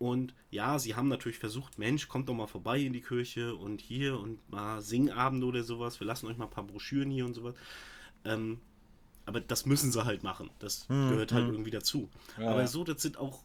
Und 0.00 0.34
ja, 0.50 0.78
sie 0.78 0.94
haben 0.94 1.08
natürlich 1.08 1.38
versucht, 1.38 1.78
Mensch, 1.78 2.08
kommt 2.08 2.30
doch 2.30 2.34
mal 2.34 2.46
vorbei 2.46 2.78
in 2.78 2.94
die 2.94 3.02
Kirche 3.02 3.54
und 3.54 3.82
hier 3.82 4.18
und 4.18 4.50
mal 4.50 4.80
Singabende 4.80 5.46
oder 5.46 5.62
sowas. 5.62 6.00
Wir 6.00 6.06
lassen 6.06 6.26
euch 6.26 6.38
mal 6.38 6.46
ein 6.46 6.50
paar 6.50 6.64
Broschüren 6.64 7.10
hier 7.10 7.26
und 7.26 7.34
sowas. 7.34 7.54
Ähm, 8.24 8.60
aber 9.26 9.42
das 9.42 9.66
müssen 9.66 9.92
sie 9.92 10.02
halt 10.02 10.22
machen. 10.22 10.48
Das 10.58 10.88
gehört 10.88 11.32
halt 11.32 11.48
irgendwie 11.52 11.70
dazu. 11.70 12.08
Ja, 12.38 12.48
aber 12.50 12.66
so, 12.66 12.82
das 12.82 13.02
sind 13.02 13.18
auch 13.18 13.44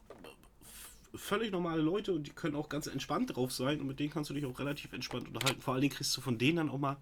völlig 1.13 1.51
normale 1.51 1.81
Leute 1.81 2.13
und 2.13 2.25
die 2.25 2.31
können 2.31 2.55
auch 2.55 2.69
ganz 2.69 2.87
entspannt 2.87 3.35
drauf 3.35 3.51
sein 3.51 3.81
und 3.81 3.87
mit 3.87 3.99
denen 3.99 4.11
kannst 4.11 4.29
du 4.29 4.33
dich 4.33 4.45
auch 4.45 4.57
relativ 4.57 4.93
entspannt 4.93 5.27
unterhalten. 5.27 5.61
Vor 5.61 5.73
allen 5.73 5.81
Dingen 5.81 5.93
kriegst 5.93 6.15
du 6.15 6.21
von 6.21 6.37
denen 6.37 6.55
dann 6.55 6.69
auch 6.69 6.77
mal 6.79 6.95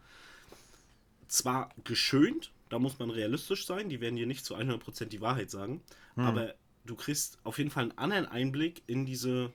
zwar 1.28 1.70
geschönt, 1.84 2.52
da 2.70 2.80
muss 2.80 2.98
man 2.98 3.12
realistisch 3.12 3.68
sein, 3.68 3.88
die 3.88 4.02
werden 4.02 4.16
dir 4.16 4.26
nicht 4.26 4.46
zu 4.46 4.56
100% 4.56 5.06
die 5.06 5.22
Wahrheit 5.22 5.52
sagen, 5.52 5.82
aber 6.16 6.56
du 6.86 6.96
kriegst 6.96 7.38
auf 7.44 7.58
jeden 7.58 7.72
Fall 7.72 7.84
einen 7.84 7.98
anderen 7.98 8.26
Einblick 8.28 8.84
in 8.88 9.06
diese, 9.06 9.52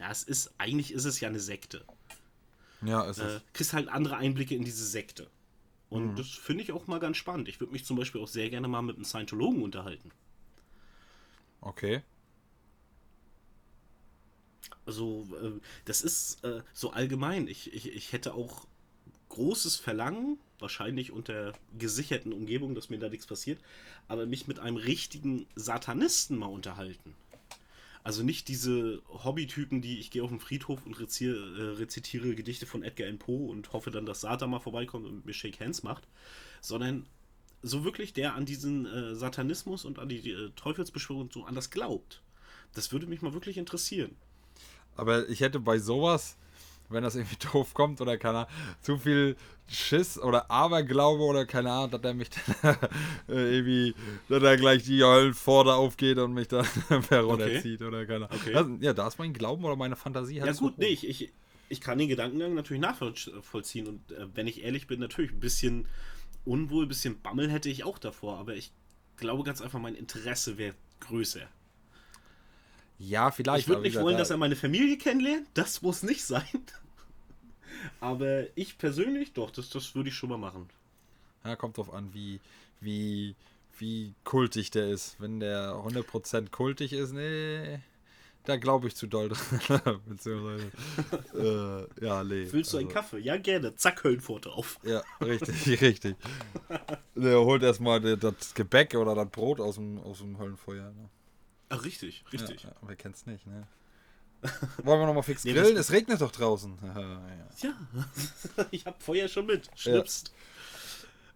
ja, 0.00 0.10
es 0.10 0.22
ist, 0.24 0.54
eigentlich 0.58 0.92
ist 0.92 1.04
es 1.04 1.20
ja 1.20 1.28
eine 1.28 1.40
Sekte. 1.40 1.84
Ja, 2.82 3.08
es 3.08 3.18
Äh, 3.18 3.36
ist. 3.36 3.42
kriegst 3.52 3.72
halt 3.72 3.88
andere 3.88 4.16
Einblicke 4.16 4.54
in 4.54 4.64
diese 4.64 4.86
Sekte. 4.86 5.28
Und 5.90 6.16
das 6.16 6.28
finde 6.30 6.62
ich 6.64 6.72
auch 6.72 6.86
mal 6.86 7.00
ganz 7.00 7.16
spannend. 7.16 7.48
Ich 7.48 7.60
würde 7.60 7.72
mich 7.72 7.84
zum 7.84 7.96
Beispiel 7.96 8.20
auch 8.20 8.28
sehr 8.28 8.50
gerne 8.50 8.68
mal 8.68 8.82
mit 8.82 8.96
einem 8.96 9.04
Scientologen 9.04 9.62
unterhalten. 9.62 10.12
Okay. 11.62 12.02
Also, 14.86 15.26
äh, 15.42 15.60
das 15.84 16.02
ist 16.02 16.42
äh, 16.44 16.62
so 16.72 16.90
allgemein. 16.92 17.48
Ich, 17.48 17.72
ich, 17.72 17.92
ich 17.92 18.12
hätte 18.12 18.34
auch 18.34 18.66
großes 19.30 19.76
Verlangen, 19.76 20.38
wahrscheinlich 20.58 21.12
unter 21.12 21.52
gesicherten 21.78 22.32
Umgebungen, 22.32 22.74
dass 22.74 22.90
mir 22.90 22.98
da 22.98 23.08
nichts 23.08 23.26
passiert, 23.26 23.58
aber 24.08 24.26
mich 24.26 24.46
mit 24.46 24.58
einem 24.58 24.76
richtigen 24.76 25.46
Satanisten 25.54 26.38
mal 26.38 26.46
unterhalten. 26.46 27.14
Also 28.04 28.22
nicht 28.22 28.48
diese 28.48 29.00
Hobbytypen, 29.08 29.80
die 29.80 29.98
ich 29.98 30.10
gehe 30.10 30.22
auf 30.22 30.28
den 30.28 30.38
Friedhof 30.38 30.84
und 30.84 31.00
rezier, 31.00 31.34
äh, 31.34 31.62
rezitiere 31.76 32.34
Gedichte 32.34 32.66
von 32.66 32.82
Edgar 32.82 33.06
Allan 33.06 33.18
Poe 33.18 33.50
und 33.50 33.72
hoffe 33.72 33.90
dann, 33.90 34.04
dass 34.04 34.20
Satan 34.20 34.50
mal 34.50 34.60
vorbeikommt 34.60 35.06
und 35.06 35.24
mir 35.24 35.32
Shake 35.32 35.58
Hands 35.58 35.82
macht, 35.82 36.06
sondern 36.60 37.06
so 37.62 37.82
wirklich 37.82 38.12
der 38.12 38.34
an 38.34 38.44
diesen 38.44 38.84
äh, 38.84 39.14
Satanismus 39.14 39.86
und 39.86 39.98
an 39.98 40.10
die 40.10 40.30
äh, 40.30 40.50
Teufelsbeschwörung 40.54 41.30
so 41.32 41.44
anders 41.44 41.70
glaubt. 41.70 42.20
Das 42.74 42.92
würde 42.92 43.06
mich 43.06 43.22
mal 43.22 43.32
wirklich 43.32 43.56
interessieren. 43.56 44.14
Aber 44.96 45.26
ich 45.30 45.40
hätte 45.40 45.58
bei 45.58 45.78
sowas, 45.78 46.36
wenn 46.88 47.02
das 47.02 47.16
irgendwie 47.16 47.36
doof 47.52 47.74
kommt 47.74 48.00
oder 48.00 48.16
keine 48.16 48.38
Ahnung, 48.38 48.50
zu 48.80 48.98
viel 48.98 49.36
Schiss 49.66 50.18
oder 50.18 50.50
Aberglaube 50.50 51.22
oder 51.22 51.46
keine 51.46 51.70
Ahnung, 51.70 51.90
dass 51.90 52.02
er 52.02 52.14
mich 52.14 52.28
dann 52.30 52.76
äh, 53.28 53.56
irgendwie, 53.56 53.94
dass 54.28 54.42
er 54.42 54.56
gleich 54.56 54.84
die 54.84 55.02
Höllenpforte 55.02 55.72
aufgeht 55.72 56.18
und 56.18 56.34
mich 56.34 56.48
dann 56.48 56.66
herunterzieht 57.08 57.82
oder 57.82 58.04
keine 58.06 58.28
Ahnung. 58.28 58.40
Okay. 58.40 58.52
Das, 58.52 58.66
ja, 58.80 58.92
da 58.92 59.08
ist 59.08 59.18
mein 59.18 59.32
Glauben 59.32 59.64
oder 59.64 59.76
meine 59.76 59.96
Fantasie 59.96 60.40
halt 60.40 60.52
Ja 60.52 60.58
gut, 60.58 60.78
nee, 60.78 60.86
ich, 60.86 61.08
ich, 61.08 61.32
ich 61.68 61.80
kann 61.80 61.98
den 61.98 62.08
Gedankengang 62.08 62.54
natürlich 62.54 62.82
nachvollziehen 62.82 63.86
und 63.86 64.12
äh, 64.12 64.26
wenn 64.34 64.46
ich 64.46 64.62
ehrlich 64.62 64.86
bin, 64.86 65.00
natürlich 65.00 65.32
ein 65.32 65.40
bisschen 65.40 65.86
unwohl, 66.44 66.84
ein 66.84 66.88
bisschen 66.88 67.20
Bammel 67.22 67.50
hätte 67.50 67.70
ich 67.70 67.84
auch 67.84 67.98
davor, 67.98 68.38
aber 68.38 68.54
ich 68.54 68.72
glaube 69.16 69.44
ganz 69.44 69.62
einfach, 69.62 69.80
mein 69.80 69.94
Interesse 69.94 70.58
wäre 70.58 70.74
größer. 71.00 71.48
Ja, 73.08 73.30
vielleicht. 73.30 73.62
Ich 73.62 73.68
würde 73.68 73.82
nicht 73.82 73.96
wollen, 74.00 74.14
da- 74.14 74.20
dass 74.20 74.30
er 74.30 74.36
meine 74.36 74.56
Familie 74.56 74.96
kennenlernt, 74.98 75.46
das 75.54 75.82
muss 75.82 76.02
nicht 76.02 76.24
sein. 76.24 76.42
Aber 78.00 78.44
ich 78.56 78.78
persönlich, 78.78 79.32
doch, 79.32 79.50
das, 79.50 79.68
das 79.70 79.94
würde 79.94 80.08
ich 80.08 80.14
schon 80.14 80.30
mal 80.30 80.38
machen. 80.38 80.68
Ja, 81.44 81.56
kommt 81.56 81.76
drauf 81.76 81.92
an, 81.92 82.12
wie, 82.14 82.40
wie, 82.80 83.34
wie 83.78 84.14
kultig 84.24 84.70
der 84.70 84.88
ist. 84.88 85.16
Wenn 85.18 85.40
der 85.40 85.72
100% 85.74 86.50
kultig 86.50 86.92
ist, 86.94 87.12
nee, 87.12 87.80
da 88.44 88.56
glaube 88.56 88.88
ich 88.88 88.94
zu 88.96 89.06
doll 89.06 89.28
dran. 89.66 90.00
Beziehungsweise, 90.06 90.70
äh, 91.34 92.04
ja, 92.04 92.24
nee. 92.24 92.46
Willst 92.50 92.72
du 92.72 92.78
einen 92.78 92.86
also- 92.86 92.94
Kaffee? 92.98 93.18
Ja, 93.18 93.36
gerne. 93.36 93.74
Zack, 93.74 94.02
Höllenpforte 94.04 94.50
auf. 94.50 94.78
Ja, 94.82 95.02
richtig, 95.20 95.80
richtig. 95.82 96.16
Der 97.14 97.40
holt 97.40 97.62
erstmal 97.62 98.00
das 98.16 98.54
Gebäck 98.54 98.94
oder 98.94 99.14
das 99.14 99.28
Brot 99.30 99.60
aus 99.60 99.74
dem, 99.74 99.98
aus 99.98 100.18
dem 100.18 100.38
Höllenfeuer. 100.38 100.90
Ne? 100.92 101.10
Ah, 101.74 101.82
richtig, 101.82 102.24
richtig. 102.32 102.62
Ja, 102.62 102.70
ja, 102.70 102.76
wer 102.82 102.96
kennt's 102.96 103.26
nicht, 103.26 103.46
ne? 103.46 103.66
Wollen 104.82 105.00
wir 105.00 105.06
nochmal 105.06 105.22
fix 105.22 105.44
Nee, 105.44 105.54
grillen? 105.54 105.76
es 105.76 105.90
regnet 105.90 106.20
doch 106.20 106.30
draußen. 106.30 106.78
ja. 106.84 107.48
Ja, 107.62 107.78
ich 108.70 108.84
hab 108.84 109.02
Feuer 109.02 109.28
schon 109.28 109.46
mit. 109.46 109.70
Schnipst. 109.74 110.32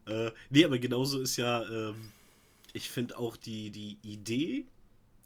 Äh, 0.07 0.31
nee, 0.51 0.65
aber 0.65 0.79
genauso 0.79 1.21
ist 1.21 1.37
ja, 1.37 1.63
ähm, 1.65 2.13
ich 2.73 2.91
finde 2.91 3.19
auch 3.19 3.37
die, 3.37 3.71
die 3.71 3.99
Idee, 4.03 4.67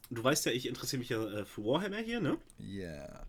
du 0.09 0.23
weißt 0.23 0.45
ja, 0.45 0.51
ich 0.51 0.65
interessiere 0.65 0.99
mich 0.99 1.09
ja 1.09 1.23
äh, 1.23 1.45
für 1.45 1.63
Warhammer 1.63 1.97
hier, 1.97 2.19
ne? 2.19 2.37
Yeah. 2.59 3.25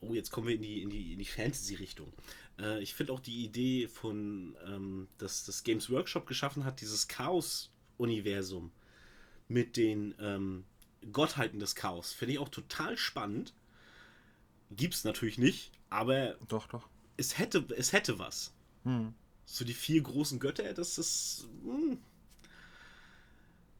Oh, 0.00 0.12
jetzt 0.14 0.30
kommen 0.30 0.46
wir 0.46 0.54
in 0.54 0.62
die, 0.62 0.82
in 0.82 0.90
die, 0.90 1.12
in 1.14 1.18
die 1.18 1.24
Fantasy-Richtung. 1.24 2.12
Äh, 2.58 2.82
ich 2.82 2.94
finde 2.94 3.12
auch 3.12 3.20
die 3.20 3.44
Idee 3.44 3.88
von, 3.88 4.56
ähm, 4.66 5.08
dass 5.18 5.44
das 5.44 5.64
Games 5.64 5.90
Workshop 5.90 6.26
geschaffen 6.26 6.64
hat, 6.64 6.80
dieses 6.80 7.08
Chaos-Universum 7.08 8.70
mit 9.48 9.76
den 9.76 10.14
ähm, 10.20 10.64
Gottheiten 11.12 11.60
des 11.60 11.74
Chaos, 11.74 12.12
finde 12.12 12.34
ich 12.34 12.38
auch 12.38 12.48
total 12.48 12.96
spannend. 12.96 13.54
Gibt's 14.70 15.04
natürlich 15.04 15.38
nicht, 15.38 15.70
aber 15.90 16.36
Doch, 16.48 16.66
doch. 16.66 16.88
es 17.16 17.38
hätte, 17.38 17.64
es 17.76 17.92
hätte 17.92 18.18
was. 18.18 18.52
Hm. 18.84 19.14
So 19.46 19.64
die 19.64 19.74
vier 19.74 20.02
großen 20.02 20.38
Götter, 20.38 20.74
das 20.74 20.98
ist. 20.98 21.48
Hm. 21.64 21.98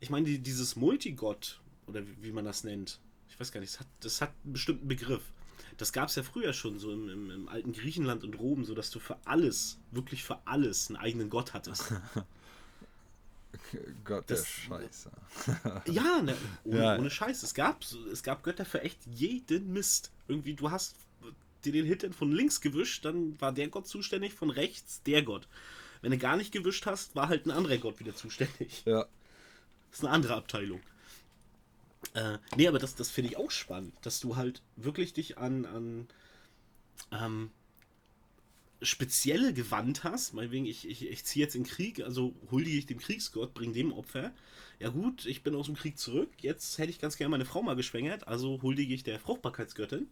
Ich 0.01 0.11
meine, 0.11 0.27
die, 0.27 0.39
dieses 0.39 0.77
Multigott, 0.77 1.61
oder 1.87 2.07
wie, 2.07 2.23
wie 2.23 2.33
man 2.33 2.45
das 2.45 2.65
nennt, 2.65 3.01
ich 3.29 3.39
weiß 3.39 3.53
gar 3.53 3.61
nicht, 3.61 3.75
das 3.75 3.81
hat, 3.81 3.89
das 4.01 4.21
hat 4.21 4.33
einen 4.45 4.53
bestimmten 4.55 4.89
Begriff. 4.89 5.23
Das 5.77 5.93
gab 5.93 6.09
es 6.09 6.17
ja 6.17 6.23
früher 6.23 6.53
schon, 6.53 6.79
so 6.79 6.93
im, 6.93 7.09
im, 7.09 7.31
im 7.31 7.49
alten 7.49 7.73
Griechenland 7.73 8.25
und 8.25 8.39
Rom, 8.39 8.65
so 8.65 8.75
dass 8.75 8.91
du 8.91 8.99
für 8.99 9.19
alles, 9.27 9.79
wirklich 9.91 10.25
für 10.25 10.41
alles, 10.47 10.89
einen 10.89 10.97
eigenen 10.97 11.31
Gott 11.31 11.53
hattest. 11.55 11.93
Gott, 14.05 14.31
Das- 14.31 14.43
der 14.43 14.47
Scheiße. 14.49 15.11
ja, 15.87 16.23
ne, 16.23 16.37
ohne, 16.65 16.79
Ja. 16.79 16.97
ohne 16.99 17.11
Scheiß. 17.11 17.43
Es 17.43 17.55
gab, 17.55 17.83
es 18.13 18.23
gab 18.23 18.43
Götter 18.43 18.65
für 18.65 18.83
echt 18.83 18.99
jeden 19.07 19.73
Mist. 19.73 20.11
Irgendwie, 20.27 20.55
du 20.55 20.71
hast 20.71 20.97
dir 21.65 21.73
den 21.73 21.87
Hintern 21.87 22.13
von 22.13 22.31
links 22.33 22.61
gewischt, 22.61 23.05
dann 23.05 23.41
war 23.41 23.53
der 23.53 23.69
Gott 23.69 23.87
zuständig, 23.89 24.33
von 24.35 24.51
rechts 24.51 25.03
der 25.03 25.23
Gott. 25.23 25.49
Wenn 26.03 26.13
du 26.13 26.19
gar 26.19 26.37
nicht 26.37 26.53
gewischt 26.53 26.87
hast, 26.87 27.17
war 27.17 27.29
halt 27.29 27.47
ein 27.47 27.51
anderer 27.51 27.79
Gott 27.79 27.99
wieder 27.99 28.15
zuständig. 28.15 28.83
Ja. 28.87 29.07
Das 29.91 29.99
ist 30.01 30.05
eine 30.05 30.13
andere 30.15 30.35
Abteilung. 30.37 30.81
Äh, 32.15 32.39
nee, 32.57 32.69
aber 32.69 32.79
das, 32.79 32.95
das 32.95 33.11
finde 33.11 33.31
ich 33.31 33.37
auch 33.37 33.51
spannend, 33.51 33.93
dass 34.03 34.21
du 34.21 34.37
halt 34.37 34.63
wirklich 34.77 35.13
dich 35.15 35.37
an, 35.39 35.67
an 35.67 36.09
ähm, 37.11 37.51
spezielle 38.83 39.53
gewandt 39.53 40.05
hast. 40.05 40.35
Meinetwegen, 40.35 40.67
ich, 40.67 40.89
ich, 40.89 41.09
ich 41.09 41.25
ziehe 41.25 41.45
jetzt 41.45 41.55
in 41.55 41.65
den 41.65 41.69
Krieg, 41.71 42.01
also 42.01 42.35
huldige 42.51 42.79
ich 42.79 42.87
dem 42.87 42.99
Kriegsgott, 42.99 43.55
bring 43.55 43.73
dem 43.73 43.93
Opfer. 43.93 44.33
Ja 44.79 44.91
gut, 44.91 45.27
ich 45.27 45.43
bin 45.43 45.55
aus 45.55 45.67
dem 45.67 45.75
Krieg 45.75 45.99
zurück, 45.99 46.31
jetzt 46.41 46.79
hätte 46.79 46.91
ich 46.91 47.01
ganz 47.01 47.17
gerne 47.17 47.31
meine 47.31 47.45
Frau 47.45 47.63
mal 47.63 47.75
geschwängert, 47.75 48.29
also 48.29 48.63
huldige 48.63 48.95
ich 48.95 49.03
der 49.03 49.19
Fruchtbarkeitsgöttin. 49.19 50.09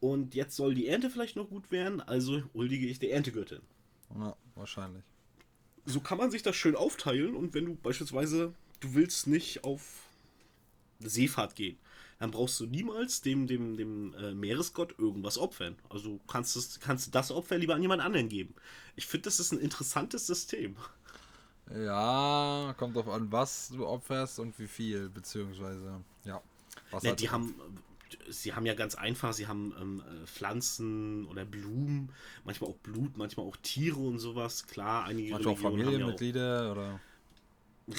Und 0.00 0.34
jetzt 0.34 0.56
soll 0.56 0.74
die 0.74 0.88
Ernte 0.88 1.10
vielleicht 1.10 1.36
noch 1.36 1.48
gut 1.48 1.70
werden, 1.70 2.00
also 2.00 2.42
huldige 2.54 2.86
ich 2.86 2.98
der 2.98 3.12
Erntegöttin 3.12 3.60
ja, 4.18 4.36
wahrscheinlich. 4.54 5.04
so 5.84 6.00
kann 6.00 6.18
man 6.18 6.30
sich 6.30 6.42
das 6.42 6.56
schön 6.56 6.76
aufteilen 6.76 7.34
und 7.36 7.54
wenn 7.54 7.66
du 7.66 7.74
beispielsweise, 7.74 8.54
du 8.80 8.94
willst 8.94 9.26
nicht 9.26 9.64
auf 9.64 10.08
Seefahrt 11.00 11.54
gehen, 11.54 11.78
dann 12.22 12.30
brauchst 12.30 12.60
du 12.60 12.66
niemals 12.66 13.20
dem, 13.20 13.48
dem, 13.48 13.76
dem 13.76 14.14
äh, 14.14 14.32
Meeresgott 14.32 14.96
irgendwas 14.96 15.38
opfern. 15.38 15.74
Also 15.88 16.20
kannst, 16.28 16.54
es, 16.54 16.78
kannst 16.78 17.08
du 17.08 17.10
das 17.10 17.32
Opfer 17.32 17.58
lieber 17.58 17.74
an 17.74 17.82
jemand 17.82 18.00
anderen 18.00 18.28
geben. 18.28 18.54
Ich 18.94 19.06
finde, 19.08 19.24
das 19.24 19.40
ist 19.40 19.50
ein 19.50 19.58
interessantes 19.58 20.28
System. 20.28 20.76
Ja, 21.74 22.76
kommt 22.78 22.94
drauf 22.94 23.08
an, 23.08 23.32
was 23.32 23.70
du 23.70 23.84
opferst 23.88 24.38
und 24.38 24.56
wie 24.60 24.68
viel, 24.68 25.08
beziehungsweise, 25.08 26.00
ja. 26.24 26.40
Was 26.92 27.02
Ja, 27.02 27.10
halt- 27.10 27.20
die 27.20 27.30
haben, 27.30 27.56
sie 28.28 28.52
haben 28.54 28.66
ja 28.66 28.74
ganz 28.74 28.94
einfach, 28.94 29.32
sie 29.32 29.48
haben 29.48 29.74
ähm, 29.80 30.02
äh, 30.22 30.26
Pflanzen 30.28 31.26
oder 31.26 31.44
Blumen, 31.44 32.10
manchmal 32.44 32.70
auch 32.70 32.76
Blut, 32.76 33.16
manchmal 33.16 33.46
auch 33.46 33.56
Tiere 33.56 33.98
und 33.98 34.20
sowas. 34.20 34.68
Klar, 34.68 35.06
einige 35.06 35.32
manchmal 35.32 35.54
auch 35.54 35.58
Religionen 35.58 35.86
haben 35.86 35.98
ja 35.98 36.06
auch 36.06 36.22
Familienmitglieder 36.22 36.70
oder. 36.70 37.00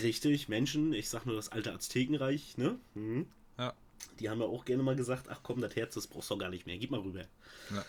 Richtig, 0.02 0.48
Menschen. 0.48 0.94
Ich 0.94 1.10
sag 1.10 1.26
nur 1.26 1.36
das 1.36 1.50
alte 1.52 1.74
Aztekenreich, 1.74 2.58
ne? 2.58 2.80
Mhm. 2.94 3.28
Ja. 3.58 3.74
Die 4.20 4.30
haben 4.30 4.40
ja 4.40 4.46
auch 4.48 4.66
gerne 4.66 4.84
mal 4.84 4.96
gesagt, 4.96 5.28
ach 5.30 5.40
komm, 5.44 5.62
das 5.62 5.76
Herz, 5.76 5.94
das 5.96 6.08
brauchst 6.08 6.30
du 6.30 6.36
doch 6.36 6.40
gar 6.42 6.50
nicht 6.50 6.66
mehr. 6.66 6.78
Gib 6.78 6.92
mal 6.92 7.00
rüber. 7.00 7.26
Ja. 7.74 7.86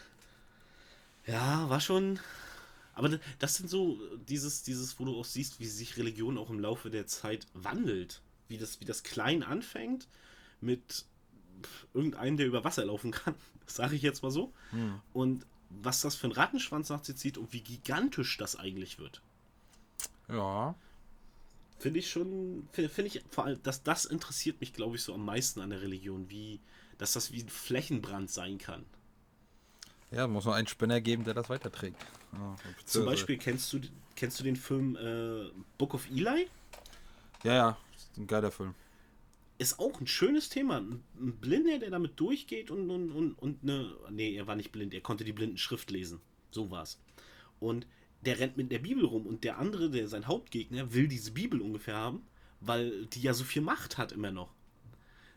Ja, 1.27 1.71
war 1.71 1.81
schon. 1.81 2.19
Aber 2.95 3.09
da- 3.09 3.19
das 3.39 3.57
sind 3.57 3.69
so 3.69 3.99
dieses, 4.29 4.63
dieses, 4.63 4.99
wo 5.01 5.05
du 5.05 5.19
auch 5.19 5.25
siehst, 5.25 5.59
wie 5.61 5.67
sich 5.67 5.97
Religion 5.97 6.39
auch 6.39 6.51
im 6.51 6.61
Laufe 6.61 6.91
der 6.91 7.07
Zeit 7.07 7.47
wandelt. 7.55 8.21
Wie 8.49 8.59
das, 8.59 8.81
wie 8.81 8.85
das 8.85 9.03
klein 9.03 9.43
anfängt 9.43 10.07
mit 10.61 11.05
irgendeinem, 11.95 12.37
der 12.37 12.47
über 12.47 12.63
Wasser 12.65 12.85
laufen 12.85 13.11
kann, 13.11 13.35
sage 13.67 13.97
ich 13.97 14.03
jetzt 14.03 14.23
mal 14.23 14.31
so. 14.31 14.53
Hm. 14.71 15.01
Und 15.13 15.47
was 15.71 16.03
das 16.03 16.15
für 16.15 16.29
ein 16.29 16.33
Rattenschwanz 16.33 16.89
nach 16.91 17.03
sich 17.05 17.17
zieht 17.17 17.39
und 17.39 17.53
wie 17.53 17.63
gigantisch 17.63 18.37
das 18.37 18.55
eigentlich 18.57 18.99
wird. 18.99 19.23
Ja. 20.29 20.75
Finde 21.79 21.99
ich 21.99 22.11
schon, 22.11 22.69
finde 22.73 22.89
find 22.89 23.09
ich 23.09 23.23
vor 23.31 23.45
allem, 23.45 23.63
dass 23.63 23.83
das 23.83 24.05
interessiert 24.05 24.61
mich, 24.61 24.73
glaube 24.73 24.97
ich, 24.97 25.03
so 25.03 25.15
am 25.15 25.25
meisten 25.25 25.61
an 25.61 25.71
der 25.71 25.83
Religion, 25.83 26.31
wie, 26.31 26.61
dass 26.99 27.13
das 27.13 27.33
wie 27.33 27.43
ein 27.43 27.49
Flächenbrand 27.49 28.31
sein 28.31 28.59
kann. 28.59 28.85
Ja, 30.11 30.29
muss 30.29 30.45
nur 30.45 30.55
einen 30.55 30.69
Spinner 30.69 31.01
geben, 31.01 31.25
der 31.25 31.35
das 31.35 31.51
weiterträgt. 31.51 31.97
Ja, 32.33 32.57
Zum 32.85 33.05
Beispiel 33.05 33.37
kennst 33.37 33.73
du, 33.73 33.81
kennst 34.15 34.39
du 34.39 34.45
den 34.45 34.57
Film 34.57 34.97
äh, 34.97 35.51
Book 35.77 35.95
of 35.95 36.09
Eli? 36.09 36.49
Ja, 37.43 37.55
ja, 37.55 37.79
ist 37.97 38.17
ein 38.17 38.27
geiler 38.27 38.53
Film. 38.53 38.75
Ist 39.59 39.79
auch 39.79 40.01
ein 40.01 40.07
schönes 40.07 40.49
Thema. 40.49 40.79
Ein, 40.79 41.03
ein 41.19 41.37
Blinder, 41.37 41.79
der 41.79 41.91
damit 41.91 42.19
durchgeht 42.19 42.71
und, 42.71 42.91
und, 42.91 43.11
und, 43.11 43.33
und 43.35 43.63
eine. 43.63 43.93
Nee, 44.11 44.37
er 44.37 44.47
war 44.47 44.57
nicht 44.57 44.73
blind, 44.73 44.95
er 44.95 45.01
konnte 45.01 45.25
die 45.25 45.33
blinden 45.33 45.59
Schrift 45.59 45.91
lesen. 45.91 46.21
So 46.51 46.71
war's. 46.71 46.99
Und 47.61 47.87
der 48.25 48.39
rennt 48.39 48.57
mit 48.57 48.71
der 48.73 48.79
Bibel 48.79 49.05
rum 49.05 49.27
und 49.27 49.45
der 49.45 49.59
andere, 49.59 49.91
der 49.91 50.09
sein 50.09 50.27
Hauptgegner, 50.27 50.93
will 50.93 51.09
diese 51.09 51.33
Bibel 51.33 51.61
ungefähr 51.61 51.97
haben, 51.97 52.27
weil 52.61 53.07
die 53.07 53.21
ja 53.21 53.35
so 53.35 53.45
viel 53.45 53.63
Macht 53.63 53.99
hat 53.99 54.13
immer 54.13 54.31
noch. 54.31 54.53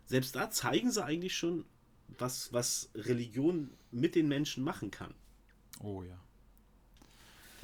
Selbst 0.05 0.35
da 0.35 0.49
zeigen 0.49 0.91
sie 0.91 1.03
eigentlich 1.03 1.35
schon, 1.35 1.65
was, 2.17 2.53
was 2.53 2.89
Religion 2.95 3.71
mit 3.91 4.15
den 4.15 4.27
Menschen 4.27 4.63
machen 4.63 4.91
kann. 4.91 5.13
Oh 5.81 6.03
ja. 6.03 6.17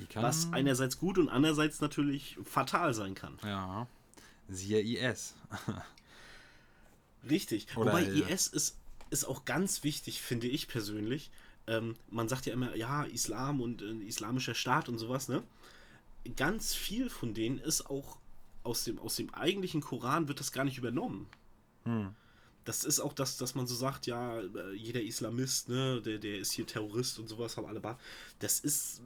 Kann. 0.10 0.24
Was 0.24 0.52
einerseits 0.52 1.00
gut 1.00 1.18
und 1.18 1.30
andererseits 1.30 1.80
natürlich 1.80 2.38
fatal 2.44 2.94
sein 2.94 3.16
kann. 3.16 3.38
Ja. 3.44 3.88
Siehe 4.50 4.82
IS. 4.82 5.36
Richtig. 7.30 7.78
Oder, 7.78 7.92
Wobei 7.94 8.04
IS 8.04 8.48
ist, 8.48 8.78
ist 9.12 9.24
auch 9.26 9.46
ganz 9.46 9.84
wichtig, 9.84 10.22
finde 10.22 10.48
ich 10.48 10.68
persönlich. 10.68 11.32
Ähm, 11.68 11.96
man 12.10 12.28
sagt 12.28 12.46
ja 12.46 12.54
immer, 12.54 12.76
ja, 12.76 13.04
Islam 13.04 13.62
und 13.62 13.82
äh, 13.82 13.94
islamischer 14.06 14.54
Staat 14.54 14.90
und 14.90 14.98
sowas, 14.98 15.30
ne? 15.30 15.44
Ganz 16.36 16.74
viel 16.74 17.10
von 17.10 17.34
denen 17.34 17.58
ist 17.58 17.90
auch 17.90 18.18
aus 18.64 18.86
dem, 18.86 19.00
aus 19.00 19.16
dem 19.16 19.34
eigentlichen 19.34 19.82
Koran 19.82 20.28
wird 20.28 20.40
das 20.40 20.52
gar 20.52 20.64
nicht 20.64 20.78
übernommen. 20.78 21.28
Hm. 21.84 22.16
Das 22.66 22.86
ist 22.86 23.02
auch 23.02 23.14
das, 23.14 23.38
dass 23.38 23.56
man 23.56 23.68
so 23.68 23.76
sagt, 23.76 24.08
ja, 24.08 24.40
äh, 24.40 24.74
jeder 24.74 25.02
Islamist, 25.02 25.70
ne, 25.70 26.02
der, 26.02 26.18
der 26.18 26.40
ist 26.40 26.54
hier 26.54 26.66
Terrorist 26.66 27.20
und 27.20 27.28
sowas, 27.28 27.58
haben 27.58 27.66
alle 27.66 27.82
bar. 27.82 28.00
Das 28.40 28.60
ist 28.62 29.02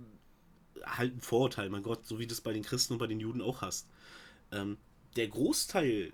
halt 0.83 1.15
ein 1.15 1.21
Vorurteil, 1.21 1.69
mein 1.69 1.83
Gott, 1.83 2.05
so 2.05 2.19
wie 2.19 2.27
du 2.27 2.33
es 2.33 2.41
bei 2.41 2.53
den 2.53 2.63
Christen 2.63 2.93
und 2.93 2.99
bei 2.99 3.07
den 3.07 3.19
Juden 3.19 3.41
auch 3.41 3.61
hast. 3.61 3.87
Ähm, 4.51 4.77
der 5.15 5.27
Großteil 5.27 6.13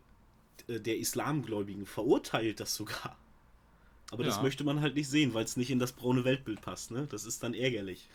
äh, 0.67 0.79
der 0.79 0.97
Islamgläubigen 0.97 1.85
verurteilt 1.85 2.59
das 2.59 2.75
sogar. 2.75 3.17
Aber 4.13 4.23
das 4.23 4.37
Ja. 4.37 4.43
möchte 4.43 4.63
man 4.63 4.79
halt 4.81 4.95
nicht 4.95 5.09
sehen, 5.09 5.33
weil 5.33 5.43
es 5.43 5.57
nicht 5.57 5.71
in 5.71 5.79
das 5.79 5.91
braune 5.91 6.23
Weltbild 6.23 6.61
passt, 6.61 6.91
ne? 6.91 7.07
Das 7.09 7.25
ist 7.25 7.41
dann 7.41 7.53
ärgerlich. 7.53 8.07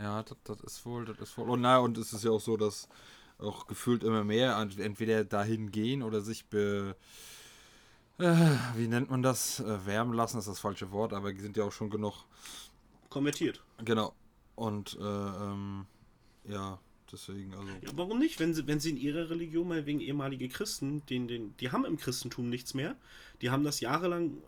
Ja, 0.00 0.22
das, 0.24 0.36
das 0.44 0.60
ist 0.60 0.84
wohl, 0.86 1.04
das 1.04 1.18
ist 1.18 1.38
wohl. 1.38 1.48
Und 1.50 1.60
na, 1.60 1.78
und 1.78 1.96
es 1.98 2.12
ist 2.12 2.24
ja 2.24 2.30
auch 2.32 2.40
so, 2.40 2.56
dass 2.56 2.88
auch 3.38 3.66
gefühlt 3.68 4.02
immer 4.02 4.24
mehr 4.24 4.56
ent- 4.58 4.80
entweder 4.80 5.24
dahin 5.24 5.70
gehen 5.70 6.02
oder 6.02 6.20
sich 6.20 6.46
be. 6.46 6.96
Äh, 8.18 8.34
wie 8.76 8.88
nennt 8.88 9.10
man 9.10 9.22
das? 9.22 9.60
Äh, 9.60 9.86
wärmen 9.86 10.14
lassen 10.14 10.38
ist 10.38 10.48
das 10.48 10.58
falsche 10.58 10.90
Wort, 10.90 11.12
aber 11.12 11.32
die 11.32 11.40
sind 11.40 11.56
ja 11.56 11.62
auch 11.64 11.72
schon 11.72 11.90
genug. 11.90 12.24
Konvertiert. 13.08 13.62
Genau. 13.84 14.12
Und 14.56 14.98
äh, 15.00 15.04
ähm, 15.04 15.86
ja, 16.48 16.80
deswegen, 17.12 17.54
also. 17.54 17.68
Ja, 17.82 17.90
warum 17.94 18.18
nicht? 18.18 18.40
Wenn 18.40 18.54
sie, 18.54 18.66
wenn 18.66 18.80
sie 18.80 18.90
in 18.90 18.96
ihrer 18.96 19.30
Religion 19.30 19.68
mal 19.68 19.86
wegen 19.86 20.00
ehemalige 20.00 20.48
Christen, 20.48 21.06
den, 21.06 21.28
den, 21.28 21.56
die 21.58 21.70
haben 21.70 21.84
im 21.84 21.96
Christentum 21.96 22.48
nichts 22.50 22.74
mehr. 22.74 22.96
Die 23.40 23.50
haben 23.50 23.62
das 23.62 23.78
jahrelang 23.78 24.38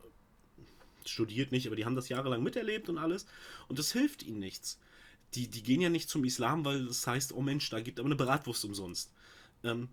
studiert 1.07 1.53
nicht, 1.53 1.67
aber 1.67 1.77
die 1.77 1.85
haben 1.85 1.97
das 1.97 2.09
jahrelang 2.09 2.43
miterlebt 2.43 2.89
und 2.89 2.99
alles. 2.99 3.27
Und 3.69 3.79
das 3.79 3.93
hilft 3.93 4.23
ihnen 4.23 4.41
nichts. 4.41 4.79
Die, 5.35 5.49
die 5.49 5.63
gehen 5.63 5.81
ja 5.81 5.89
nicht 5.89 6.09
zum 6.09 6.25
Islam, 6.25 6.65
weil 6.65 6.87
es 6.87 7.07
heißt, 7.07 7.33
oh 7.33 7.41
Mensch, 7.41 7.71
da 7.71 7.81
gibt 7.81 8.01
aber 8.01 8.07
eine 8.07 8.17
Bratwurst 8.17 8.65
umsonst. 8.65 9.13
Ähm, 9.63 9.89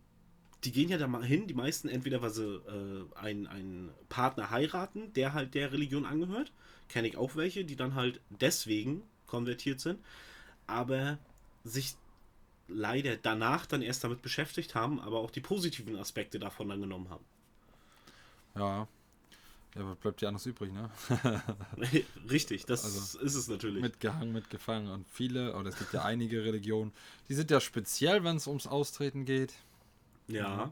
die 0.64 0.72
gehen 0.72 0.90
ja 0.90 0.98
da 0.98 1.08
mal 1.08 1.24
hin, 1.24 1.48
die 1.48 1.54
meisten 1.54 1.88
entweder, 1.88 2.22
weil 2.22 2.32
sie 2.32 2.44
äh, 2.44 3.06
einen, 3.16 3.48
einen 3.48 3.92
Partner 4.10 4.50
heiraten, 4.50 5.14
der 5.14 5.34
halt 5.34 5.54
der 5.54 5.72
Religion 5.72 6.06
angehört. 6.06 6.52
Kenne 6.90 7.08
ich 7.08 7.18
auch 7.18 7.36
welche, 7.36 7.64
die 7.64 7.76
dann 7.76 7.96
halt 7.96 8.22
deswegen 8.30 9.04
konvertiert 9.28 9.80
sind, 9.80 10.00
aber 10.66 11.20
sich 11.64 11.96
leider 12.68 13.18
danach 13.18 13.66
dann 13.66 13.82
erst 13.82 14.04
damit 14.04 14.22
beschäftigt 14.22 14.76
haben, 14.76 15.00
aber 15.00 15.20
auch 15.20 15.32
die 15.32 15.42
positiven 15.42 15.96
Aspekte 15.96 16.40
davon 16.40 16.70
dann 16.70 16.82
genommen 16.82 17.10
haben. 17.10 17.26
Ja. 18.56 18.88
Ja, 19.78 19.90
was 19.90 19.98
bleibt 19.98 20.22
ja 20.22 20.30
anders 20.30 20.46
übrig, 20.46 20.72
ne? 20.74 20.90
Richtig, 22.30 22.66
das 22.66 22.84
Also, 22.84 23.20
ist 23.20 23.36
es 23.36 23.48
natürlich. 23.48 23.82
mitgehangen, 23.82 24.32
mitgefangen. 24.34 24.90
Und 24.92 25.08
viele, 25.10 25.56
oder 25.56 25.70
es 25.70 25.78
gibt 25.78 25.94
ja 25.94 26.04
einige 26.04 26.44
Religionen, 26.44 26.92
die 27.30 27.36
sind 27.36 27.52
ja 27.52 27.60
speziell, 27.60 28.24
wenn 28.24 28.38
es 28.38 28.48
ums 28.48 28.68
Austreten 28.68 29.26
geht. 29.26 29.54
ja. 30.28 30.72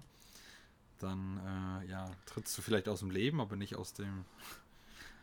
Dann, 0.99 1.81
äh, 1.83 1.89
ja, 1.91 2.09
trittst 2.25 2.57
du 2.57 2.61
vielleicht 2.61 2.87
aus 2.87 2.99
dem 2.99 3.11
Leben, 3.11 3.41
aber 3.41 3.57
nicht 3.57 3.75
aus 3.75 3.91
dem, 3.93 4.23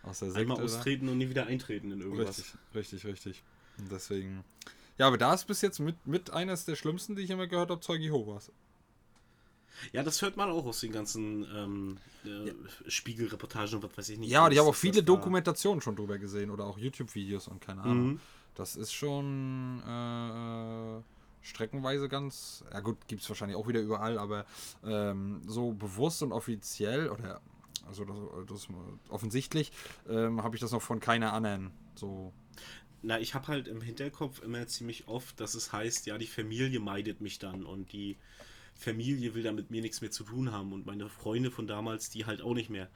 aus 0.03 0.19
der 0.19 0.29
Sekte. 0.29 0.43
Einmal 0.43 0.59
oder? 0.59 0.67
austreten 0.67 1.09
und 1.09 1.17
nie 1.17 1.31
wieder 1.31 1.47
eintreten 1.47 1.91
in 1.91 2.03
irgendwas. 2.03 2.39
Richtig, 2.39 2.55
richtig, 2.75 3.07
richtig. 3.07 3.43
Und 3.79 3.91
deswegen. 3.91 4.45
Ja, 4.99 5.07
aber 5.07 5.17
da 5.17 5.33
ist 5.33 5.47
bis 5.47 5.63
jetzt 5.63 5.79
mit, 5.81 6.07
mit 6.07 6.31
eines 6.31 6.67
der 6.67 6.77
schlimmsten, 6.77 7.17
die 7.17 7.23
ich 7.23 7.31
immer 7.31 7.47
gehört 7.47 7.71
habe, 7.71 7.81
Zeuge 7.81 8.05
Jehovas. 8.05 8.53
Ja, 9.93 10.03
das 10.03 10.23
hört 10.23 10.37
man 10.37 10.51
auch 10.51 10.65
aus 10.67 10.81
den 10.81 10.93
ganzen 10.93 11.47
ähm, 11.55 11.97
äh, 12.25 12.53
Spiegelreportagen 12.91 13.77
und 13.77 13.83
was 13.85 13.97
weiß 13.97 14.09
ich 14.11 14.19
nicht. 14.19 14.31
Ja, 14.31 14.47
und 14.47 14.53
ich 14.53 14.59
habe 14.59 14.69
auch 14.69 14.75
viele 14.75 15.03
Dokumentationen 15.03 15.81
schon 15.81 15.97
drüber 15.97 16.19
gesehen 16.19 16.51
oder 16.51 16.65
auch 16.65 16.79
YouTube-Videos 16.79 17.49
und 17.49 17.61
keine 17.61 17.83
Ahnung. 17.83 18.07
Mhm. 18.07 18.21
Das 18.55 18.77
ist 18.77 18.93
schon 18.93 19.81
äh, 19.81 21.03
streckenweise 21.43 22.09
ganz. 22.09 22.65
Ja, 22.73 22.81
gut, 22.81 23.09
gibt 23.09 23.23
es 23.23 23.29
wahrscheinlich 23.29 23.57
auch 23.57 23.67
wieder 23.67 23.81
überall, 23.81 24.19
aber 24.19 24.45
ähm, 24.85 25.43
so 25.47 25.73
bewusst 25.73 26.23
und 26.23 26.33
offiziell 26.33 27.09
oder. 27.09 27.41
Also 27.85 28.05
das, 28.05 28.17
das 28.47 28.69
offensichtlich 29.09 29.73
ähm, 30.09 30.41
habe 30.45 30.55
ich 30.55 30.61
das 30.61 30.71
noch 30.71 30.83
von 30.83 31.01
keiner 31.01 31.33
anderen 31.33 31.73
so 31.97 32.33
Na, 33.03 33.19
ich 33.19 33.35
habe 33.35 33.49
halt 33.49 33.67
im 33.67 33.81
Hinterkopf 33.81 34.41
immer 34.43 34.67
ziemlich 34.69 35.09
oft, 35.09 35.41
dass 35.41 35.55
es 35.55 35.73
heißt, 35.73 36.07
ja, 36.07 36.17
die 36.17 36.29
Familie 36.29 36.79
meidet 36.79 37.21
mich 37.21 37.41
dann 37.41 37.65
und 37.65 37.93
die 37.93 38.17
Familie 38.83 39.35
will 39.35 39.43
dann 39.43 39.55
mit 39.55 39.71
mir 39.71 39.83
nichts 39.83 40.01
mehr 40.01 40.11
zu 40.11 40.25
tun 40.25 40.53
haben 40.53 40.73
und 40.73 40.87
meine 40.87 41.09
Freunde 41.09 41.51
von 41.51 41.67
damals, 41.67 42.11
die 42.11 42.27
halt 42.27 42.43
auch 42.43 42.55
nicht 42.55 42.71
mehr. 42.71 42.89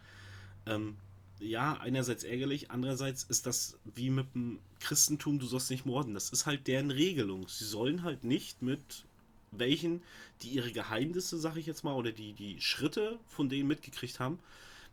Ähm, 0.66 0.96
ja, 1.38 1.74
einerseits 1.74 2.24
ärgerlich, 2.24 2.70
andererseits 2.70 3.24
ist 3.24 3.46
das 3.46 3.78
wie 3.94 4.10
mit 4.10 4.34
dem 4.34 4.58
Christentum, 4.80 5.38
du 5.38 5.46
sollst 5.46 5.70
nicht 5.70 5.86
morden. 5.86 6.14
Das 6.14 6.30
ist 6.30 6.46
halt 6.46 6.66
deren 6.66 6.90
Regelung. 6.90 7.46
Sie 7.48 7.64
sollen 7.64 8.02
halt 8.02 8.24
nicht 8.24 8.62
mit 8.62 9.04
welchen, 9.52 10.02
die 10.42 10.48
ihre 10.48 10.72
Geheimnisse, 10.72 11.38
sag 11.38 11.56
ich 11.56 11.66
jetzt 11.66 11.84
mal, 11.84 11.94
oder 11.94 12.12
die, 12.12 12.32
die 12.32 12.60
Schritte 12.60 13.18
von 13.26 13.48
denen 13.48 13.68
mitgekriegt 13.68 14.18
haben, 14.18 14.38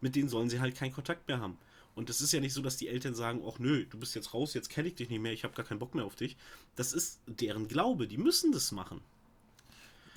mit 0.01 0.15
denen 0.15 0.29
sollen 0.29 0.49
sie 0.49 0.59
halt 0.59 0.75
keinen 0.75 0.93
Kontakt 0.93 1.27
mehr 1.27 1.39
haben. 1.39 1.57
Und 1.95 2.09
es 2.09 2.21
ist 2.21 2.33
ja 2.33 2.39
nicht 2.39 2.53
so, 2.53 2.61
dass 2.61 2.77
die 2.77 2.87
Eltern 2.87 3.13
sagen, 3.13 3.41
ach 3.47 3.59
nö, 3.59 3.85
du 3.85 3.99
bist 3.99 4.15
jetzt 4.15 4.33
raus, 4.33 4.53
jetzt 4.53 4.69
kenne 4.69 4.87
ich 4.87 4.95
dich 4.95 5.09
nicht 5.09 5.21
mehr, 5.21 5.31
ich 5.31 5.43
habe 5.43 5.53
gar 5.53 5.65
keinen 5.65 5.79
Bock 5.79 5.95
mehr 5.95 6.05
auf 6.05 6.15
dich. 6.15 6.35
Das 6.75 6.91
ist 6.91 7.19
deren 7.27 7.67
Glaube, 7.67 8.07
die 8.07 8.17
müssen 8.17 8.51
das 8.51 8.71
machen. 8.71 9.01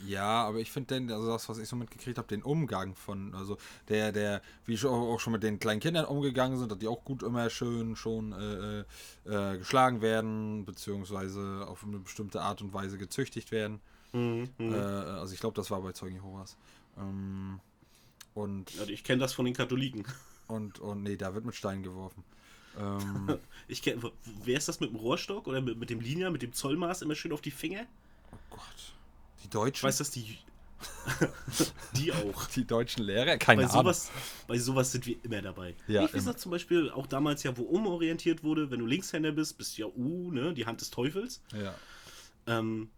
Ja, 0.05 0.45
aber 0.45 0.59
ich 0.59 0.71
finde 0.71 0.95
denn, 0.95 1.11
also 1.11 1.29
das, 1.29 1.49
was 1.49 1.59
ich 1.59 1.69
so 1.69 1.77
mitgekriegt 1.77 2.19
habe, 2.19 2.29
den 2.29 2.43
Umgang 2.43 2.95
von, 2.95 3.35
also 3.35 3.57
der, 3.89 4.13
der, 4.13 4.43
wie 4.67 4.77
schon 4.77 4.91
auch 4.91 5.21
schon 5.21 5.33
mit 5.33 5.43
den 5.43 5.59
kleinen 5.59 5.81
Kindern 5.81 6.05
umgegangen 6.05 6.59
sind, 6.59 6.71
dass 6.71 6.79
die 6.79 6.89
auch 6.89 7.03
gut 7.05 7.23
immer 7.23 7.49
schön 7.49 7.97
schon 7.97 8.33
äh, 8.33 8.81
äh, 8.81 9.55
äh, 9.55 9.59
geschlagen 9.59 10.03
werden, 10.03 10.65
beziehungsweise 10.67 11.67
auf 11.67 11.83
eine 11.85 11.99
bestimmte 11.99 12.43
Art 12.43 12.61
und 12.61 12.75
Weise 12.75 12.99
gezüchtigt 12.99 13.53
werden. 13.53 13.81
Mhm. 14.13 14.51
Äh, 14.59 14.75
also 14.75 15.33
ich 15.33 15.41
glaube, 15.41 15.57
das 15.57 15.71
war 15.71 15.81
bei 15.81 15.93
Zeugen 15.93 16.17
Jehovas. 16.17 16.57
Ähm, 16.99 17.61
und, 18.35 18.73
Also 18.79 18.93
ich 18.93 19.03
kenne 19.03 19.21
das 19.21 19.33
von 19.33 19.47
den 19.47 19.55
Katholiken. 19.55 20.05
und, 20.47 20.79
und, 20.79 21.03
nee, 21.03 21.17
da 21.17 21.35
wird 21.35 21.47
mit 21.47 21.55
Steinen 21.55 21.83
geworfen. 21.83 22.23
Ähm, 22.79 23.39
Ich 23.69 23.83
kenn, 23.83 24.03
wer 24.45 24.59
ist 24.59 24.69
das 24.69 24.81
mit 24.81 24.91
dem 24.91 24.97
Rohrstock 24.97 25.47
oder 25.47 25.61
mit, 25.61 25.79
mit 25.79 25.91
dem 25.91 26.01
Linear, 26.01 26.31
mit 26.31 26.43
dem 26.43 26.53
Zollmaß 26.53 27.03
immer 27.03 27.15
schön 27.15 27.33
auf 27.33 27.41
die 27.41 27.51
Finger? 27.51 27.87
oh 28.33 28.37
Gott. 28.51 28.93
Die 29.47 29.51
Deutschen? 29.51 29.77
Ich 29.77 29.83
weiß, 29.85 29.99
dass 29.99 30.11
die. 30.11 30.39
die 31.97 32.13
auch. 32.13 32.47
die 32.49 32.67
deutschen 32.67 33.05
Lehrer? 33.05 33.39
Keine 33.39 33.63
Bei 33.63 33.69
Ahnung. 33.69 33.85
sowas, 33.85 34.11
bei 34.47 34.59
sowas 34.59 34.93
sind 34.93 35.07
wir 35.07 35.17
immer 35.25 35.41
dabei. 35.41 35.75
Ja, 35.87 36.05
ich 36.05 36.13
weiß 36.13 36.37
zum 36.37 36.51
Beispiel 36.51 36.91
auch 36.91 37.07
damals 37.07 37.45
ja, 37.45 37.57
wo 37.57 37.63
umorientiert 37.63 38.43
wurde, 38.43 38.71
wenn 38.71 38.81
du 38.81 38.87
Linkshänder 38.87 39.33
bist, 39.33 39.57
bist 39.57 39.79
du 39.79 39.83
ja 39.83 39.89
U, 39.89 40.33
ne? 40.33 40.53
Die 40.53 40.67
Hand 40.67 40.81
des 40.81 40.91
Teufels. 40.91 41.41
Ja. 41.53 41.75
Ähm, 42.47 42.91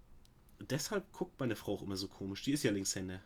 deshalb 0.59 1.13
guckt 1.13 1.39
meine 1.39 1.55
Frau 1.55 1.75
auch 1.75 1.83
immer 1.83 1.97
so 1.97 2.09
komisch. 2.09 2.43
Die 2.43 2.53
ist 2.53 2.63
ja 2.63 2.73
Linkshänder. 2.73 3.21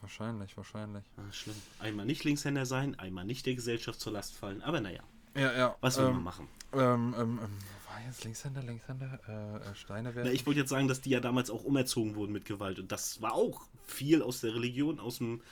Wahrscheinlich, 0.00 0.56
wahrscheinlich. 0.56 1.04
Ah, 1.16 1.30
schlimm. 1.32 1.56
Einmal 1.78 2.06
nicht 2.06 2.24
Linkshänder 2.24 2.66
sein, 2.66 2.98
einmal 2.98 3.24
nicht 3.24 3.46
der 3.46 3.54
Gesellschaft 3.54 4.00
zur 4.00 4.12
Last 4.12 4.34
fallen. 4.34 4.62
Aber 4.62 4.80
naja, 4.80 5.02
Ja, 5.34 5.52
ja. 5.52 5.76
was 5.80 5.98
will 5.98 6.06
ähm, 6.06 6.14
man 6.14 6.22
machen? 6.22 6.48
Ähm, 6.72 7.14
ähm, 7.18 7.40
ähm, 7.42 7.58
war 7.88 8.00
jetzt 8.06 8.24
Linkshänder, 8.24 8.62
Linkshänder? 8.62 9.20
Äh, 9.28 9.70
äh, 9.70 9.74
Steine 9.74 10.14
werden. 10.14 10.28
Na, 10.28 10.32
ich 10.32 10.46
wollte 10.46 10.60
jetzt 10.60 10.70
sagen, 10.70 10.88
dass 10.88 11.00
die 11.00 11.10
ja 11.10 11.20
damals 11.20 11.50
auch 11.50 11.64
umerzogen 11.64 12.14
wurden 12.14 12.32
mit 12.32 12.44
Gewalt. 12.44 12.78
Und 12.78 12.92
das 12.92 13.20
war 13.22 13.34
auch 13.34 13.62
viel 13.86 14.22
aus 14.22 14.40
der 14.40 14.54
Religion, 14.54 15.00
aus 15.00 15.18
dem, 15.18 15.42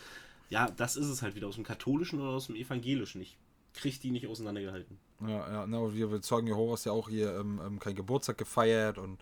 ja, 0.49 0.71
das 0.71 0.97
ist 0.97 1.07
es 1.07 1.23
halt 1.23 1.35
wieder, 1.35 1.49
aus 1.49 1.57
dem 1.57 1.65
katholischen 1.65 2.21
oder 2.21 2.31
aus 2.31 2.47
dem 2.47 2.57
evangelischen. 2.57 3.21
Ich 3.21 3.37
krieg 3.75 4.01
die 4.01 4.11
nicht 4.11 4.27
auseinandergehalten. 4.27 4.99
Ja, 5.21 5.53
ja, 5.53 5.67
na, 5.67 5.95
wir 5.95 6.07
bezeugen 6.09 6.47
Jehovas 6.47 6.85
ja 6.85 6.93
auch 6.93 7.09
hier 7.09 7.37
ähm, 7.39 7.61
ähm, 7.65 7.79
kein 7.79 7.95
Geburtstag 7.95 8.39
gefeiert 8.39 8.99
und 8.99 9.21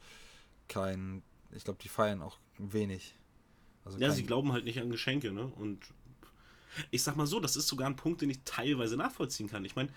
kein. 0.68 1.22
Ich 1.52 1.64
glaube, 1.64 1.78
die 1.82 1.88
feiern 1.88 2.22
auch 2.22 2.38
wenig. 2.58 3.14
Also 3.84 3.98
Ja, 3.98 4.10
sie 4.10 4.22
glauben 4.22 4.52
halt 4.52 4.64
nicht 4.64 4.80
an 4.80 4.90
Geschenke, 4.90 5.32
ne? 5.32 5.46
Und 5.46 5.80
ich 6.90 7.02
sag 7.02 7.16
mal 7.16 7.26
so, 7.26 7.40
das 7.40 7.56
ist 7.56 7.68
sogar 7.68 7.88
ein 7.88 7.96
Punkt, 7.96 8.20
den 8.20 8.30
ich 8.30 8.40
teilweise 8.44 8.96
nachvollziehen 8.96 9.48
kann. 9.48 9.64
Ich 9.64 9.74
meine, 9.74 9.88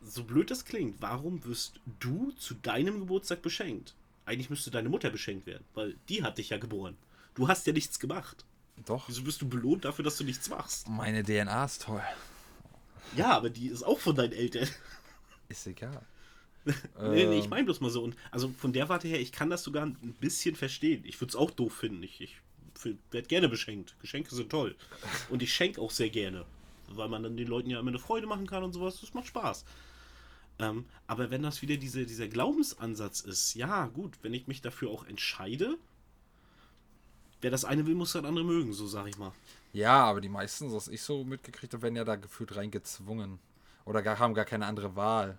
so 0.00 0.24
blöd 0.24 0.50
das 0.50 0.64
klingt, 0.64 1.00
warum 1.00 1.44
wirst 1.44 1.80
du 1.98 2.32
zu 2.32 2.54
deinem 2.54 3.00
Geburtstag 3.00 3.42
beschenkt? 3.42 3.94
Eigentlich 4.24 4.50
müsste 4.50 4.70
deine 4.70 4.88
Mutter 4.88 5.10
beschenkt 5.10 5.46
werden, 5.46 5.64
weil 5.74 5.96
die 6.08 6.22
hat 6.22 6.38
dich 6.38 6.50
ja 6.50 6.58
geboren. 6.58 6.96
Du 7.34 7.48
hast 7.48 7.66
ja 7.66 7.72
nichts 7.72 7.98
gemacht. 7.98 8.44
Doch. 8.86 9.08
Wieso 9.08 9.26
wirst 9.26 9.42
du 9.42 9.48
belohnt 9.48 9.84
dafür, 9.84 10.04
dass 10.04 10.16
du 10.16 10.24
nichts 10.24 10.48
machst? 10.48 10.88
Meine 10.88 11.22
DNA 11.22 11.64
ist 11.64 11.82
toll. 11.82 12.02
Ja, 13.16 13.30
aber 13.32 13.50
die 13.50 13.68
ist 13.68 13.82
auch 13.82 13.98
von 13.98 14.14
deinen 14.14 14.32
Eltern. 14.32 14.68
Ist 15.48 15.66
egal. 15.66 16.02
Nee, 17.00 17.26
nee, 17.26 17.38
ich 17.38 17.44
Ähm, 17.44 17.50
meine 17.50 17.64
bloß 17.64 17.80
mal 17.80 17.90
so. 17.90 18.02
Und 18.02 18.14
also 18.30 18.50
von 18.50 18.72
der 18.72 18.88
Warte 18.90 19.08
her, 19.08 19.18
ich 19.18 19.32
kann 19.32 19.48
das 19.48 19.64
sogar 19.64 19.86
ein 19.86 20.14
bisschen 20.20 20.54
verstehen. 20.54 21.02
Ich 21.06 21.18
würde 21.20 21.30
es 21.30 21.36
auch 21.36 21.50
doof 21.50 21.72
finden. 21.74 22.02
Ich, 22.02 22.20
ich 22.20 22.36
werde 23.10 23.28
gerne 23.28 23.48
beschenkt. 23.48 23.96
Geschenke 24.00 24.34
sind 24.34 24.50
toll. 24.50 24.76
Und 25.30 25.42
ich 25.42 25.52
schenke 25.52 25.80
auch 25.80 25.90
sehr 25.90 26.10
gerne. 26.10 26.44
Weil 26.88 27.08
man 27.08 27.22
dann 27.22 27.36
den 27.36 27.48
Leuten 27.48 27.70
ja 27.70 27.80
immer 27.80 27.88
eine 27.90 27.98
Freude 27.98 28.26
machen 28.26 28.46
kann 28.46 28.62
und 28.62 28.74
sowas. 28.74 29.00
Das 29.00 29.14
macht 29.14 29.26
Spaß. 29.28 29.64
Ähm, 30.60 30.84
aber 31.06 31.30
wenn 31.30 31.42
das 31.42 31.62
wieder 31.62 31.76
diese, 31.76 32.04
dieser 32.06 32.28
Glaubensansatz 32.28 33.20
ist, 33.20 33.54
ja, 33.54 33.86
gut, 33.86 34.18
wenn 34.22 34.34
ich 34.34 34.46
mich 34.46 34.60
dafür 34.60 34.90
auch 34.90 35.04
entscheide, 35.06 35.76
wer 37.40 37.50
das 37.50 37.64
eine 37.64 37.86
will, 37.86 37.94
muss 37.94 38.12
das 38.12 38.24
andere 38.24 38.44
mögen, 38.44 38.72
so 38.72 38.86
sag 38.86 39.06
ich 39.06 39.16
mal. 39.18 39.32
Ja, 39.72 40.04
aber 40.04 40.20
die 40.20 40.28
meisten, 40.28 40.72
was 40.72 40.88
ich 40.88 41.00
so 41.02 41.24
mitgekriegt 41.24 41.72
habe, 41.72 41.82
werden 41.84 41.96
ja 41.96 42.04
da 42.04 42.16
gefühlt 42.16 42.54
reingezwungen. 42.54 43.38
Oder 43.86 44.02
gar, 44.02 44.18
haben 44.18 44.34
gar 44.34 44.44
keine 44.44 44.66
andere 44.66 44.94
Wahl. 44.96 45.38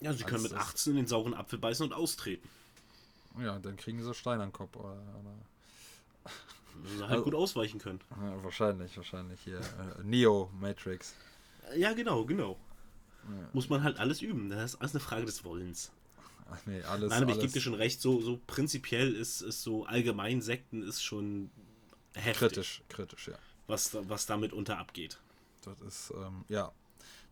Ja, 0.00 0.12
sie 0.12 0.24
können 0.24 0.44
Also 0.44 0.48
mit 0.48 0.52
das- 0.60 0.68
18 0.68 0.90
in 0.92 0.96
den 0.98 1.06
sauren 1.06 1.32
Apfel 1.34 1.58
beißen 1.58 1.86
und 1.86 1.92
austreten. 1.92 2.48
Ja, 3.40 3.58
dann 3.58 3.76
kriegen 3.76 4.02
sie 4.02 4.14
Stein 4.14 4.40
an 4.40 4.48
den 4.48 4.52
Kopf. 4.52 4.76
Oder, 4.76 4.90
oder, 5.20 5.34
sie 6.84 7.00
halt 7.00 7.10
Also- 7.12 7.24
gut 7.24 7.34
ausweichen 7.34 7.80
können. 7.80 8.00
ja, 8.10 8.44
wahrscheinlich, 8.44 8.94
wahrscheinlich 8.96 9.40
hier. 9.40 9.60
Äh, 9.60 10.02
Neo 10.02 10.50
Matrix. 10.60 11.14
Ja, 11.76 11.94
genau, 11.94 12.24
genau. 12.26 12.58
Muss 13.52 13.68
man 13.68 13.82
halt 13.82 13.98
alles 13.98 14.22
üben. 14.22 14.50
Das 14.50 14.74
ist 14.74 14.80
alles 14.80 14.92
eine 14.92 15.00
Frage 15.00 15.26
des 15.26 15.44
Wollens. 15.44 15.92
Ach 16.50 16.58
nee, 16.66 16.82
alles. 16.82 17.10
Nein, 17.10 17.22
aber 17.22 17.32
ich 17.32 17.38
alles 17.38 17.42
gebe 17.42 17.52
dir 17.54 17.60
schon 17.60 17.74
recht, 17.74 18.00
so, 18.00 18.20
so 18.20 18.40
prinzipiell 18.46 19.14
ist, 19.14 19.40
ist 19.40 19.62
so 19.62 19.84
allgemein 19.84 20.42
Sekten 20.42 20.82
ist 20.82 21.02
schon 21.02 21.50
heftig, 22.14 22.38
kritisch, 22.38 22.82
kritisch, 22.88 23.28
ja. 23.28 23.34
Was, 23.66 23.96
was 24.08 24.26
damit 24.26 24.52
unter 24.52 24.78
abgeht. 24.78 25.18
Das 25.62 25.80
ist, 25.80 26.12
ähm, 26.16 26.44
ja. 26.48 26.72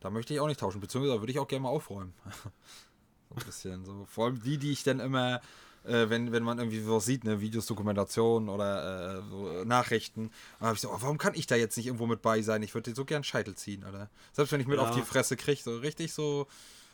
Da 0.01 0.09
möchte 0.09 0.33
ich 0.33 0.41
auch 0.41 0.47
nicht 0.47 0.61
tauschen, 0.61 0.81
beziehungsweise 0.81 1.21
würde 1.21 1.33
ich 1.33 1.39
auch 1.39 1.49
gerne 1.49 1.65
mal 1.65 1.69
aufräumen. 1.69 2.15
so 3.29 3.35
ein 3.35 3.45
bisschen 3.45 3.85
so. 3.85 4.07
Vor 4.07 4.27
allem 4.27 4.43
die, 4.43 4.57
die 4.57 4.73
ich 4.73 4.83
dann 4.83 5.01
immer, 5.01 5.43
äh, 5.85 6.09
wenn, 6.11 6.33
wenn 6.33 6.43
man 6.43 6.59
irgendwie 6.59 6.87
was 6.87 7.05
sieht, 7.07 7.25
ne, 7.25 7.41
Videos, 7.41 7.67
Dokumentationen 7.67 8.49
oder 8.49 9.19
äh, 9.19 9.23
so 9.31 9.65
Nachrichten, 9.65 10.31
dann 10.59 10.69
habe 10.69 10.77
ich 10.77 10.81
so, 10.83 10.91
oh, 10.91 10.97
warum 11.01 11.19
kann 11.19 11.35
ich 11.35 11.47
da 11.47 11.57
jetzt 11.57 11.77
nicht 11.77 11.87
irgendwo 11.87 12.07
mit 12.07 12.23
bei 12.23 12.43
sein? 12.43 12.63
Ich 12.63 12.75
würde 12.75 12.91
dir 12.91 12.97
so 12.97 13.05
gern 13.05 13.25
Scheitel 13.25 13.55
ziehen, 13.55 13.85
oder? 13.85 14.11
Selbst 14.33 14.53
wenn 14.53 14.61
ich 14.61 14.67
mit 14.67 14.79
Ja. 14.79 14.89
auf 14.89 14.95
die 14.95 15.03
Fresse 15.03 15.37
kriege, 15.37 15.61
so 15.63 15.79
richtig 15.79 16.13
so, 16.13 16.47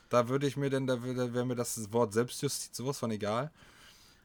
da 0.08 0.28
würde 0.28 0.46
ich 0.46 0.56
mir 0.56 0.70
dann, 0.70 0.86
da 0.86 1.02
würde- 1.02 1.34
wäre 1.34 1.44
mir 1.46 1.56
das 1.56 1.92
Wort 1.92 2.12
Selbstjustiz 2.12 2.76
sowas 2.76 2.98
von 2.98 3.10
egal. 3.10 3.50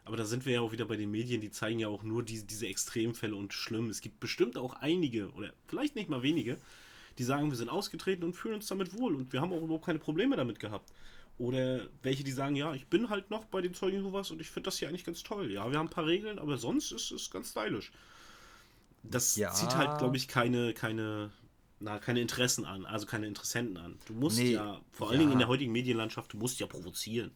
Aber 0.05 0.18
da 0.18 0.26
sind 0.26 0.45
wir 0.45 0.53
ja 0.53 0.62
auch 0.62 0.72
wieder 0.72 0.86
bei 0.86 0.95
den 0.97 1.12
Medien, 1.12 1.41
die 1.41 1.51
zeigen 1.51 1.80
ja 1.80 1.88
auch 1.88 2.03
nur 2.03 2.24
diese, 2.24 2.45
diese 2.45 2.68
Extremfälle 2.68 3.36
und 3.36 3.53
schlimm. 3.53 3.89
Es 3.89 4.01
gibt 4.01 4.20
bestimmt 4.20 4.57
auch 4.57 4.74
einige, 4.76 5.30
oder 5.32 5.51
vielleicht 5.68 5.95
nicht 5.95 6.09
mal 6.09 6.24
wenige, 6.24 6.57
die 7.18 7.24
sagen, 7.24 7.49
wir 7.51 7.57
sind 7.57 7.70
ausgetreten 7.70 8.24
und 8.24 8.34
fühlen 8.34 8.55
uns 8.55 8.68
damit 8.68 8.97
wohl 8.97 9.16
und 9.16 9.32
wir 9.34 9.41
haben 9.41 9.51
auch 9.53 9.62
überhaupt 9.62 9.86
keine 9.86 9.99
Probleme 9.99 10.36
damit 10.36 10.59
gehabt. 10.59 10.91
Oder 11.41 11.87
welche, 12.03 12.23
die 12.23 12.31
sagen, 12.31 12.55
ja, 12.55 12.73
ich 12.75 12.85
bin 12.87 13.09
halt 13.09 13.31
noch 13.31 13.45
bei 13.45 13.61
den 13.61 13.73
Zeugen 13.73 13.97
Jehovas 13.97 14.29
und 14.31 14.41
ich 14.41 14.49
finde 14.51 14.67
das 14.67 14.77
hier 14.77 14.87
eigentlich 14.89 15.05
ganz 15.05 15.23
toll. 15.23 15.51
Ja, 15.51 15.69
wir 15.71 15.79
haben 15.79 15.87
ein 15.87 15.89
paar 15.97 16.05
Regeln, 16.05 16.37
aber 16.39 16.57
sonst 16.57 16.91
ist 16.91 17.11
es 17.11 17.31
ganz 17.31 17.49
stylisch. 17.51 17.91
das 19.03 19.35
Ja. 19.35 19.51
zieht 19.51 19.75
halt, 19.75 19.97
glaube 19.97 20.17
ich, 20.17 20.27
keine, 20.27 20.73
keine, 20.73 21.31
na, 21.79 21.97
keine 21.99 22.21
Interessen 22.21 22.65
an, 22.65 22.85
also 22.85 23.05
keine 23.07 23.25
Interessenten 23.27 23.77
an. 23.77 23.99
Du 24.05 24.13
musst 24.13 24.37
Nee, 24.37 24.53
ja, 24.53 24.79
vor 24.91 25.07
allen 25.09 25.15
ja. 25.15 25.19
Dingen 25.21 25.31
in 25.33 25.39
der 25.39 25.47
heutigen 25.47 25.71
Medienlandschaft, 25.71 26.33
du 26.33 26.37
musst 26.37 26.59
ja 26.59 26.67
provozieren. 26.67 27.31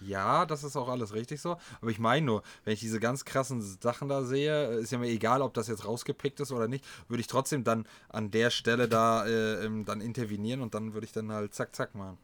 Ja, 0.00 0.44
das 0.44 0.64
ist 0.64 0.76
auch 0.76 0.88
alles 0.88 1.14
richtig 1.14 1.40
so. 1.40 1.56
Aber 1.80 1.90
ich 1.90 1.98
meine 1.98 2.26
nur, 2.26 2.42
wenn 2.64 2.74
ich 2.74 2.80
diese 2.80 3.00
ganz 3.00 3.24
krassen 3.24 3.60
Sachen 3.62 4.08
da 4.08 4.22
sehe, 4.24 4.66
ist 4.78 4.92
ja 4.92 4.98
mir 4.98 5.08
egal, 5.08 5.40
ob 5.40 5.54
das 5.54 5.68
jetzt 5.68 5.86
rausgepickt 5.86 6.40
ist 6.40 6.52
oder 6.52 6.68
nicht, 6.68 6.84
würde 7.08 7.20
ich 7.20 7.26
trotzdem 7.26 7.64
dann 7.64 7.86
an 8.08 8.30
der 8.30 8.50
Stelle 8.50 8.88
da 8.88 9.26
äh, 9.26 9.64
ähm, 9.64 9.84
dann 9.84 10.00
intervenieren 10.00 10.60
und 10.60 10.74
dann 10.74 10.92
würde 10.94 11.06
ich 11.06 11.12
dann 11.12 11.32
halt 11.32 11.54
zack, 11.54 11.74
zack 11.74 11.94
machen. 11.94 12.18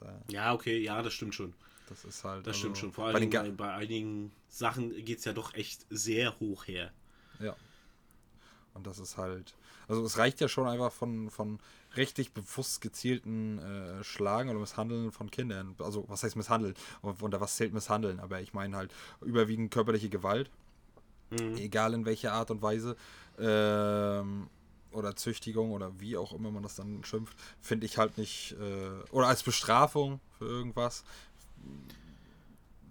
Da, 0.00 0.20
Ja, 0.30 0.52
okay, 0.54 0.78
ja, 0.78 1.02
das 1.02 1.12
stimmt 1.12 1.34
schon. 1.34 1.54
das 1.88 2.04
ist 2.04 2.24
halt. 2.24 2.46
Das 2.46 2.56
stimmt 2.56 2.76
also, 2.76 2.86
schon. 2.86 2.92
Vor 2.92 3.12
Ga- 3.12 3.42
bei, 3.42 3.50
bei 3.50 3.74
einigen 3.74 4.32
Sachen 4.48 4.90
geht 5.04 5.18
es 5.18 5.24
ja 5.24 5.32
doch 5.32 5.54
echt 5.54 5.86
sehr 5.90 6.38
hoch 6.40 6.66
her. 6.66 6.92
Ja. 7.40 7.56
Und 8.74 8.86
das 8.86 8.98
ist 8.98 9.16
halt. 9.16 9.54
Also 9.88 10.04
es 10.04 10.18
reicht 10.18 10.40
ja 10.40 10.48
schon 10.48 10.68
einfach 10.68 10.92
von, 10.92 11.30
von 11.30 11.58
richtig 11.96 12.32
bewusst 12.32 12.80
gezielten 12.82 13.58
äh, 13.58 14.04
Schlagen 14.04 14.50
oder 14.50 14.58
Misshandeln 14.60 15.10
von 15.12 15.30
Kindern. 15.30 15.74
Also 15.78 16.04
was 16.08 16.22
heißt 16.22 16.36
Misshandeln? 16.36 16.74
Und 17.00 17.22
unter 17.22 17.40
was 17.40 17.56
zählt 17.56 17.72
Misshandeln? 17.72 18.20
Aber 18.20 18.40
ich 18.40 18.52
meine 18.52 18.76
halt 18.76 18.92
überwiegend 19.22 19.72
körperliche 19.72 20.10
Gewalt. 20.10 20.50
Egal 21.30 21.92
in 21.92 22.06
welcher 22.06 22.32
Art 22.32 22.50
und 22.50 22.62
Weise. 22.62 22.96
Ähm, 23.38 24.48
oder 24.92 25.16
Züchtigung 25.16 25.72
oder 25.72 25.98
wie 26.00 26.16
auch 26.16 26.32
immer 26.32 26.50
man 26.50 26.62
das 26.62 26.76
dann 26.76 27.04
schimpft, 27.04 27.36
finde 27.60 27.86
ich 27.86 27.98
halt 27.98 28.18
nicht. 28.18 28.52
Äh, 28.60 29.10
oder 29.10 29.26
als 29.28 29.42
Bestrafung 29.42 30.20
für 30.38 30.46
irgendwas 30.46 31.04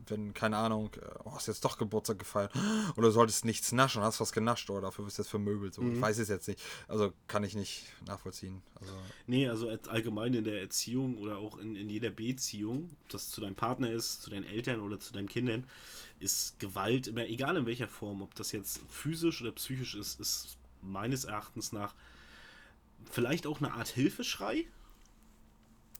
wenn, 0.09 0.33
keine 0.33 0.57
Ahnung, 0.57 0.89
oh, 1.23 1.33
hast 1.33 1.47
jetzt 1.47 1.63
doch 1.65 1.77
Geburtstag 1.77 2.19
gefeiert 2.19 2.53
oder 2.95 3.07
du 3.07 3.11
solltest 3.11 3.45
nichts 3.45 3.71
naschen, 3.71 4.01
hast 4.01 4.19
was 4.19 4.31
genascht 4.31 4.69
oder 4.69 4.81
dafür 4.81 5.05
wirst 5.05 5.17
du 5.17 5.21
jetzt 5.23 5.29
vermöbelt. 5.29 5.73
So. 5.73 5.81
Ich 5.81 5.99
weiß 5.99 6.17
es 6.19 6.29
jetzt 6.29 6.47
nicht. 6.47 6.61
Also 6.87 7.13
kann 7.27 7.43
ich 7.43 7.55
nicht 7.55 7.83
nachvollziehen. 8.05 8.61
Also, 8.79 8.93
Nee, 9.25 9.47
also 9.49 9.69
als- 9.69 9.87
allgemein 9.87 10.33
in 10.33 10.43
der 10.43 10.61
Erziehung 10.61 11.17
oder 11.17 11.37
auch 11.37 11.57
in, 11.57 11.75
in 11.75 11.89
jeder 11.89 12.09
Beziehung, 12.09 12.89
ob 13.03 13.09
das 13.09 13.29
zu 13.29 13.41
deinem 13.41 13.55
Partner 13.55 13.91
ist, 13.91 14.21
zu 14.21 14.29
deinen 14.29 14.45
Eltern 14.45 14.79
oder 14.79 14.99
zu 14.99 15.13
deinen 15.13 15.27
Kindern, 15.27 15.65
ist 16.19 16.59
Gewalt 16.59 17.07
immer, 17.07 17.25
egal 17.25 17.57
in 17.57 17.65
welcher 17.65 17.87
Form, 17.87 18.21
ob 18.21 18.33
das 18.35 18.51
jetzt 18.51 18.79
physisch 18.89 19.41
oder 19.41 19.51
psychisch 19.51 19.95
ist, 19.95 20.19
ist 20.19 20.57
meines 20.81 21.25
Erachtens 21.25 21.71
nach 21.71 21.93
vielleicht 23.11 23.47
auch 23.47 23.59
eine 23.59 23.73
Art 23.73 23.89
Hilfeschrei, 23.89 24.65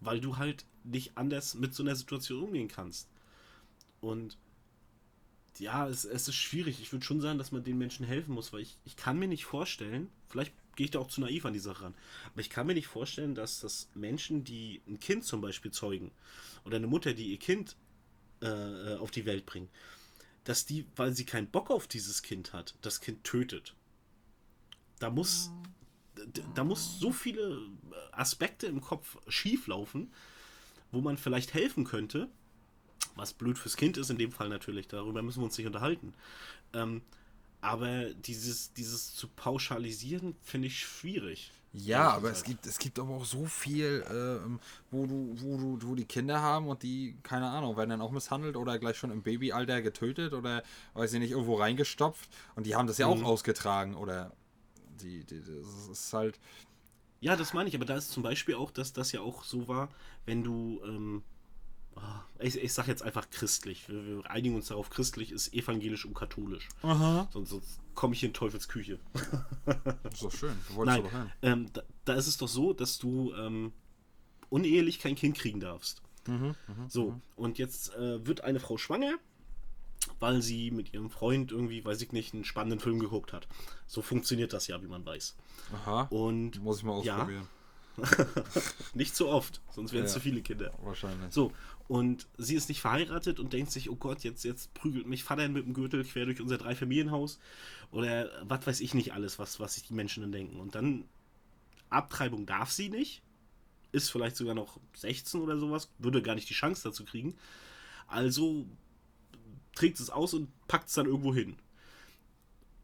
weil 0.02 0.20
du 0.20 0.38
halt 0.38 0.66
nicht 0.84 1.18
anders 1.18 1.56
mit 1.56 1.74
so 1.74 1.84
einer 1.84 1.96
Situation 1.96 2.44
umgehen 2.44 2.68
kannst. 2.68 3.08
Und 4.02 4.38
ja, 5.60 5.88
es, 5.88 6.06
es 6.06 6.28
ist 6.28 6.36
schwierig. 6.36 6.82
Ich 6.82 6.92
würde 6.92 7.06
schon 7.06 7.22
sagen, 7.22 7.38
dass 7.38 7.52
man 7.52 7.64
den 7.64 7.78
Menschen 7.78 8.06
helfen 8.06 8.34
muss, 8.34 8.54
weil 8.54 8.62
ich, 8.62 8.78
ich 8.86 8.96
kann 8.96 9.20
mir 9.20 9.28
nicht 9.28 9.46
vorstellen, 9.46 10.10
vielleicht 10.30 10.54
gehe 10.76 10.86
ich 10.86 10.92
da 10.92 11.00
auch 11.00 11.08
zu 11.08 11.22
naiv 11.22 11.46
an 11.46 11.54
die 11.54 11.60
Sache 11.60 11.86
ran, 11.86 11.96
aber 12.32 12.42
ich 12.42 12.52
kann 12.52 12.68
mir 12.68 12.76
nicht 12.76 12.88
vorstellen, 12.88 13.34
dass 13.34 13.62
das 13.62 13.90
Menschen, 13.96 14.44
die 14.44 14.82
ein 14.88 15.00
Kind 15.00 15.24
zum 15.24 15.42
Beispiel 15.42 15.72
zeugen 15.72 16.12
oder 16.66 16.78
eine 16.78 16.86
Mutter, 16.86 17.16
die 17.16 17.32
ihr 17.32 17.40
Kind 17.40 17.76
äh, 18.42 18.96
auf 18.96 19.10
die 19.10 19.26
Welt 19.26 19.48
bringt, 19.48 19.72
dass 20.44 20.66
die, 20.66 20.86
weil 20.96 21.16
sie 21.16 21.26
keinen 21.26 21.48
Bock 21.48 21.72
auf 21.72 21.88
dieses 21.88 22.22
Kind 22.22 22.54
hat, 22.54 22.76
das 22.82 23.02
Kind 23.02 23.24
tötet. 23.24 23.76
Da 25.00 25.10
muss, 25.10 25.52
da 26.56 26.64
muss 26.64 27.00
so 27.00 27.12
viele 27.12 27.60
Aspekte 28.12 28.68
im 28.68 28.82
Kopf 28.82 29.18
schieflaufen, 29.28 30.12
wo 30.91 31.02
man 31.02 31.18
vielleicht 31.18 31.54
helfen 31.54 31.84
könnte, 31.84 32.30
was 33.16 33.34
blöd 33.34 33.58
fürs 33.58 33.78
Kind 33.78 33.98
ist 33.98 34.10
in 34.10 34.18
dem 34.18 34.32
Fall 34.32 34.50
natürlich, 34.50 34.88
darüber 34.88 35.22
müssen 35.22 35.41
wir 35.41 35.45
uns 35.45 35.58
nicht 35.58 35.68
unterhalten. 35.68 36.14
Ähm, 36.74 37.02
aber 37.62 38.14
dieses, 38.14 38.74
dieses 38.74 39.16
zu 39.16 39.28
pauschalisieren, 39.28 40.36
finde 40.43 40.68
ich 40.68 40.80
schwierig. 40.80 41.52
ja, 41.74 42.10
aber 42.12 42.32
es 42.32 42.43
gibt, 42.43 42.66
es 42.68 42.78
gibt 42.80 43.00
aber 43.00 43.16
auch 43.16 43.26
so 43.26 43.45
viel, 43.45 44.06
ähm, 44.10 44.60
wo, 44.91 45.06
du, 45.06 45.34
wo, 45.39 45.58
du, 45.58 45.80
wo 45.89 45.95
die 45.95 46.06
Kinder 46.06 46.41
haben 46.41 46.68
und 46.68 46.84
die, 46.84 47.18
keine 47.24 47.50
Ahnung, 47.50 47.76
werden 47.78 47.89
dann 47.89 48.02
auch 48.02 48.12
misshandelt 48.12 48.56
oder 48.56 48.80
gleich 48.80 48.98
schon 48.98 49.12
im 49.12 49.24
Babyalter 49.24 49.82
getötet 49.82 50.34
oder, 50.34 50.64
weiß 50.93 51.14
ich 51.14 51.20
nicht, 51.20 51.32
irgendwo 51.32 51.56
reingestopft 51.56 52.30
und 52.56 52.66
die 52.66 52.76
haben 52.76 52.88
das 52.88 53.00
ja 53.00 53.08
Mhm. 53.08 53.14
auch 53.14 53.24
ausgetragen 53.24 53.95
oder 53.95 54.32
die, 54.98 55.24
die, 55.24 55.41
das 55.41 55.88
ist 55.91 56.14
halt, 56.14 56.39
Ja, 57.20 57.36
das 57.36 57.54
meine 57.54 57.70
ich, 57.70 57.76
aber 57.76 57.86
da 57.86 57.95
ist 57.98 58.12
zum 58.12 58.24
Beispiel 58.24 58.56
auch, 58.56 58.72
dass 58.72 58.93
das 58.93 59.12
ja 59.12 59.22
auch 59.22 59.43
so 59.43 59.68
war, 59.68 59.89
wenn 60.26 60.43
du, 60.43 60.82
ähm, 60.86 61.24
ah, 61.95 62.22
ich, 62.39 62.58
ich 62.58 62.74
sag 62.74 62.88
jetzt 62.88 63.02
einfach 63.04 63.30
christlich, 63.32 63.89
wir, 63.89 64.06
wir 64.06 64.30
einigen 64.32 64.56
uns 64.56 64.68
darauf, 64.68 64.89
christlich 64.89 65.32
ist 65.32 65.54
evangelisch 65.54 66.06
und 66.06 66.14
katholisch. 66.14 66.70
Sonst, 67.32 67.50
sonst 67.50 67.80
komme 67.95 68.14
ich 68.14 68.24
in 68.24 68.34
Teufels 68.34 68.68
Küche. 68.68 69.00
das 69.64 70.14
ist 70.14 70.24
doch 70.24 70.32
schön. 70.32 70.58
Du 70.70 70.76
wolltest 70.76 70.98
Nein, 70.98 71.04
doch 71.04 71.12
hin. 71.12 71.32
ähm, 71.41 71.70
da, 71.74 71.82
da 72.06 72.14
ist 72.14 72.28
es 72.28 72.38
doch 72.38 72.48
so, 72.48 72.74
dass 72.74 73.00
du 73.00 73.34
ähm, 73.34 73.74
unehelich 74.50 75.00
kein 75.00 75.16
Kind 75.16 75.38
kriegen 75.38 75.60
darfst. 75.60 76.02
Mhm, 76.28 76.56
so, 76.89 77.20
und 77.38 77.58
jetzt 77.58 77.95
äh, 77.95 78.26
wird 78.28 78.41
eine 78.41 78.60
Frau 78.60 78.78
schwanger, 78.78 79.18
weil 80.20 80.41
sie 80.41 80.72
mit 80.72 80.93
ihrem 80.93 81.10
Freund 81.10 81.51
irgendwie, 81.51 81.84
weiß 81.84 82.01
ich 82.01 82.12
nicht, 82.12 82.34
einen 82.34 82.43
spannenden 82.45 82.80
Film 82.80 82.99
geguckt 82.99 83.34
hat. 83.34 83.47
So 83.86 84.01
funktioniert 84.01 84.53
das 84.53 84.68
ja, 84.68 84.82
wie 84.82 84.88
man 84.88 85.05
weiß. 85.05 85.36
Aha. 85.74 86.03
Und 86.10 86.62
Muss 86.64 86.80
ich 86.80 86.84
mal 86.84 87.03
ja, 87.03 87.16
ausprobieren. 87.18 87.47
nicht 88.93 89.16
so 89.16 89.30
oft, 89.30 89.62
sonst 89.72 89.91
wären 89.91 90.05
es 90.05 90.12
Ja. 90.12 90.16
zu 90.16 90.20
viele 90.22 90.41
Kinder. 90.41 90.72
Wahrscheinlich. 90.84 91.34
So, 91.34 91.51
und 91.88 92.28
sie 92.38 92.55
ist 92.55 92.70
nicht 92.70 92.82
verheiratet 92.82 93.39
und 93.39 93.53
denkt 93.53 93.72
sich, 93.72 93.89
oh 93.89 93.95
Gott, 93.95 94.24
jetzt, 94.24 94.43
jetzt 94.43 94.74
prügelt 94.74 95.08
mich 95.08 95.24
Vater 95.24 95.47
mit 95.49 95.66
dem 95.66 95.74
Gürtel 95.74 96.03
quer 96.03 96.26
durch 96.26 96.41
unser 96.41 96.58
Dreifamilienhaus. 96.58 97.39
Oder 97.91 98.30
was 98.43 98.68
weiß 98.68 98.82
ich 98.82 98.93
nicht 98.93 99.14
alles, 99.14 99.39
was, 99.39 99.60
was 99.60 99.74
sich 99.76 99.84
die 99.84 99.93
Menschen 99.93 100.22
dann 100.22 100.32
denken. 100.32 100.60
Und 100.60 100.76
dann, 100.76 101.05
Abtreibung 101.89 102.45
darf 102.45 102.72
sie 102.72 102.89
nicht. 102.89 103.22
Ist 103.93 104.12
vielleicht 104.12 104.36
sogar 104.36 104.53
noch 104.53 104.80
16 104.95 105.41
oder 105.41 105.58
sowas. 105.58 105.89
Würde 105.97 106.22
gar 106.22 106.36
nicht 106.36 106.49
die 106.49 106.53
Chance 106.53 106.84
dazu 106.84 107.05
kriegen. 107.05 107.36
Also 108.08 108.66
trägt 109.78 110.00
es 110.00 110.10
aus 110.10 110.34
und 110.34 110.50
packt 110.68 110.88
es 110.90 110.96
dann 110.96 111.06
irgendwo 111.06 111.34
hin. 111.34 111.56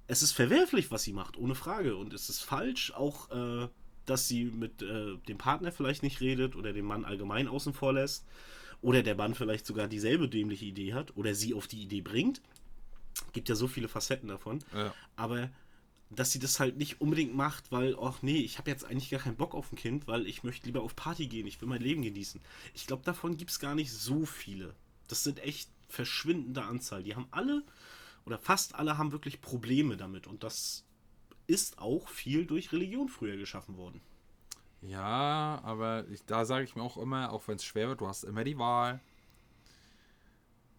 Es 0.07 0.21
ist 0.21 0.31
verwerflich, 0.31 0.91
was 0.91 1.03
sie 1.03 1.13
macht, 1.13 1.37
ohne 1.37 1.55
Frage. 1.55 1.95
Und 1.95 2.13
es 2.13 2.29
ist 2.29 2.41
falsch, 2.41 2.91
auch, 2.91 3.31
äh, 3.31 3.67
dass 4.05 4.27
sie 4.27 4.45
mit 4.45 4.81
äh, 4.81 5.17
dem 5.27 5.37
Partner 5.37 5.71
vielleicht 5.71 6.03
nicht 6.03 6.21
redet 6.21 6.55
oder 6.55 6.71
den 6.71 6.85
Mann 6.85 7.05
allgemein 7.05 7.47
außen 7.47 7.73
vor 7.73 7.93
lässt. 7.93 8.25
Oder 8.81 9.01
der 9.01 9.15
Mann 9.15 9.33
vielleicht 9.33 9.65
sogar 9.65 9.87
dieselbe 9.87 10.27
dämliche 10.27 10.65
Idee 10.65 10.93
hat 10.93 11.15
oder 11.15 11.33
sie 11.33 11.53
auf 11.53 11.67
die 11.67 11.81
Idee 11.81 12.01
bringt. 12.01 12.41
Gibt 13.31 13.49
ja 13.49 13.55
so 13.55 13.67
viele 13.67 13.87
Facetten 13.87 14.27
davon. 14.27 14.59
Ja. 14.73 14.93
Aber 15.15 15.49
dass 16.09 16.31
sie 16.31 16.39
das 16.39 16.59
halt 16.59 16.77
nicht 16.77 17.01
unbedingt 17.01 17.33
macht, 17.33 17.71
weil, 17.71 17.97
ach 17.99 18.21
nee, 18.21 18.37
ich 18.37 18.59
habe 18.59 18.69
jetzt 18.69 18.85
eigentlich 18.85 19.09
gar 19.09 19.21
keinen 19.21 19.37
Bock 19.37 19.55
auf 19.55 19.71
ein 19.71 19.77
Kind, 19.77 20.05
weil 20.05 20.27
ich 20.27 20.43
möchte 20.43 20.67
lieber 20.67 20.83
auf 20.83 20.95
Party 20.95 21.27
gehen, 21.27 21.47
ich 21.47 21.59
will 21.59 21.67
mein 21.67 21.81
Leben 21.81 22.03
genießen. 22.03 22.39
Ich 22.75 22.85
glaube, 22.85 23.03
davon 23.03 23.35
gibt 23.37 23.49
es 23.49 23.59
gar 23.59 23.73
nicht 23.73 23.91
so 23.91 24.25
viele. 24.25 24.75
Das 25.07 25.23
sind 25.23 25.39
echt 25.39 25.69
verschwindende 25.93 26.63
Anzahl. 26.63 27.03
Die 27.03 27.15
haben 27.15 27.27
alle, 27.31 27.63
oder 28.25 28.39
fast 28.39 28.75
alle 28.75 28.97
haben 28.97 29.11
wirklich 29.11 29.41
Probleme 29.41 29.97
damit. 29.97 30.27
Und 30.27 30.43
das 30.43 30.85
ist 31.47 31.79
auch 31.79 32.09
viel 32.09 32.45
durch 32.45 32.71
Religion 32.71 33.09
früher 33.09 33.37
geschaffen 33.37 33.77
worden. 33.77 34.01
Ja, 34.81 35.61
aber 35.63 36.05
ich, 36.09 36.25
da 36.25 36.45
sage 36.45 36.65
ich 36.65 36.75
mir 36.75 36.83
auch 36.83 36.97
immer, 36.97 37.31
auch 37.31 37.47
wenn 37.47 37.55
es 37.55 37.63
schwer 37.65 37.87
wird, 37.87 38.01
du 38.01 38.07
hast 38.07 38.23
immer 38.23 38.43
die 38.43 38.57
Wahl, 38.57 38.99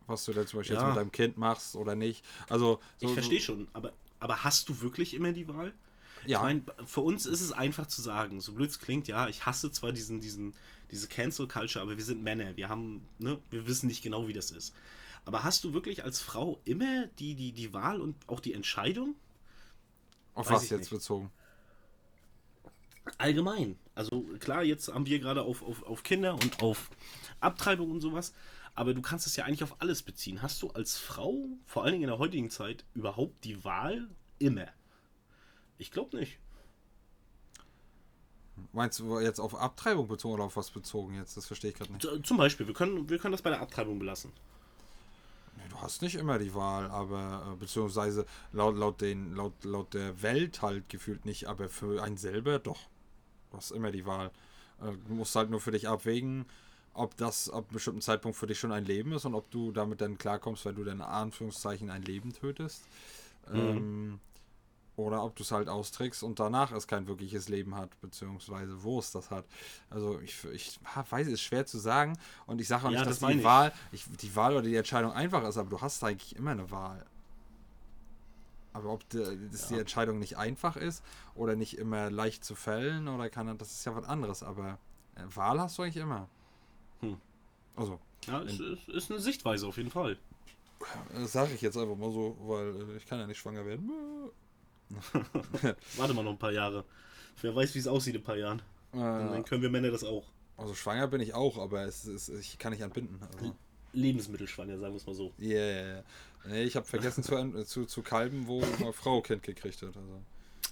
was 0.07 0.25
du 0.25 0.33
da 0.33 0.45
zum 0.47 0.61
Beispiel 0.61 0.77
Ja. 0.77 0.81
jetzt 0.83 0.89
mit 0.89 0.97
deinem 0.97 1.13
Kind 1.13 1.37
machst 1.39 1.77
oder 1.77 1.95
nicht. 1.95 2.25
Also, 2.49 2.81
so, 2.99 3.07
Ich 3.07 3.13
verstehe 3.13 3.41
schon, 3.41 3.69
aber, 3.73 3.93
aber 4.21 4.45
hast 4.45 4.69
du 4.69 4.81
wirklich 4.81 5.15
immer 5.15 5.33
die 5.33 5.49
Wahl? 5.49 5.73
Ja. 6.27 6.39
Ich 6.39 6.43
meine, 6.43 6.63
für 6.87 7.01
uns 7.01 7.27
ist 7.27 7.41
es 7.41 7.53
einfach 7.53 7.87
zu 7.87 8.01
sagen, 8.03 8.41
so 8.41 8.53
blöd 8.53 8.71
es 8.71 8.79
klingt, 8.79 9.09
ja, 9.09 9.29
ich 9.29 9.47
hasse 9.47 9.71
zwar 9.73 9.93
diesen, 9.93 10.21
diesen, 10.21 10.55
diese 10.91 11.09
Cancel 11.09 11.49
Culture, 11.49 11.83
aber 11.83 11.97
wir 11.97 12.05
sind 12.05 12.23
Männer, 12.23 12.57
wir 12.57 12.69
haben, 12.69 13.07
ne, 13.19 13.39
wir 13.51 13.67
wissen 13.67 13.87
nicht 13.89 14.03
genau, 14.03 14.27
wie 14.29 14.33
das 14.33 14.51
ist. 14.51 14.75
Aber 15.25 15.43
hast 15.43 15.65
du 15.65 15.73
wirklich 15.73 16.05
als 16.05 16.21
Frau 16.21 16.61
immer 16.65 17.07
die, 17.19 17.35
die, 17.35 17.53
die 17.53 17.73
Wahl 17.73 18.01
und 18.01 18.17
auch 18.29 18.41
die 18.41 18.53
Entscheidung? 18.53 19.15
auf 20.35 20.47
weiß 20.51 20.63
was 20.63 20.71
jetzt 20.71 20.81
nicht. 20.81 20.91
bezogen? 20.91 21.31
Allgemein. 23.19 23.79
Also 23.95 24.23
klar, 24.41 24.63
jetzt 24.63 24.89
haben 24.89 25.07
wir 25.07 25.19
gerade 25.19 25.43
auf, 25.43 25.63
auf, 25.63 25.83
auf 25.85 26.03
Kinder 26.03 26.35
und 26.35 26.63
auf 26.63 26.91
Abtreibung 27.41 27.91
und 27.91 28.01
sowas, 28.01 28.33
aber 28.75 28.95
du 28.95 29.03
kannst 29.03 29.27
es 29.27 29.37
ja 29.37 29.45
eigentlich 29.45 29.63
auf 29.63 29.81
alles 29.81 30.03
beziehen. 30.03 30.43
Hast 30.43 30.63
du 30.63 30.71
als 30.71 30.97
Frau, 30.97 31.47
vor 31.67 31.85
allen 31.85 31.93
Dingen 31.93 32.05
in 32.05 32.11
der 32.11 32.19
heutigen 32.19 32.51
Zeit, 32.51 32.85
überhaupt 32.95 33.45
die 33.45 33.63
Wahl 33.65 34.09
immer? 34.39 34.67
Ich 35.79 35.91
glaube 35.91 36.17
nicht. 36.17 36.39
Meinst 38.73 39.01
du 39.01 39.19
jetzt 39.21 39.41
auf 39.41 39.55
Abtreibung 39.55 40.09
bezogen 40.09 40.35
oder 40.35 40.45
auf 40.45 40.57
was 40.57 40.71
bezogen 40.71 41.15
jetzt? 41.15 41.37
Das 41.37 41.47
verstehe 41.47 41.71
ich 41.71 41.77
gerade 41.77 41.93
nicht. 41.93 42.27
Zum 42.27 42.37
Beispiel, 42.37 42.67
wir 42.67 42.75
können, 42.75 43.09
wir 43.09 43.19
können 43.19 43.33
das 43.33 43.43
bei 43.43 43.51
der 43.51 43.61
Abtreibung 43.61 43.99
belassen. 43.99 44.33
Du 45.71 45.81
hast 45.81 46.03
nicht 46.03 46.15
immer 46.15 46.39
die 46.39 46.55
Wahl, 46.55 46.91
aber 46.91 47.53
äh, 47.53 47.57
beziehungsweise 47.57 48.27
laut, 48.53 48.77
laut, 48.77 49.01
den, 49.01 49.35
laut, 49.35 49.65
laut 49.65 49.95
der 49.95 50.23
Welt 50.23 50.63
halt 50.63 50.89
gefühlt 50.89 51.25
nicht, 51.25 51.47
aber 51.47 51.69
für 51.69 52.03
einen 52.03 52.17
selber 52.17 52.59
doch. 52.59 52.89
Du 53.51 53.57
hast 53.57 53.71
immer 53.71 53.91
die 53.91 54.07
Wahl. 54.07 54.31
Äh, 54.81 54.93
du 55.07 55.15
musst 55.15 55.35
halt 55.37 55.51
nur 55.51 55.61
für 55.61 55.73
dich 55.73 55.89
abwägen, 55.89 56.47
ob 56.93 57.17
das 57.17 57.51
ab 57.51 57.65
einem 57.65 57.75
bestimmten 57.75 58.01
Zeitpunkt 58.01 58.37
für 58.37 58.47
dich 58.47 58.59
schon 58.59 58.73
ein 58.73 58.85
Leben 58.85 59.13
ist 59.13 59.25
und 59.25 59.35
ob 59.35 59.51
du 59.51 59.73
damit 59.73 60.01
dann 60.01 60.19
klarkommst, 60.19 60.65
weil 60.65 60.75
du 60.75 60.85
dann 60.85 60.99
in 60.99 61.03
Anführungszeichen 61.03 61.91
ein 61.91 62.03
Leben 62.03 62.33
tötest. 62.33 62.85
Ähm, 63.53 64.21
Oder 64.97 65.25
ob 65.25 65.35
du 65.37 65.43
es 65.43 65.51
halt 65.51 65.69
austrickst 65.69 66.23
und 66.23 66.39
danach 66.39 66.71
es 66.73 66.87
kein 66.87 67.09
wirkliches 67.09 67.49
Leben 67.49 67.75
hat, 67.75 68.01
beziehungsweise 68.01 68.83
wo 68.85 69.01
es 69.01 69.11
das 69.11 69.31
hat. 69.31 69.45
Also 69.91 70.21
ich, 70.21 70.45
ich 70.53 70.79
weiß, 71.11 71.27
es 71.27 71.35
ist 71.35 71.43
schwer 71.43 71.67
zu 71.67 71.79
sagen 71.79 72.17
und 72.47 72.61
ich 72.61 72.69
sage 72.69 72.87
auch 72.87 72.91
Ja, 72.91 73.01
nicht, 73.01 73.07
das 73.07 73.19
dass 73.19 73.29
die 73.29 73.39
ich. 73.39 73.45
Wahl, 73.45 73.73
ich, 73.93 74.05
die 74.21 74.37
Wahl 74.37 74.53
oder 74.53 74.63
die 74.63 74.77
Entscheidung 74.77 75.13
einfach 75.13 75.43
ist, 75.49 75.57
aber 75.57 75.71
du 75.71 75.81
hast 75.81 76.03
eigentlich 76.05 76.37
immer 76.37 76.53
eine 76.53 76.71
Wahl. 76.71 77.05
Aber 78.73 78.91
ob 78.93 79.09
die, 79.11 79.19
dass 79.51 79.69
die 79.69 79.79
Entscheidung 79.79 80.19
nicht 80.19 80.37
einfach 80.37 80.77
ist 80.77 81.05
oder 81.35 81.55
nicht 81.57 81.79
immer 81.79 82.11
leicht 82.11 82.45
zu 82.45 82.55
fällen 82.57 83.09
oder 83.09 83.31
kann, 83.31 83.57
das 83.59 83.71
ist 83.73 83.85
ja 83.85 83.95
was 83.95 84.05
anderes, 84.05 84.43
aber 84.43 84.79
äh, 85.15 85.23
Wahl 85.37 85.61
hast 85.61 85.79
du 85.79 85.83
eigentlich 85.83 85.97
immer. 85.99 86.29
Hm. 87.01 87.21
Also, 87.77 88.01
Ja, 88.27 88.41
ist, 88.41 88.61
ist, 88.61 88.89
ist 88.89 89.11
eine 89.11 89.21
Sichtweise 89.21 89.67
auf 89.67 89.77
jeden 89.77 89.91
Fall. 89.91 90.19
das 91.15 91.33
sage 91.33 91.55
ich 91.55 91.63
jetzt 91.63 91.77
einfach 91.77 91.97
mal 91.97 92.11
so, 92.13 92.37
weil 92.41 92.91
äh, 92.95 92.97
ich 92.97 93.07
kann 93.07 93.19
ja 93.19 93.27
nicht 93.27 93.39
schwanger 93.39 93.65
werden. 93.67 93.91
Warte 95.97 96.15
mal 96.15 96.23
noch 96.23 96.33
ein 96.33 96.39
paar 96.39 96.53
Jahre. 96.53 96.85
Wer 97.41 97.55
weiß, 97.55 97.75
wie 97.75 97.79
es 97.79 97.89
aussieht 97.89 98.15
in 98.15 98.21
ein 98.21 98.25
paar 98.25 98.37
Jahren. 98.37 98.61
Äh, 98.93 98.99
dann 98.99 99.45
können 99.45 99.63
wir 99.63 99.71
Männer 99.71 99.91
das 99.91 100.05
auch. 100.05 100.25
also 100.57 100.75
schwanger 100.75 101.09
bin 101.09 101.21
ich 101.21 101.35
auch, 101.35 101.59
aber 101.59 101.83
es 101.83 102.05
ist, 102.05 102.29
ich 102.29 102.59
kann 102.59 102.73
nicht 102.73 102.83
entbinden. 102.83 103.19
Also. 103.23 103.55
Lebensmittelschwanger, 103.93 104.79
sagen 104.79 104.93
wir 104.93 104.99
es 104.99 105.07
mal 105.07 105.15
so. 105.15 105.33
Ja, 105.39 105.59
ja, 105.59 105.87
ja. 105.97 106.03
Nee, 106.47 106.65
ich 106.65 106.77
habe 106.77 106.87
vergessen 106.87 107.23
zu, 107.23 107.35
äh, 107.37 107.65
zu, 107.65 107.87
zu 107.87 108.03
kalben, 108.03 108.47
wo 108.47 108.63
eine 108.63 108.93
Frau 108.93 109.21
Kind 109.23 109.43
gekriegt 109.43 109.81
hat. 109.83 109.97
Also, 109.97 110.21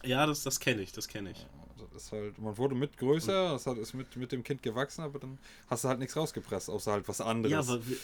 Ja, 0.05 0.27
das, 0.27 0.43
das 0.43 0.61
kenne 0.61 0.83
ich, 0.83 0.93
das 0.93 1.09
kenne 1.09 1.31
ich. 1.31 1.47
das 1.79 2.05
ist 2.05 2.13
halt, 2.13 2.39
man 2.39 2.59
wurde 2.59 2.75
mit 2.75 2.97
größer, 2.99 3.53
das 3.53 3.67
hat, 3.67 3.79
ist 3.79 3.95
mit, 3.95 4.15
mit 4.17 4.33
dem 4.33 4.43
Kind 4.43 4.63
gewachsen, 4.63 5.03
aber 5.03 5.19
dann 5.19 5.39
hast 5.69 5.85
du 5.85 5.89
halt 5.89 5.99
nichts 5.99 6.17
rausgepresst, 6.17 6.69
außer 6.69 6.93
halt 6.93 7.09
was 7.09 7.21
anderes. 7.21 7.53
Ja, 7.53 7.61
aber 7.61 7.87
wir, 7.87 7.97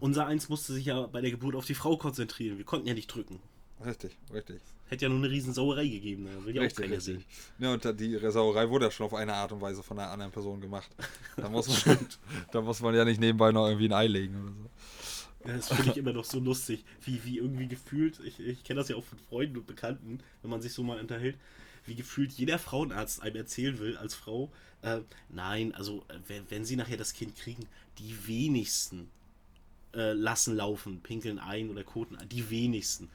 unser 0.00 0.26
Eins 0.26 0.48
musste 0.48 0.72
sich 0.72 0.86
ja 0.86 1.06
bei 1.06 1.20
der 1.20 1.30
Geburt 1.30 1.56
auf 1.56 1.66
die 1.66 1.74
Frau 1.74 1.96
konzentrieren. 1.96 2.58
Wir 2.58 2.64
konnten 2.64 2.86
ja 2.86 2.94
nicht 2.94 3.08
drücken. 3.08 3.40
Richtig, 3.84 4.16
richtig. 4.32 4.60
Hätte 4.88 5.04
ja 5.04 5.08
nur 5.08 5.18
eine 5.18 5.30
riesen 5.30 5.52
Sauerei 5.52 5.86
gegeben. 5.86 6.26
Da 6.26 6.44
will 6.44 6.54
ja 6.54 6.62
auch 6.62 6.74
keiner 6.74 6.96
richtig. 6.96 7.16
sehen. 7.16 7.24
Ja, 7.58 7.72
und 7.74 7.84
da- 7.84 7.92
die 7.92 8.16
Sauerei 8.30 8.68
wurde 8.70 8.86
ja 8.86 8.90
schon 8.90 9.06
auf 9.06 9.14
eine 9.14 9.34
Art 9.34 9.52
und 9.52 9.60
Weise 9.60 9.82
von 9.82 9.98
einer 9.98 10.10
anderen 10.10 10.32
Person 10.32 10.60
gemacht. 10.60 10.88
Da 11.36 11.48
muss 11.48 11.84
man, 11.86 11.98
da 12.52 12.60
muss 12.60 12.80
man 12.80 12.94
ja 12.94 13.04
nicht 13.04 13.20
nebenbei 13.20 13.52
noch 13.52 13.66
irgendwie 13.66 13.88
ein 13.88 13.92
Ei 13.92 14.06
legen 14.06 14.36
oder 14.36 14.52
so. 14.52 15.48
Ja, 15.48 15.56
Das 15.56 15.68
finde 15.68 15.90
ich 15.90 15.96
immer 15.96 16.12
noch 16.12 16.24
so 16.24 16.38
lustig, 16.40 16.84
wie, 17.04 17.22
wie 17.24 17.38
irgendwie 17.38 17.68
gefühlt, 17.68 18.20
ich, 18.24 18.40
ich 18.40 18.64
kenne 18.64 18.80
das 18.80 18.88
ja 18.88 18.96
auch 18.96 19.04
von 19.04 19.18
Freunden 19.18 19.58
und 19.58 19.66
Bekannten, 19.66 20.20
wenn 20.42 20.50
man 20.50 20.62
sich 20.62 20.72
so 20.72 20.82
mal 20.82 20.98
unterhält, 21.00 21.36
wie 21.84 21.94
gefühlt 21.94 22.32
jeder 22.32 22.58
Frauenarzt 22.58 23.22
einem 23.22 23.36
erzählen 23.36 23.78
will 23.78 23.96
als 23.96 24.14
Frau, 24.14 24.50
äh, 24.82 25.00
nein, 25.28 25.74
also 25.74 26.04
äh, 26.08 26.18
wenn, 26.26 26.50
wenn 26.50 26.64
sie 26.64 26.76
nachher 26.76 26.96
das 26.96 27.12
Kind 27.12 27.36
kriegen, 27.36 27.66
die 27.98 28.26
wenigsten 28.26 29.08
äh, 29.94 30.12
lassen 30.12 30.56
laufen, 30.56 31.00
pinkeln 31.00 31.38
ein 31.38 31.70
oder 31.70 31.84
koten 31.84 32.16
ein, 32.16 32.28
die 32.28 32.50
wenigsten. 32.50 33.08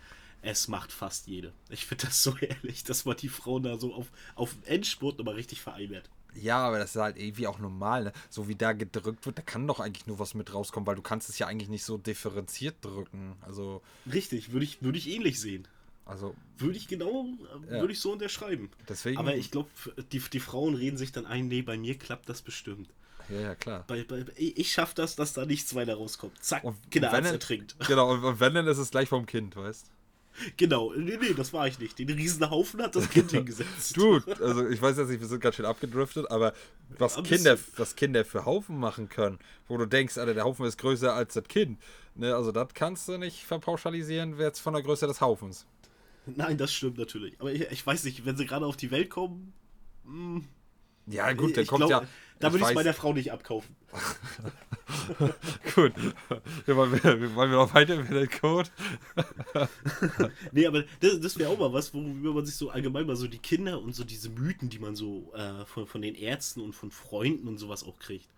Es 0.43 0.67
macht 0.67 0.91
fast 0.91 1.27
jede. 1.27 1.53
Ich 1.69 1.85
finde 1.85 2.07
das 2.07 2.23
so 2.23 2.35
ehrlich, 2.41 2.83
dass 2.83 3.05
man 3.05 3.15
die 3.17 3.29
Frauen 3.29 3.63
da 3.63 3.77
so 3.77 3.93
auf, 3.93 4.07
auf 4.35 4.55
Endspurt 4.65 5.17
nochmal 5.17 5.35
richtig 5.35 5.61
vereinert. 5.61 6.09
Ja, 6.33 6.59
aber 6.65 6.79
das 6.79 6.95
ist 6.95 7.01
halt 7.01 7.17
irgendwie 7.17 7.45
auch 7.45 7.59
normal, 7.59 8.05
ne? 8.05 8.13
So 8.29 8.47
wie 8.47 8.55
da 8.55 8.71
gedrückt 8.71 9.25
wird, 9.25 9.37
da 9.37 9.41
kann 9.41 9.67
doch 9.67 9.81
eigentlich 9.81 10.07
nur 10.07 10.17
was 10.17 10.33
mit 10.33 10.53
rauskommen, 10.53 10.87
weil 10.87 10.95
du 10.95 11.01
kannst 11.01 11.27
es 11.29 11.37
ja 11.39 11.47
eigentlich 11.47 11.67
nicht 11.69 11.83
so 11.83 11.97
differenziert 11.97 12.75
drücken. 12.81 13.35
Also, 13.41 13.81
Richtig, 14.11 14.53
würde 14.53 14.63
ich, 14.63 14.81
würde 14.81 14.97
ich 14.97 15.09
ähnlich 15.09 15.41
sehen. 15.41 15.67
also, 16.05 16.33
Würde 16.57 16.77
ich 16.77 16.87
genau, 16.87 17.25
Ja. 17.65 17.81
würde 17.81 17.91
ich 17.91 17.99
so 17.99 18.13
unterschreiben. 18.13 18.69
deswegen. 18.87 19.17
Aber 19.17 19.35
ich 19.35 19.51
glaube, 19.51 19.69
die, 20.13 20.19
die 20.19 20.39
Frauen 20.39 20.75
reden 20.75 20.95
sich 20.97 21.11
dann 21.11 21.25
ein, 21.25 21.49
nee, 21.49 21.61
bei 21.63 21.77
mir 21.77 21.97
klappt 21.97 22.29
das 22.29 22.41
bestimmt. 22.41 22.89
Ja, 23.27 23.39
ja, 23.41 23.55
klar. 23.55 23.83
Bei, 23.87 24.03
bei, 24.05 24.23
ich 24.37 24.57
ich 24.57 24.71
schaff 24.71 24.93
das, 24.93 25.17
dass 25.17 25.33
da 25.33 25.45
nichts 25.45 25.75
weiter 25.75 25.95
rauskommt. 25.95 26.41
Zack, 26.41 26.63
Und 26.63 26.77
Kinderarzt 26.91 27.17
wenn 27.17 27.25
er- 27.25 27.31
ertrinkt. 27.33 27.75
Genau, 27.87 28.09
und, 28.09 28.23
und 28.23 28.39
wenn, 28.39 28.53
dann 28.53 28.67
ist 28.67 28.77
es 28.77 28.89
gleich 28.89 29.09
vom 29.09 29.25
Kind, 29.25 29.55
weißt 29.57 29.91
Genau, 30.57 30.93
nee, 30.95 31.17
nee, 31.21 31.33
das 31.35 31.53
war 31.53 31.67
ich 31.67 31.77
nicht. 31.79 31.99
Den 31.99 32.09
Riesenhaufen 32.09 32.81
hat 32.81 32.95
das 32.95 33.09
Kind 33.09 33.31
hingesetzt. 33.31 33.95
du? 33.97 34.21
Also, 34.39 34.67
ich 34.67 34.81
weiß 34.81 34.97
jetzt 34.97 35.09
nicht, 35.09 35.19
wir 35.19 35.27
sind 35.27 35.41
ganz 35.41 35.55
schön 35.55 35.65
abgedriftet, 35.65 36.29
aber 36.31 36.53
was 36.97 37.17
Ein 37.17 37.23
Kinder, 37.23 37.55
bisschen. 37.55 37.73
was 37.77 37.95
Kinder 37.95 38.25
für 38.25 38.45
Haufen 38.45 38.77
machen 38.79 39.09
können, 39.09 39.39
wo 39.67 39.77
du 39.77 39.85
denkst, 39.85 40.17
Alter, 40.17 40.33
der 40.33 40.43
Haufen 40.45 40.65
ist 40.65 40.77
größer 40.77 41.13
als 41.13 41.33
das 41.33 41.43
Kind. 41.45 41.79
Ne, 42.15 42.35
also, 42.35 42.51
das 42.51 42.73
kannst 42.73 43.07
du 43.07 43.17
nicht 43.17 43.43
verpauschalisieren, 43.45 44.37
jetzt 44.39 44.59
von 44.59 44.73
der 44.73 44.83
Größe 44.83 45.07
des 45.07 45.21
Haufens. 45.21 45.65
Nein, 46.25 46.57
das 46.57 46.71
stimmt 46.73 46.97
natürlich. 46.97 47.39
Aber 47.39 47.51
ich, 47.51 47.61
ich 47.71 47.85
weiß 47.85 48.03
nicht, 48.03 48.25
wenn 48.25 48.37
sie 48.37 48.45
gerade 48.45 48.65
auf 48.65 48.77
die 48.77 48.91
Welt 48.91 49.09
kommen, 49.09 49.53
Ja, 51.07 51.33
gut, 51.33 51.55
der 51.55 51.63
ich 51.63 51.69
kommt 51.69 51.87
glaub, 51.87 52.03
ja. 52.03 52.07
da 52.39 52.51
würde 52.51 52.63
ich 52.63 52.69
es 52.69 52.75
meiner 52.75 52.93
Frau 52.93 53.13
nicht 53.13 53.31
abkaufen. 53.31 53.75
Gut. 55.75 55.93
Ja, 56.67 56.75
wollen, 56.75 56.91
wir, 56.91 57.35
wollen 57.35 57.51
wir 57.51 57.57
noch 57.57 57.73
weiter 57.73 57.95
über 57.95 58.19
den 58.19 58.29
Code? 58.29 58.69
Nee, 60.51 60.67
aber 60.67 60.83
das, 60.99 61.19
das 61.19 61.37
wäre 61.37 61.49
auch 61.49 61.59
mal 61.59 61.73
was, 61.73 61.93
worüber 61.93 62.33
man 62.33 62.45
sich 62.45 62.55
so 62.55 62.69
allgemein 62.69 63.05
mal 63.05 63.15
so 63.15 63.27
die 63.27 63.39
Kinder 63.39 63.81
und 63.81 63.93
so 63.93 64.03
diese 64.03 64.29
Mythen, 64.29 64.69
die 64.69 64.79
man 64.79 64.95
so 64.95 65.33
äh, 65.33 65.65
von, 65.65 65.87
von 65.87 66.01
den 66.01 66.15
Ärzten 66.15 66.61
und 66.61 66.73
von 66.73 66.91
Freunden 66.91 67.47
und 67.47 67.57
sowas 67.57 67.83
auch 67.83 67.99
kriegt. 67.99 68.29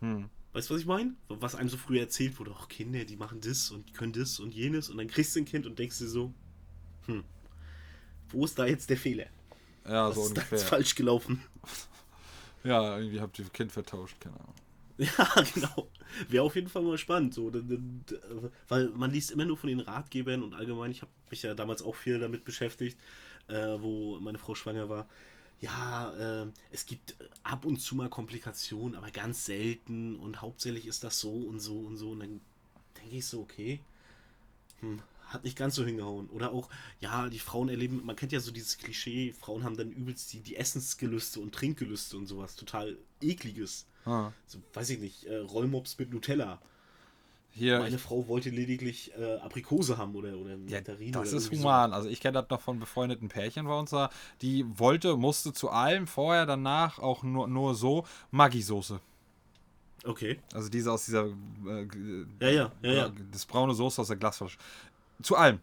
Hm. 0.00 0.28
Weißt 0.52 0.70
du, 0.70 0.74
was 0.74 0.80
ich 0.80 0.86
meine? 0.86 1.14
Was 1.28 1.54
einem 1.54 1.68
so 1.68 1.76
früher 1.76 2.00
erzählt 2.00 2.38
wurde, 2.38 2.52
auch 2.52 2.68
Kinder, 2.68 3.04
die 3.04 3.16
machen 3.16 3.40
das 3.40 3.70
und 3.70 3.88
die 3.88 3.92
können 3.92 4.12
das 4.12 4.38
und 4.38 4.54
jenes 4.54 4.88
und 4.88 4.98
dann 4.98 5.08
kriegst 5.08 5.34
du 5.34 5.40
ein 5.40 5.44
Kind 5.44 5.66
und 5.66 5.78
denkst 5.78 5.98
dir 5.98 6.08
so, 6.08 6.32
hm, 7.06 7.24
wo 8.28 8.44
ist 8.44 8.58
da 8.58 8.66
jetzt 8.66 8.88
der 8.90 8.96
Fehler? 8.96 9.26
Ja, 9.86 10.10
Was 10.10 10.16
so 10.16 10.26
ist 10.26 10.36
da 10.36 10.42
jetzt 10.50 10.62
ungefähr. 10.62 10.64
falsch 10.64 10.94
gelaufen? 10.94 11.42
Ja, 12.64 12.98
irgendwie 12.98 13.20
habt 13.20 13.38
ihr 13.38 13.48
Kind 13.50 13.70
vertauscht, 13.72 14.20
keine 14.20 14.36
Ahnung. 14.40 14.54
Ja, 14.96 15.08
genau. 15.54 15.90
Wäre 16.28 16.44
auf 16.44 16.54
jeden 16.54 16.68
Fall 16.68 16.82
mal 16.82 16.98
spannend, 16.98 17.34
so, 17.34 17.50
d- 17.50 17.62
weil 18.68 18.88
man 18.90 19.10
liest 19.10 19.32
immer 19.32 19.44
nur 19.44 19.56
von 19.56 19.68
den 19.68 19.80
Ratgebern 19.80 20.42
und 20.42 20.54
allgemein, 20.54 20.92
ich 20.92 21.02
habe 21.02 21.10
mich 21.30 21.42
ja 21.42 21.54
damals 21.54 21.82
auch 21.82 21.96
viel 21.96 22.18
damit 22.20 22.44
beschäftigt, 22.44 22.98
äh, 23.48 23.76
wo 23.80 24.20
meine 24.20 24.38
Frau 24.38 24.54
schwanger 24.54 24.88
war. 24.88 25.08
Ja, 25.60 26.42
äh, 26.44 26.46
es 26.70 26.86
gibt 26.86 27.16
ab 27.42 27.64
und 27.64 27.78
zu 27.80 27.96
mal 27.96 28.08
Komplikationen, 28.08 28.94
aber 28.96 29.10
ganz 29.10 29.44
selten 29.46 30.16
und 30.16 30.42
hauptsächlich 30.42 30.86
ist 30.86 31.02
das 31.04 31.18
so 31.20 31.32
und 31.32 31.60
so 31.60 31.78
und 31.80 31.96
so 31.96 32.10
und 32.10 32.20
dann 32.20 32.40
denke 33.00 33.16
ich 33.16 33.26
so, 33.26 33.40
okay, 33.40 33.80
hm, 34.80 35.00
hat 35.34 35.44
nicht 35.44 35.58
ganz 35.58 35.74
so 35.74 35.84
hingehauen. 35.84 36.28
Oder 36.30 36.52
auch, 36.52 36.70
ja, 37.00 37.28
die 37.28 37.38
Frauen 37.38 37.68
erleben, 37.68 38.00
man 38.04 38.16
kennt 38.16 38.32
ja 38.32 38.40
so 38.40 38.50
dieses 38.52 38.78
Klischee, 38.78 39.32
Frauen 39.32 39.64
haben 39.64 39.76
dann 39.76 39.90
übelst 39.90 40.32
die, 40.32 40.40
die 40.40 40.56
Essensgelüste 40.56 41.40
und 41.40 41.54
Trinkgelüste 41.54 42.16
und 42.16 42.26
sowas, 42.26 42.56
total 42.56 42.96
ekliges 43.20 43.86
Ah. 44.06 44.32
so, 44.46 44.58
weiß 44.74 44.90
ich 44.90 44.98
nicht, 45.00 45.24
äh, 45.24 45.36
Rollmops 45.38 45.98
mit 45.98 46.12
Nutella. 46.12 46.60
Hier, 47.52 47.78
Meine 47.78 47.98
Frau 47.98 48.26
wollte 48.26 48.50
lediglich 48.50 49.12
äh, 49.16 49.36
Aprikose 49.36 49.96
haben 49.96 50.14
oder, 50.16 50.36
oder 50.36 50.50
Ja, 50.50 50.56
Nektarine 50.56 51.12
das 51.12 51.28
oder 51.28 51.36
ist 51.38 51.52
human. 51.52 51.92
Also 51.92 52.08
ich 52.08 52.20
kenne 52.20 52.32
das 52.40 52.50
noch 52.50 52.60
von 52.60 52.80
befreundeten 52.80 53.28
Pärchen 53.28 53.64
bei 53.66 53.78
uns 53.78 53.90
da. 53.90 54.10
Die 54.42 54.66
wollte, 54.78 55.16
musste 55.16 55.52
zu 55.52 55.70
allem 55.70 56.06
vorher, 56.08 56.46
danach 56.46 56.98
auch 56.98 57.22
nur, 57.22 57.46
nur 57.46 57.74
so 57.76 58.04
Maggi-Soße. 58.32 58.98
So. 60.02 60.10
Okay. 60.10 60.38
Also 60.52 60.68
diese 60.68 60.92
aus 60.92 61.04
dieser 61.06 61.26
äh, 61.26 61.86
Ja, 62.40 62.48
ja, 62.50 62.72
ja, 62.82 62.92
ja. 62.92 63.12
das 63.32 63.46
braune 63.46 63.72
Soße 63.74 64.00
aus 64.02 64.08
der 64.08 64.16
Glasflasche. 64.16 64.58
Zu 65.22 65.36
allem. 65.36 65.60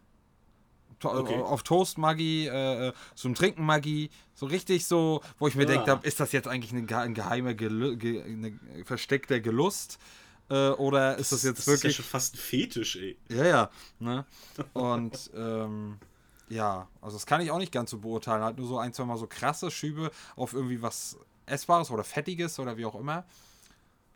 To 1.00 1.10
Okay. 1.10 1.40
Auf 1.40 1.62
Toast 1.64 1.98
Maggi, 1.98 2.46
äh, 2.46 2.92
zum 3.16 3.34
Trinken 3.34 3.64
Maggi, 3.66 4.08
so 4.34 4.46
richtig 4.46 4.86
so, 4.86 5.20
wo 5.38 5.48
ich 5.48 5.56
mir 5.56 5.64
Ah. 5.64 5.66
denkt 5.66 5.88
habe, 5.88 6.06
ist 6.06 6.20
das 6.20 6.30
jetzt 6.32 6.46
eigentlich 6.46 6.72
eine, 6.72 6.86
ein 7.00 7.14
geheimer, 7.14 7.54
Gelu 7.54 7.96
ge 7.96 8.22
eine 8.22 8.56
versteckter 8.84 9.40
Gelust? 9.40 9.98
Äh, 10.48 10.70
oder 10.70 11.16
ist 11.18 11.32
das 11.32 11.42
jetzt 11.42 11.58
das 11.60 11.66
wirklich 11.66 11.90
ist 11.92 11.98
ja 11.98 12.02
schon 12.04 12.10
fast 12.10 12.34
ein 12.34 12.38
Fetisch, 12.38 12.96
ey. 12.96 13.16
Ja, 13.28 13.44
ja. 13.44 13.70
Ne? 13.98 14.24
Und 14.74 15.30
ähm, 15.36 15.98
ja, 16.48 16.86
also 17.00 17.16
das 17.16 17.26
kann 17.26 17.40
ich 17.40 17.50
auch 17.50 17.58
nicht 17.58 17.72
ganz 17.72 17.90
so 17.90 17.98
beurteilen. 17.98 18.42
Halt 18.42 18.58
nur 18.58 18.68
so 18.68 18.78
ein, 18.78 18.92
zwei 18.92 19.04
Mal 19.04 19.16
so 19.16 19.26
krasse 19.26 19.70
Schübe 19.72 20.10
auf 20.36 20.52
irgendwie 20.52 20.82
was 20.82 21.16
Essbares 21.46 21.90
oder 21.90 22.04
Fettiges 22.04 22.58
oder 22.60 22.76
wie 22.76 22.84
auch 22.84 22.94
immer. 22.94 23.24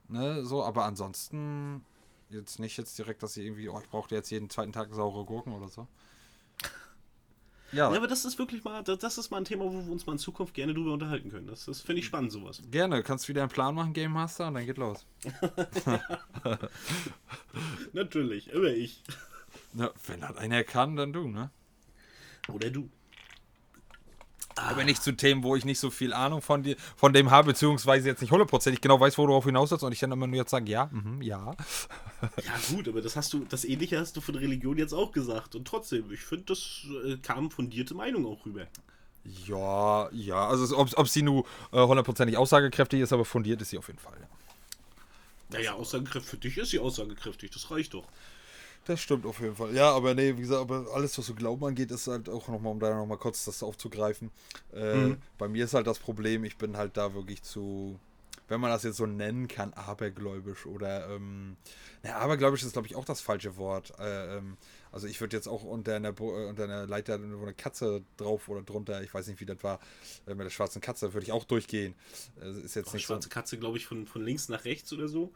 Ne, 0.09 0.45
so, 0.45 0.63
aber 0.63 0.85
ansonsten 0.85 1.85
jetzt 2.31 2.59
nicht 2.59 2.77
jetzt 2.77 2.99
direkt, 2.99 3.23
dass 3.23 3.37
ich 3.37 3.45
irgendwie, 3.47 3.69
oh, 3.69 3.81
ich 3.81 3.89
brauchte 3.89 4.15
jetzt 4.15 4.31
jeden 4.31 4.51
zweiten 4.51 4.73
Tag 4.73 4.93
saure 4.93 5.25
Gurken 5.25 5.53
oder 5.53 5.69
so. 5.69 5.87
Ja, 7.73 7.91
Ja, 7.91 7.97
aber 7.97 8.07
das 8.07 8.25
ist 8.25 8.39
wirklich 8.39 8.63
mal, 8.63 8.83
das, 8.85 9.19
ist 9.19 9.31
mal 9.31 9.39
ein 9.39 9.45
Thema, 9.45 9.65
wo 9.65 9.73
wir 9.73 9.91
uns 9.91 10.07
mal 10.07 10.13
in 10.13 10.19
Zukunft 10.19 10.55
gerne 10.55 10.73
drüber 10.73 10.93
unterhalten 10.93 11.31
können. 11.31 11.49
Das, 11.49 11.65
das 11.65 11.81
finde 11.81 12.01
ich 12.01 12.07
spannend, 12.07 12.31
sowas. 12.31 12.63
gerne. 12.71 13.03
Kannst 13.03 13.29
wieder 13.29 13.43
einen 13.43 13.51
Plan 13.51 13.75
machen, 13.75 13.93
Game 13.93 14.13
Master, 14.13 14.49
und 14.49 14.55
dann 14.55 14.67
geht 14.67 14.79
los. 14.79 15.05
Natürlich, 17.93 18.51
immer 18.51 18.69
ich. 18.69 19.03
Ja, 19.75 19.91
wenn 20.07 20.21
das 20.21 20.37
einer 20.37 20.63
kann, 20.65 20.97
dann 20.97 21.13
du, 21.13 21.29
ne? 21.29 21.51
Oder 22.49 22.71
du. 22.71 22.89
Aber 24.67 24.85
nicht 24.85 25.03
zu 25.03 25.13
Themen, 25.13 25.43
wo 25.43 25.57
ich 25.57 25.65
nicht 25.65 25.79
so 25.79 25.91
viel 25.91 26.13
Ahnung 26.13 26.43
von, 26.43 26.63
dir, 26.63 26.77
von 26.97 27.13
dem 27.13 27.31
habe, 27.31 27.49
beziehungsweise 27.49 28.09
jetzt 28.09 28.21
nicht 28.21 28.31
hundertprozentig 28.31 28.81
genau 28.81 28.99
weiß, 29.01 29.17
wo 29.19 29.23
du 29.23 29.29
darauf 29.29 29.45
hinaus 29.45 29.71
willst 29.71 29.85
und 29.85 29.93
ich 29.93 30.01
dann 30.01 30.13
immer 30.13 30.27
nur 30.27 30.37
jetzt 30.37 30.51
sage, 30.51 30.71
ja, 30.71 30.91
mhm, 30.93 31.23
ja. 31.23 31.55
Ja, 32.23 32.53
gut, 32.75 32.89
aber 32.89 33.01
das 33.01 33.17
hast 33.17 33.33
du, 33.33 33.45
das 33.49 33.65
Ähnliche 33.65 33.99
hast 33.99 34.17
du 34.17 34.21
von 34.21 34.35
Religion 34.35 34.79
jetzt 34.79 34.93
auch 34.93 35.13
gesagt. 35.13 35.55
Und 35.55 35.67
trotzdem, 35.67 36.11
ich 36.13 36.21
finde, 36.21 36.45
das 36.47 36.87
äh, 37.05 37.17
kam 37.19 37.51
fundierte 37.51 37.95
Meinung 37.95 38.27
auch 38.27 38.45
rüber. 38.47 38.67
Ja, 39.47 40.09
ja, 40.13 40.49
also 40.49 40.77
ob, 40.79 40.97
ob 40.97 41.09
sie 41.09 41.23
nur 41.23 41.45
äh, 41.73 41.81
hundertprozentig 41.81 42.37
aussagekräftig 42.37 43.01
ist, 43.01 43.13
aber 43.13 43.25
fundiert 43.25 43.61
ist 43.61 43.71
sie 43.71 43.79
auf 43.79 43.89
jeden 43.89 43.99
Fall. 43.99 44.17
Ja. 44.21 44.29
Naja, 45.51 45.73
aussagekräftig, 45.75 46.31
für 46.31 46.37
dich 46.37 46.57
ist 46.59 46.71
sie 46.71 46.79
aussagekräftig, 46.79 47.51
das 47.51 47.71
reicht 47.71 47.95
doch. 47.95 48.07
Das 48.87 49.01
stimmt 49.01 49.27
auf 49.27 49.41
jeden 49.41 49.57
Fall. 49.57 49.75
Ja, 49.75 49.91
aber 49.91 50.15
nee, 50.15 50.37
wie 50.37 50.43
gesagt, 50.43 50.61
aber 50.61 50.87
alles, 50.95 51.19
was 51.19 51.27
so 51.27 51.35
Glauben 51.35 51.65
angeht, 51.65 51.91
ist 51.91 52.07
halt 52.07 52.29
auch 52.29 52.47
nochmal, 52.47 52.73
um 52.73 52.79
da 52.79 52.95
nochmal 52.95 53.19
kurz 53.19 53.45
das 53.45 53.63
aufzugreifen. 53.65 54.31
Äh, 54.73 54.95
mhm. 54.95 55.17
Bei 55.39 55.49
mir 55.49 55.65
ist 55.65 55.75
halt 55.75 55.89
das 55.89 55.99
Problem, 55.99 56.45
ich 56.45 56.57
bin 56.57 56.77
halt 56.77 56.97
da 56.97 57.13
wirklich 57.13 57.43
zu, 57.43 57.99
wenn 58.47 58.61
man 58.61 58.71
das 58.71 58.85
jetzt 58.85 58.99
so 58.99 59.07
nennen 59.07 59.49
kann, 59.49 59.75
abergläubisch 59.75 60.67
oder, 60.67 61.11
ähm, 61.11 61.57
na, 62.05 62.15
abergläubisch 62.15 62.63
ist, 62.63 62.75
glaube 62.75 62.87
ich, 62.87 62.95
auch 62.95 63.05
das 63.05 63.21
falsche 63.21 63.57
Wort. 63.57 63.93
Äh, 63.99 64.39
ähm, 64.39 64.57
also 64.93 65.09
ich 65.09 65.21
würde 65.21 65.37
jetzt 65.37 65.49
auch 65.49 65.65
unter 65.65 65.97
einer, 65.97 66.11
äh, 66.11 66.47
unter 66.47 66.63
einer 66.63 66.87
Leiter 66.87 67.19
wo 67.21 67.43
eine 67.43 67.55
Katze 67.55 68.05
drauf 68.17 68.49
oder 68.49 68.63
drunter, 68.63 69.03
ich 69.03 69.13
weiß 69.13 69.27
nicht, 69.27 69.41
wie 69.41 69.47
das 69.47 69.65
war, 69.65 69.81
äh, 70.29 70.35
mit 70.35 70.45
der 70.45 70.51
schwarzen 70.51 70.81
Katze, 70.81 71.13
würde 71.13 71.25
ich 71.25 71.33
auch 71.33 71.45
durchgehen. 71.45 71.97
Äh, 72.41 72.61
ist 72.61 72.77
jetzt 72.77 72.91
Ach, 72.91 72.95
nicht 72.95 73.07
schwarze 73.07 73.29
so. 73.29 73.35
Katze, 73.35 73.59
glaube 73.59 73.79
ich, 73.79 73.87
von, 73.87 74.07
von 74.07 74.25
links 74.25 74.49
nach 74.49 74.65
rechts 74.65 74.93
oder 74.93 75.09
so. 75.09 75.33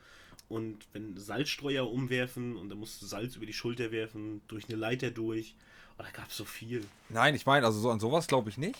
Und 0.50 0.78
wenn 0.92 1.16
Salzstreuer 1.16 1.88
umwerfen 1.88 2.56
und 2.56 2.70
dann 2.70 2.78
musst 2.78 3.00
du 3.00 3.06
Salz 3.06 3.36
über 3.36 3.46
die 3.46 3.52
Schulter 3.52 3.92
werfen, 3.92 4.42
durch 4.48 4.68
eine 4.68 4.76
Leiter 4.76 5.12
durch. 5.12 5.54
Oh, 5.96 6.02
da 6.02 6.10
gab 6.10 6.28
es 6.28 6.36
so 6.36 6.44
viel. 6.44 6.84
Nein, 7.08 7.36
ich 7.36 7.46
meine, 7.46 7.64
also 7.64 7.78
so 7.78 7.88
an 7.88 8.00
sowas 8.00 8.26
glaube 8.26 8.50
ich 8.50 8.58
nicht. 8.58 8.76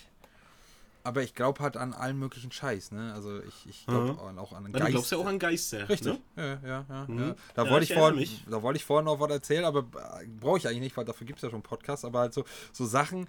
Aber 1.05 1.23
ich 1.23 1.35
glaube 1.35 1.61
halt 1.61 1.77
an 1.77 1.95
allen 1.95 2.19
möglichen 2.19 2.51
Scheiß, 2.51 2.91
ne? 2.91 3.15
Also 3.15 3.41
ich, 3.43 3.67
ich 3.69 3.87
glaube 3.87 4.15
mhm. 4.15 4.39
auch 4.39 4.53
an 4.53 4.65
Geister. 4.65 4.87
Du 4.87 4.93
glaubst 4.93 5.13
ja 5.13 5.19
auch 5.19 5.27
an 5.27 5.39
Geister. 5.39 5.89
Richtig. 5.89 6.13
Ne? 6.13 6.21
Ja, 6.37 6.69
ja, 6.69 6.87
ja. 6.89 7.07
Mhm. 7.09 7.19
ja. 7.21 7.37
Da, 7.55 7.65
ja, 7.65 7.71
wollte 7.71 7.85
ich 7.85 7.95
vor, 7.95 8.13
da 8.13 8.63
wollte 8.63 8.77
ich 8.77 8.85
vorhin 8.85 9.05
noch 9.05 9.21
was 9.21 9.31
erzählen, 9.31 9.65
aber 9.65 9.87
äh, 10.21 10.27
brauche 10.27 10.59
ich 10.59 10.67
eigentlich 10.67 10.81
nicht, 10.81 10.97
weil 10.97 11.05
dafür 11.05 11.27
gibt 11.27 11.39
es 11.39 11.45
ja 11.45 11.51
schon 11.51 11.63
Podcasts. 11.63 12.05
Aber 12.05 12.19
halt 12.19 12.35
so, 12.35 12.45
so 12.73 12.85
Sachen, 12.85 13.29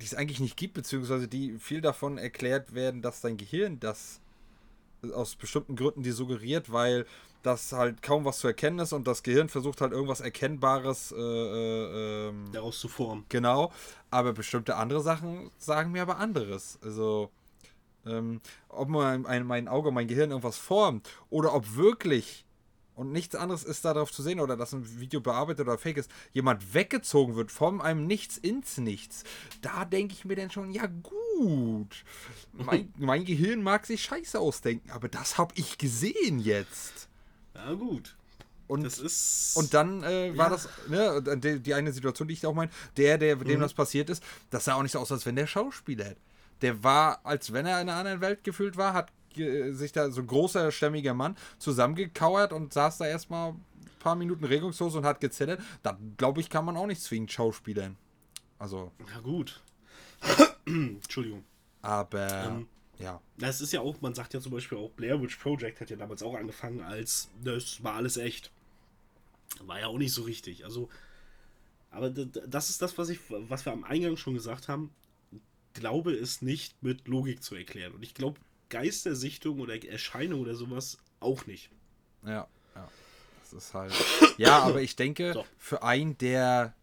die 0.00 0.04
es 0.04 0.14
eigentlich 0.14 0.40
nicht 0.40 0.56
gibt, 0.56 0.74
beziehungsweise 0.74 1.28
die 1.28 1.58
viel 1.60 1.80
davon 1.80 2.18
erklärt 2.18 2.74
werden, 2.74 3.02
dass 3.02 3.20
dein 3.20 3.36
Gehirn 3.36 3.78
das 3.78 4.20
aus 5.14 5.36
bestimmten 5.36 5.76
Gründen 5.76 6.02
die 6.02 6.10
suggeriert, 6.10 6.72
weil 6.72 7.06
dass 7.42 7.72
halt 7.72 8.02
kaum 8.02 8.24
was 8.24 8.40
zu 8.40 8.48
erkennen 8.48 8.80
ist 8.80 8.92
und 8.92 9.06
das 9.06 9.22
Gehirn 9.22 9.48
versucht 9.48 9.80
halt 9.80 9.92
irgendwas 9.92 10.20
Erkennbares 10.20 11.12
äh, 11.12 11.20
äh, 11.20 12.28
ähm, 12.28 12.46
daraus 12.52 12.80
zu 12.80 12.88
formen. 12.88 13.24
Genau, 13.28 13.72
aber 14.10 14.32
bestimmte 14.32 14.74
andere 14.74 15.00
Sachen 15.00 15.52
sagen 15.56 15.92
mir 15.92 16.02
aber 16.02 16.16
anderes. 16.16 16.78
Also, 16.82 17.30
ähm, 18.04 18.40
ob 18.68 18.88
mein, 18.88 19.46
mein 19.46 19.68
Auge, 19.68 19.92
mein 19.92 20.08
Gehirn 20.08 20.30
irgendwas 20.30 20.58
formt 20.58 21.08
oder 21.30 21.54
ob 21.54 21.76
wirklich 21.76 22.45
und 22.96 23.12
nichts 23.12 23.34
anderes 23.34 23.62
ist 23.62 23.84
darauf 23.84 24.10
zu 24.10 24.22
sehen 24.22 24.40
oder 24.40 24.56
dass 24.56 24.72
ein 24.72 24.98
Video 24.98 25.20
bearbeitet 25.20 25.68
oder 25.68 25.78
fake 25.78 25.98
ist, 25.98 26.10
jemand 26.32 26.74
weggezogen 26.74 27.36
wird 27.36 27.52
von 27.52 27.80
einem 27.80 28.06
Nichts 28.06 28.38
ins 28.38 28.78
Nichts, 28.78 29.22
da 29.60 29.84
denke 29.84 30.14
ich 30.14 30.24
mir 30.24 30.34
dann 30.34 30.50
schon, 30.50 30.72
ja 30.72 30.86
gut, 30.86 32.04
mein, 32.52 32.92
mein 32.98 33.24
Gehirn 33.24 33.62
mag 33.62 33.86
sich 33.86 34.02
scheiße 34.02 34.40
ausdenken, 34.40 34.90
aber 34.90 35.08
das 35.08 35.38
habe 35.38 35.52
ich 35.56 35.78
gesehen 35.78 36.40
jetzt. 36.40 37.08
Ja, 37.54 37.74
gut. 37.74 38.16
Und, 38.66 38.82
das 38.82 38.98
ist, 38.98 39.56
und 39.56 39.74
dann 39.74 40.02
äh, 40.02 40.36
war 40.36 40.46
ja. 40.46 40.50
das, 40.50 40.68
ne, 40.88 41.38
die, 41.38 41.60
die, 41.60 41.74
eine 41.74 41.92
Situation, 41.92 42.26
die 42.26 42.34
ich 42.34 42.46
auch 42.46 42.54
meine, 42.54 42.72
der, 42.96 43.16
der, 43.16 43.36
dem 43.36 43.58
mhm. 43.58 43.62
das 43.62 43.74
passiert 43.74 44.10
ist, 44.10 44.24
das 44.50 44.64
sah 44.64 44.74
auch 44.74 44.82
nicht 44.82 44.92
so 44.92 44.98
aus, 44.98 45.12
als 45.12 45.24
wenn 45.24 45.36
der 45.36 45.46
Schauspieler. 45.46 46.14
Der 46.62 46.82
war, 46.82 47.20
als 47.24 47.52
wenn 47.52 47.66
er 47.66 47.80
in 47.80 47.88
einer 47.88 47.98
anderen 47.98 48.20
Welt 48.22 48.42
gefühlt 48.42 48.76
war, 48.76 48.92
hat 48.92 49.12
sich 49.36 49.92
da 49.92 50.10
so 50.10 50.20
ein 50.20 50.26
großer, 50.26 50.70
stämmiger 50.72 51.14
Mann 51.14 51.36
zusammengekauert 51.58 52.52
und 52.52 52.72
saß 52.72 52.98
da 52.98 53.06
erstmal 53.06 53.50
ein 53.50 53.64
paar 54.00 54.16
Minuten 54.16 54.44
regungslos 54.44 54.94
und 54.94 55.04
hat 55.04 55.20
gezettert. 55.20 55.60
Da, 55.82 55.98
glaube 56.16 56.40
ich, 56.40 56.50
kann 56.50 56.64
man 56.64 56.76
auch 56.76 56.86
nicht 56.86 57.02
zwingend 57.02 57.32
Schauspielern. 57.32 57.96
Also. 58.58 58.92
Na 59.12 59.20
gut. 59.20 59.62
Entschuldigung. 60.66 61.44
Aber. 61.82 62.44
Ähm, 62.46 62.68
ja. 62.98 63.20
Das 63.36 63.60
ist 63.60 63.72
ja 63.72 63.80
auch, 63.80 64.00
man 64.00 64.14
sagt 64.14 64.34
ja 64.34 64.40
zum 64.40 64.52
Beispiel 64.52 64.78
auch, 64.78 64.90
Blair 64.90 65.20
Witch 65.20 65.36
Project 65.36 65.80
hat 65.80 65.90
ja 65.90 65.96
damals 65.96 66.22
auch 66.22 66.34
angefangen 66.34 66.80
als, 66.80 67.28
das 67.44 67.82
war 67.84 67.94
alles 67.94 68.16
echt. 68.16 68.50
War 69.60 69.80
ja 69.80 69.86
auch 69.86 69.98
nicht 69.98 70.12
so 70.12 70.22
richtig. 70.22 70.64
Also, 70.64 70.88
aber 71.90 72.10
das 72.10 72.70
ist 72.70 72.82
das, 72.82 72.96
was 72.98 73.08
ich, 73.08 73.20
was 73.28 73.64
wir 73.64 73.72
am 73.72 73.84
Eingang 73.84 74.16
schon 74.16 74.34
gesagt 74.34 74.68
haben. 74.68 74.90
Glaube 75.74 76.12
ist 76.12 76.42
nicht 76.42 76.82
mit 76.82 77.06
Logik 77.06 77.42
zu 77.42 77.54
erklären. 77.54 77.92
Und 77.92 78.02
ich 78.02 78.14
glaube, 78.14 78.40
Geistersichtung 78.68 79.60
oder 79.60 79.82
Erscheinung 79.84 80.40
oder 80.40 80.54
sowas 80.54 80.98
auch 81.20 81.46
nicht. 81.46 81.70
Ja, 82.24 82.48
ja. 82.74 82.88
Das 83.40 83.52
ist 83.52 83.74
halt. 83.74 83.92
Ja, 84.38 84.60
aber 84.60 84.82
ich 84.82 84.96
denke, 84.96 85.32
so. 85.32 85.44
für 85.58 85.82
einen, 85.82 86.18
der 86.18 86.74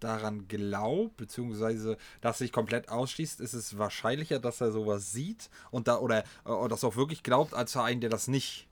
daran 0.00 0.46
glaubt, 0.48 1.16
beziehungsweise 1.16 1.96
das 2.20 2.38
sich 2.38 2.52
komplett 2.52 2.88
ausschließt, 2.88 3.40
ist 3.40 3.54
es 3.54 3.78
wahrscheinlicher, 3.78 4.38
dass 4.38 4.60
er 4.60 4.70
sowas 4.70 5.12
sieht 5.12 5.50
und 5.70 5.88
da 5.88 5.98
oder, 5.98 6.24
oder 6.44 6.68
das 6.68 6.84
auch 6.84 6.96
wirklich 6.96 7.22
glaubt, 7.22 7.54
als 7.54 7.72
für 7.72 7.82
einen, 7.82 8.00
der 8.00 8.10
das 8.10 8.28
nicht. 8.28 8.68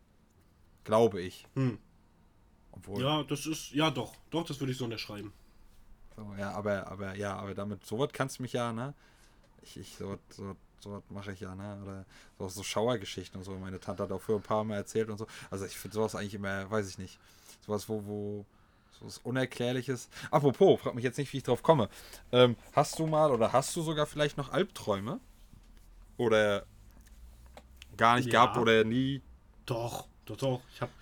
Glaube 0.84 1.20
ich. 1.22 1.46
Hm. 1.54 1.78
Obwohl, 2.72 3.02
ja, 3.02 3.22
das 3.22 3.46
ist, 3.46 3.70
ja 3.72 3.90
doch, 3.90 4.14
doch, 4.30 4.44
das 4.44 4.58
würde 4.60 4.72
ich 4.72 4.78
so 4.78 4.84
unterschreiben. 4.84 5.32
So, 6.16 6.34
ja, 6.38 6.50
aber, 6.52 6.88
aber, 6.88 7.14
ja, 7.14 7.36
aber 7.36 7.54
damit, 7.54 7.86
sowas 7.86 8.10
kannst 8.12 8.38
du 8.38 8.42
mich 8.42 8.52
ja, 8.52 8.72
ne? 8.72 8.94
Ich, 9.62 9.76
ich, 9.76 9.94
so, 9.96 10.18
so, 10.30 10.56
sowas 10.82 11.02
mache 11.08 11.32
ich 11.32 11.40
ja, 11.40 11.54
ne? 11.54 11.78
Oder 11.82 12.04
so, 12.38 12.48
so 12.48 12.62
Schauergeschichten 12.62 13.38
und 13.38 13.44
so. 13.44 13.52
Meine 13.52 13.80
Tante 13.80 14.02
hat 14.02 14.12
auch 14.12 14.20
für 14.20 14.34
ein 14.34 14.42
paar 14.42 14.64
Mal 14.64 14.76
erzählt 14.76 15.08
und 15.08 15.18
so. 15.18 15.26
Also 15.50 15.64
ich 15.64 15.76
finde 15.76 15.94
sowas 15.94 16.14
eigentlich 16.14 16.34
immer, 16.34 16.70
weiß 16.70 16.88
ich 16.88 16.98
nicht. 16.98 17.18
Sowas, 17.64 17.88
wo, 17.88 18.04
wo, 18.04 18.46
so 18.98 19.06
was 19.06 19.18
Unerklärliches. 19.18 20.08
Apropos, 20.30 20.80
frag 20.80 20.94
mich 20.94 21.04
jetzt 21.04 21.18
nicht, 21.18 21.32
wie 21.32 21.38
ich 21.38 21.42
drauf 21.44 21.62
komme. 21.62 21.88
Ähm, 22.32 22.56
hast 22.72 22.98
du 22.98 23.06
mal 23.06 23.30
oder 23.30 23.52
hast 23.52 23.74
du 23.76 23.82
sogar 23.82 24.06
vielleicht 24.06 24.36
noch 24.36 24.52
Albträume? 24.52 25.20
Oder 26.16 26.66
gar 27.96 28.16
nicht 28.16 28.26
ja. 28.26 28.44
gehabt 28.44 28.58
oder 28.58 28.84
nie? 28.84 29.22
Doch, 29.66 30.06
doch, 30.26 30.36
doch. 30.36 30.60
Ich 30.74 30.80
habe 30.80 30.92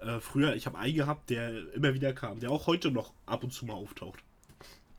äh, 0.00 0.20
früher, 0.20 0.54
ich 0.54 0.66
habe 0.66 0.78
einen 0.78 0.94
gehabt, 0.94 1.30
der 1.30 1.72
immer 1.74 1.94
wieder 1.94 2.12
kam, 2.12 2.40
der 2.40 2.50
auch 2.50 2.66
heute 2.66 2.90
noch 2.90 3.12
ab 3.26 3.44
und 3.44 3.52
zu 3.52 3.66
mal 3.66 3.74
auftaucht. 3.74 4.22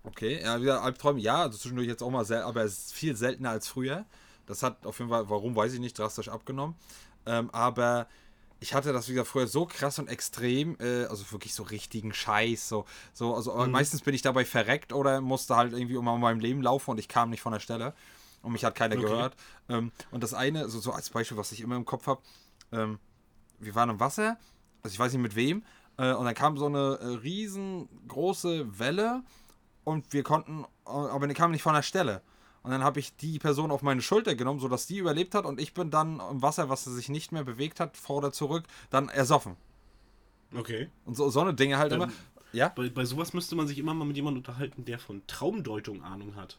Okay, 0.04 0.42
ja, 0.42 0.62
wieder 0.62 0.82
Albträume, 0.82 1.20
ja, 1.20 1.44
also 1.44 1.58
zwischendurch 1.58 1.88
jetzt 1.88 2.02
auch 2.02 2.10
mal, 2.10 2.24
sehr, 2.24 2.46
aber 2.46 2.64
es 2.64 2.86
ist 2.86 2.94
viel 2.94 3.16
seltener 3.16 3.52
als 3.52 3.68
früher. 3.68 4.06
Das 4.50 4.64
hat 4.64 4.84
auf 4.86 4.98
jeden 4.98 5.12
Fall, 5.12 5.30
warum 5.30 5.56
weiß 5.56 5.74
ich 5.74 5.80
nicht, 5.80 5.98
drastisch 5.98 6.28
abgenommen. 6.28 6.76
Ähm, 7.28 7.52
aber 7.52 8.08
ich 8.60 8.74
hatte 8.74 8.92
das 8.92 9.08
wieder 9.08 9.24
früher 9.24 9.46
so 9.46 9.68
krass 9.68 10.00
und 10.00 10.08
extrem, 10.08 10.76
äh, 10.80 11.06
also 11.06 11.32
wirklich 11.32 11.54
so 11.54 11.62
richtigen 11.62 12.14
Scheiß. 12.14 12.68
So, 12.68 12.86
so, 13.14 13.36
also 13.36 13.54
mhm. 13.54 13.70
meistens 13.70 14.02
bin 14.02 14.16
ich 14.16 14.24
dabei 14.24 14.46
verreckt 14.46 14.92
oder 14.92 15.22
musste 15.22 15.56
halt 15.56 15.74
irgendwie 15.74 15.98
um 15.98 16.06
meinem 16.06 16.40
Leben 16.40 16.64
laufen 16.64 16.90
und 16.90 16.98
ich 16.98 17.08
kam 17.08 17.30
nicht 17.30 17.42
von 17.42 17.54
der 17.54 17.60
Stelle. 17.60 17.94
Und 18.42 18.54
mich 18.54 18.66
hat 18.66 18.74
keiner 18.74 18.96
okay. 18.96 19.06
gehört. 19.06 19.36
Ähm, 19.70 19.92
und 20.10 20.24
das 20.24 20.34
eine, 20.34 20.68
so, 20.68 20.80
so 20.80 20.94
als 20.94 21.12
Beispiel, 21.12 21.38
was 21.38 21.52
ich 21.52 21.62
immer 21.62 21.76
im 21.76 21.86
Kopf 21.86 22.08
habe, 22.08 22.22
ähm, 22.72 22.98
wir 23.60 23.76
waren 23.76 23.92
im 23.92 24.00
Wasser, 24.00 24.40
also 24.82 24.94
ich 24.94 25.00
weiß 25.00 25.14
nicht 25.14 25.22
mit 25.22 25.36
wem, 25.36 25.64
äh, 25.98 26.14
und 26.14 26.26
dann 26.26 26.34
kam 26.34 26.58
so 26.58 26.66
eine 26.66 26.98
äh, 27.02 27.06
riesengroße 27.06 28.80
Welle 28.80 29.22
und 29.84 30.12
wir 30.12 30.24
konnten, 30.24 30.64
äh, 30.88 30.90
aber 30.90 31.28
die 31.28 31.36
kam 31.36 31.52
nicht 31.52 31.62
von 31.62 31.76
der 31.76 31.84
Stelle. 31.84 32.24
Und 32.64 32.72
dann 32.72 32.84
habe 32.84 33.00
ich 33.00 33.16
die 33.16 33.40
Person 33.40 33.72
auf 33.72 33.82
meine 33.82 34.02
Schulter 34.02 34.36
genommen, 34.36 34.60
sodass 34.60 34.86
die 34.86 34.98
überlebt 34.98 35.34
hat 35.34 35.46
und 35.46 35.60
ich 35.60 35.74
bin 35.74 35.92
dann 35.92 36.20
im 36.20 36.42
Wasser, 36.42 36.70
was 36.70 36.84
sich 36.84 37.10
nicht 37.10 37.32
mehr 37.32 37.44
bewegt 37.44 37.80
hat, 37.80 37.96
vor 37.96 38.18
oder 38.18 38.32
zurück, 38.32 38.66
dann 38.90 39.10
ersoffen. 39.10 39.56
Okay. 40.54 40.90
Und 41.06 41.16
so, 41.16 41.30
so 41.30 41.42
eine 41.42 41.54
Dinge 41.54 41.78
halt 41.78 41.94
ähm, 41.94 42.02
immer. 42.02 42.12
Ja? 42.52 42.70
Bei, 42.70 42.90
bei 42.90 43.06
sowas 43.06 43.34
müsste 43.34 43.56
man 43.56 43.68
sich 43.68 43.78
immer 43.78 43.94
mal 43.94 44.06
mit 44.06 44.16
jemandem 44.16 44.40
unterhalten, 44.40 44.86
der 44.86 45.00
von 45.00 45.26
Traumdeutung 45.28 46.04
Ahnung 46.04 46.36
hat. 46.36 46.58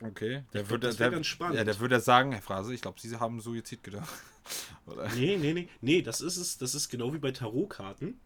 Okay, 0.00 0.42
der 0.52 0.68
würde 0.68 0.92
der, 0.92 1.10
ganz 1.10 1.26
spannend. 1.26 1.56
Ja, 1.56 1.64
der 1.64 1.78
würde 1.78 2.00
sagen, 2.00 2.32
Herr 2.32 2.42
Phrase, 2.42 2.74
ich 2.74 2.82
glaube, 2.82 3.00
Sie 3.00 3.16
haben 3.16 3.40
Suizid 3.40 3.82
gedacht. 3.82 4.08
Oder? 4.86 5.08
Nee, 5.14 5.36
nee, 5.36 5.52
nee. 5.54 5.68
Nee, 5.80 6.02
das 6.02 6.20
ist 6.20 6.36
es, 6.36 6.58
das 6.58 6.74
ist 6.74 6.88
genau 6.88 7.14
wie 7.14 7.18
bei 7.18 7.30
Tarotkarten. 7.30 8.20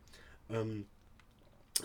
Ähm, 0.49 0.87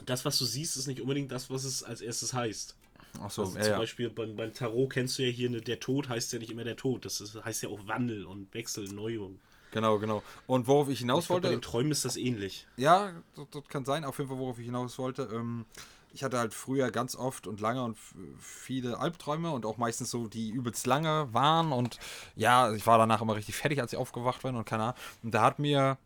das, 0.05 0.26
was 0.26 0.39
du 0.39 0.45
siehst, 0.45 0.78
ist 0.78 0.88
nicht 0.88 1.01
unbedingt 1.01 1.32
das, 1.32 1.49
was 1.49 1.64
es 1.64 1.84
als 1.84 2.01
erstes 2.01 2.34
heißt. 2.34 2.76
Ach 3.22 3.30
so, 3.30 3.43
also 3.43 3.57
ja, 3.57 3.64
zum 3.66 3.78
Beispiel 3.78 4.09
beim, 4.09 4.36
beim, 4.36 4.53
Tarot 4.53 4.91
kennst 4.91 5.18
du 5.20 5.24
ja 5.24 5.30
hier, 5.30 5.49
ne, 5.49 5.61
der 5.61 5.80
Tod 5.80 6.09
heißt 6.09 6.34
ja 6.34 6.39
nicht 6.39 6.51
immer 6.51 6.64
der 6.64 6.76
Tod. 6.76 7.05
Das 7.05 7.22
ist, 7.22 7.36
heißt 7.43 7.64
ja 7.64 7.70
auch 7.70 7.88
Wandel 7.88 8.26
und 8.26 8.53
Wechsel, 8.53 8.86
Neuung. 8.91 9.39
Genau, 9.72 9.97
genau. 9.97 10.22
Und 10.45 10.68
worauf 10.68 10.89
ich 10.89 10.99
hinaus 10.99 11.26
ich 11.26 11.30
wollte. 11.30 11.47
Glaub, 11.47 11.51
bei 11.51 11.55
den 11.57 11.61
Träumen 11.61 11.91
ist 11.91 12.05
das 12.05 12.16
ähnlich. 12.16 12.68
Ja, 12.78 13.14
das, 13.36 13.47
das, 13.51 13.68
kann 13.68 13.86
sein. 13.86 14.05
Auf 14.05 14.20
jeden 14.20 14.30
Fall, 14.30 14.38
worauf 14.38 14.59
ich 14.59 14.66
hinaus 14.66 14.99
wollte. 14.99 15.30
Ähm, 15.34 15.66
ich 16.14 16.24
hatte 16.24 16.38
halt 16.38 16.53
früher 16.53 16.91
ganz 16.91 17.16
oft 17.16 17.47
und 17.47 17.59
lange 17.59 17.84
und 17.84 17.97
viele 18.39 18.99
Albträume 18.99 19.49
und 19.49 19.66
auch 19.66 19.78
meistens 19.78 20.11
so, 20.11 20.28
die 20.28 20.51
übelst 20.51 20.86
lange 20.86 21.28
waren. 21.34 21.72
Und 21.72 21.97
ja, 22.36 22.72
ich 22.72 22.86
war 22.86 22.99
danach 22.99 23.22
immer 23.22 23.36
richtig 23.36 23.55
fertig, 23.55 23.82
als 23.82 23.93
ich 23.93 23.99
aufgewacht 23.99 24.43
bin 24.43 24.55
und 24.55 24.66
keine 24.66 24.84
Ahnung. 24.84 24.95
Und 25.24 25.34
da 25.34 25.41
hat 25.41 25.57
mir 25.57 25.97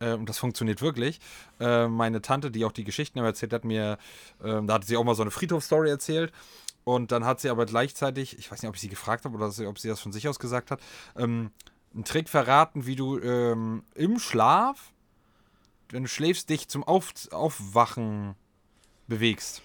äh, 0.00 0.12
und 0.12 0.28
das 0.28 0.38
funktioniert 0.38 0.82
wirklich. 0.82 1.20
Äh, 1.60 1.88
meine 1.88 2.22
Tante, 2.22 2.50
die 2.50 2.64
auch 2.64 2.72
die 2.72 2.84
Geschichten 2.84 3.18
erzählt 3.18 3.52
hat, 3.52 3.64
mir, 3.64 3.98
äh, 4.42 4.62
da 4.62 4.74
hat 4.74 4.84
sie 4.84 4.96
auch 4.96 5.04
mal 5.04 5.14
so 5.14 5.22
eine 5.22 5.30
Friedhof-Story 5.30 5.90
erzählt. 5.90 6.32
Und 6.84 7.10
dann 7.10 7.24
hat 7.24 7.40
sie 7.40 7.50
aber 7.50 7.66
gleichzeitig, 7.66 8.38
ich 8.38 8.50
weiß 8.50 8.62
nicht, 8.62 8.68
ob 8.68 8.76
ich 8.76 8.80
sie 8.80 8.88
gefragt 8.88 9.24
habe 9.24 9.36
oder 9.36 9.52
ob 9.68 9.78
sie 9.78 9.88
das 9.88 10.00
von 10.00 10.12
sich 10.12 10.28
aus 10.28 10.38
gesagt 10.38 10.70
hat, 10.70 10.80
ähm, 11.16 11.50
einen 11.92 12.04
Trick 12.04 12.28
verraten, 12.28 12.86
wie 12.86 12.94
du 12.94 13.18
ähm, 13.18 13.82
im 13.94 14.18
Schlaf, 14.20 14.92
wenn 15.90 16.04
du 16.04 16.08
schläfst, 16.08 16.48
dich 16.48 16.68
zum 16.68 16.84
Auf 16.84 17.12
Aufwachen 17.32 18.36
bewegst. 19.08 19.62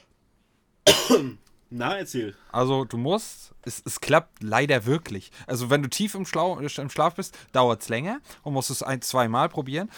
Na, 1.73 1.97
erzähl. 1.97 2.35
Also 2.51 2.83
du 2.83 2.97
musst, 2.97 3.53
es, 3.61 3.81
es 3.85 4.01
klappt 4.01 4.43
leider 4.43 4.85
wirklich. 4.85 5.31
Also 5.47 5.69
wenn 5.69 5.81
du 5.81 5.89
tief 5.89 6.15
im, 6.15 6.25
Schlau, 6.25 6.59
im 6.59 6.89
Schlaf 6.89 7.15
bist, 7.15 7.37
dauert 7.53 7.81
es 7.81 7.87
länger 7.87 8.19
und 8.43 8.53
musst 8.53 8.69
es 8.69 8.83
ein, 8.83 9.01
zwei 9.01 9.29
Mal 9.29 9.47
probieren. 9.47 9.89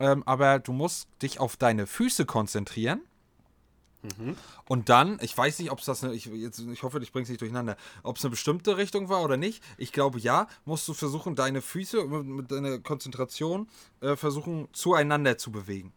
Ähm, 0.00 0.22
aber 0.26 0.58
du 0.58 0.72
musst 0.72 1.08
dich 1.22 1.38
auf 1.38 1.56
deine 1.56 1.86
Füße 1.86 2.24
konzentrieren 2.26 3.02
Und 4.66 4.88
dann, 4.88 5.18
ich 5.20 5.36
weiß 5.36 5.58
nicht, 5.58 5.70
ob 5.70 5.80
es 5.80 5.84
das 5.84 6.02
eine, 6.02 6.14
ich, 6.14 6.24
jetzt, 6.24 6.58
ich 6.58 6.82
hoffe, 6.82 6.98
ich 7.02 7.12
bringe 7.12 7.24
es 7.24 7.28
nicht 7.28 7.42
durcheinander, 7.42 7.76
ob 8.02 8.16
es 8.16 8.24
eine 8.24 8.30
bestimmte 8.30 8.78
Richtung 8.78 9.10
war 9.10 9.22
oder 9.22 9.36
nicht. 9.36 9.62
Ich 9.76 9.92
glaube 9.92 10.18
ja, 10.18 10.46
musst 10.64 10.88
du 10.88 10.94
versuchen, 10.94 11.34
deine 11.36 11.60
Füße 11.60 12.04
mit, 12.04 12.24
mit 12.24 12.50
deiner 12.50 12.78
Konzentration 12.78 13.68
äh, 14.00 14.16
versuchen, 14.16 14.68
zueinander 14.72 15.36
zu 15.36 15.52
bewegen. 15.52 15.92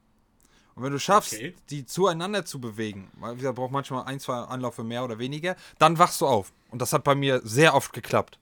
Und 0.76 0.84
wenn 0.84 0.92
du 0.92 1.00
schaffst, 1.00 1.34
Okay. 1.34 1.56
die 1.70 1.86
zueinander 1.86 2.46
zu 2.46 2.60
bewegen, 2.60 3.10
weil 3.20 3.36
gesagt, 3.36 3.56
braucht 3.56 3.72
manchmal 3.72 4.04
ein, 4.06 4.20
zwei 4.20 4.36
Anläufe 4.36 4.84
mehr 4.84 5.06
oder 5.06 5.18
weniger, 5.20 5.56
dann 5.80 5.98
wachst 5.98 6.20
du 6.20 6.26
auf. 6.28 6.52
Und 6.72 6.82
das 6.82 6.92
hat 6.92 7.06
bei 7.06 7.16
mir 7.16 7.40
sehr 7.46 7.74
oft 7.74 7.94
geklappt. 7.94 8.38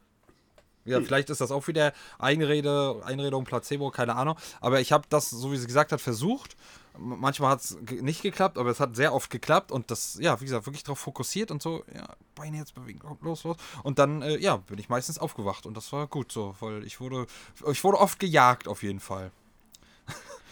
Ja, 0.85 0.99
vielleicht 1.01 1.29
ist 1.29 1.41
das 1.41 1.51
auch 1.51 1.67
wieder 1.67 1.93
Einrede, 2.17 3.01
Einredung, 3.05 3.43
Placebo, 3.43 3.91
keine 3.91 4.15
Ahnung. 4.15 4.35
Aber 4.61 4.81
ich 4.81 4.91
habe 4.91 5.05
das, 5.09 5.29
so 5.29 5.51
wie 5.51 5.57
sie 5.57 5.67
gesagt 5.67 5.91
hat, 5.91 6.01
versucht. 6.01 6.55
Manchmal 6.97 7.51
hat 7.51 7.61
es 7.61 7.77
nicht 8.01 8.21
geklappt, 8.21 8.57
aber 8.57 8.69
es 8.69 8.79
hat 8.79 8.95
sehr 8.95 9.13
oft 9.13 9.29
geklappt 9.29 9.71
und 9.71 9.91
das, 9.91 10.17
ja, 10.19 10.41
wie 10.41 10.45
gesagt, 10.45 10.65
wirklich 10.65 10.83
darauf 10.83 10.99
fokussiert 10.99 11.49
und 11.49 11.61
so, 11.61 11.85
ja, 11.95 12.05
Beine 12.35 12.57
jetzt 12.57 12.75
bewegen, 12.75 12.99
los, 13.21 13.45
los. 13.45 13.55
Und 13.83 13.97
dann, 13.97 14.21
äh, 14.21 14.37
ja, 14.37 14.57
bin 14.57 14.77
ich 14.77 14.89
meistens 14.89 15.17
aufgewacht 15.17 15.65
und 15.65 15.77
das 15.77 15.93
war 15.93 16.07
gut 16.07 16.33
so, 16.33 16.53
weil 16.59 16.83
ich 16.83 16.99
wurde, 16.99 17.27
ich 17.71 17.83
wurde 17.83 17.97
oft 17.97 18.19
gejagt 18.19 18.67
auf 18.67 18.83
jeden 18.83 18.99
Fall. 18.99 19.31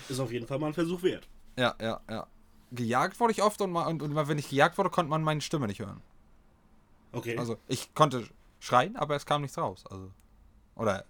Ist 0.08 0.20
auf 0.20 0.32
jeden 0.32 0.48
Fall 0.48 0.60
mal 0.60 0.68
ein 0.68 0.74
Versuch 0.74 1.04
wert. 1.04 1.28
Ja, 1.58 1.76
ja, 1.82 2.00
ja. 2.10 2.28
Gejagt 2.72 3.20
wurde 3.20 3.34
ich 3.34 3.44
oft 3.44 3.60
und, 3.62 3.72
mal, 3.72 3.88
und, 3.88 4.02
und 4.02 4.16
wenn 4.16 4.38
ich 4.38 4.50
gejagt 4.50 4.78
wurde, 4.78 4.90
konnte 4.90 5.10
man 5.10 5.24
meine 5.24 5.42
Stimme 5.42 5.68
nicht 5.68 5.80
hören. 5.80 6.02
Okay. 7.12 7.38
Also 7.38 7.58
ich 7.68 7.94
konnte 7.94 8.28
schreien, 8.60 8.96
aber 8.96 9.16
es 9.16 9.26
kam 9.26 9.42
nichts 9.42 9.58
raus. 9.58 9.84
Also, 9.90 10.12
oder 10.80 11.06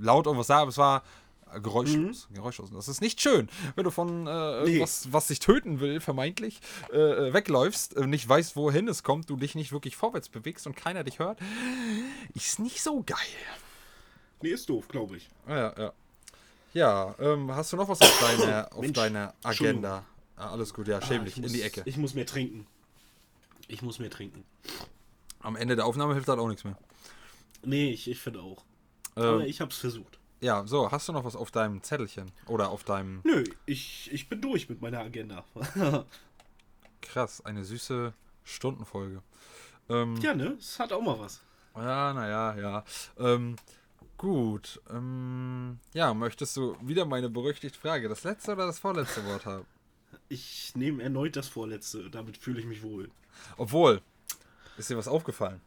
laut 0.00 0.26
irgendwas 0.26 0.48
sagen, 0.48 0.62
aber 0.62 0.70
es 0.70 0.78
war 0.78 1.02
geräuschlos. 1.62 2.28
geräuschlos. 2.32 2.70
Das 2.70 2.88
ist 2.88 3.00
nicht 3.00 3.20
schön, 3.20 3.48
wenn 3.76 3.84
du 3.84 3.90
von 3.90 4.26
äh, 4.26 4.64
irgendwas, 4.64 5.12
was 5.12 5.28
dich 5.28 5.38
töten 5.38 5.80
will, 5.80 6.00
vermeintlich, 6.00 6.60
äh, 6.92 6.98
äh, 6.98 7.32
wegläufst, 7.32 7.96
äh, 7.96 8.06
nicht 8.06 8.28
weißt, 8.28 8.56
wohin 8.56 8.88
es 8.88 9.02
kommt, 9.02 9.30
du 9.30 9.36
dich 9.36 9.54
nicht 9.54 9.72
wirklich 9.72 9.96
vorwärts 9.96 10.28
bewegst 10.28 10.66
und 10.66 10.76
keiner 10.76 11.04
dich 11.04 11.18
hört. 11.18 11.38
Ist 12.34 12.58
nicht 12.58 12.82
so 12.82 13.02
geil. 13.06 13.16
nee, 14.42 14.50
ist 14.50 14.68
doof, 14.68 14.88
glaube 14.88 15.16
ich. 15.16 15.30
Ja, 15.48 15.72
ja. 15.78 15.92
Ja, 16.74 17.14
ähm, 17.20 17.54
hast 17.54 17.72
du 17.72 17.76
noch 17.76 17.88
was 17.88 18.00
auf 18.00 18.20
deiner, 18.20 18.68
auf 18.72 18.80
Mensch, 18.80 18.94
deiner 18.94 19.32
Entschuldigung. 19.44 19.84
Agenda? 19.84 20.04
Ah, 20.36 20.50
alles 20.50 20.74
gut, 20.74 20.88
ja, 20.88 21.00
schäm 21.00 21.20
Ah, 21.20 21.24
muss, 21.24 21.36
in 21.36 21.52
die 21.52 21.62
Ecke. 21.62 21.82
Ich 21.84 21.96
muss 21.96 22.14
mehr 22.14 22.26
trinken. 22.26 22.66
Ich 23.68 23.80
muss 23.80 24.00
mehr 24.00 24.10
trinken. 24.10 24.44
Am 25.38 25.54
Ende 25.54 25.76
der 25.76 25.86
Aufnahme 25.86 26.14
hilft 26.14 26.28
halt 26.28 26.40
auch 26.40 26.48
nichts 26.48 26.64
mehr. 26.64 26.76
Nee, 27.66 27.90
ich, 27.90 28.08
ich 28.08 28.18
finde 28.18 28.40
auch. 28.42 28.64
Ähm, 29.16 29.22
Aber 29.24 29.46
ich 29.46 29.60
hab's 29.60 29.76
versucht. 29.76 30.18
Ja, 30.40 30.66
so, 30.66 30.90
hast 30.90 31.08
du 31.08 31.12
noch 31.12 31.24
was 31.24 31.36
auf 31.36 31.50
deinem 31.50 31.82
Zettelchen? 31.82 32.30
Oder 32.46 32.68
auf 32.68 32.84
deinem. 32.84 33.20
Nö, 33.24 33.44
ich, 33.66 34.12
ich 34.12 34.28
bin 34.28 34.40
durch 34.40 34.68
mit 34.68 34.82
meiner 34.82 35.00
Agenda. 35.00 35.44
Krass, 37.00 37.44
eine 37.44 37.64
süße 37.64 38.12
Stundenfolge. 38.42 39.22
Ähm, 39.88 40.16
ja, 40.16 40.34
ne? 40.34 40.56
Es 40.58 40.78
hat 40.78 40.92
auch 40.92 41.00
mal 41.00 41.18
was. 41.18 41.40
ja, 41.76 42.12
naja, 42.12 42.56
ja. 42.60 42.84
Ähm, 43.18 43.56
gut. 44.18 44.80
Ähm, 44.90 45.78
ja, 45.92 46.12
möchtest 46.12 46.56
du 46.56 46.76
wieder 46.82 47.04
meine 47.06 47.30
berüchtigte 47.30 47.78
Frage, 47.78 48.08
das 48.08 48.24
letzte 48.24 48.52
oder 48.52 48.66
das 48.66 48.78
vorletzte 48.78 49.24
Wort 49.26 49.46
haben? 49.46 49.66
Ich 50.28 50.72
nehme 50.74 51.02
erneut 51.02 51.36
das 51.36 51.48
vorletzte. 51.48 52.10
Damit 52.10 52.36
fühle 52.36 52.60
ich 52.60 52.66
mich 52.66 52.82
wohl. 52.82 53.10
Obwohl, 53.56 54.00
ist 54.76 54.90
dir 54.90 54.96
was 54.96 55.08
aufgefallen? 55.08 55.60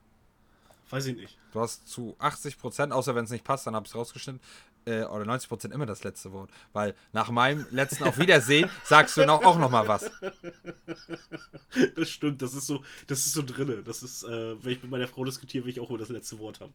Weiß 0.89 1.05
ich 1.07 1.15
nicht. 1.17 1.37
Du 1.51 1.59
hast 1.59 1.87
zu 1.87 2.15
80%, 2.19 2.91
außer 2.91 3.13
wenn 3.15 3.25
es 3.25 3.31
nicht 3.31 3.43
passt, 3.43 3.67
dann 3.67 3.75
habe 3.75 3.85
ich 3.85 3.91
es 3.91 3.95
rausgeschnitten, 3.95 4.39
äh, 4.85 5.03
oder 5.03 5.25
90% 5.25 5.71
immer 5.73 5.85
das 5.85 6.03
letzte 6.03 6.31
Wort. 6.31 6.49
Weil 6.71 6.95
nach 7.11 7.29
meinem 7.29 7.65
letzten 7.71 8.03
Auf 8.05 8.17
Wiedersehen 8.17 8.69
sagst 8.85 9.17
du 9.17 9.25
noch, 9.25 9.43
auch 9.43 9.57
noch 9.57 9.69
mal 9.69 9.87
was. 9.87 10.09
Das 11.95 12.09
stimmt, 12.09 12.41
das 12.41 12.53
ist 12.53 12.67
so, 12.67 12.83
das 13.07 13.19
ist 13.25 13.33
so 13.33 13.41
drinne. 13.43 13.83
Das 13.83 14.01
ist, 14.03 14.23
äh, 14.23 14.63
wenn 14.63 14.73
ich 14.73 14.81
mit 14.81 14.91
meiner 14.91 15.07
Frau 15.07 15.23
diskutiere, 15.25 15.65
will 15.65 15.71
ich 15.71 15.79
auch 15.79 15.89
immer 15.89 15.99
das 15.99 16.09
letzte 16.09 16.39
Wort 16.39 16.59
haben. 16.61 16.73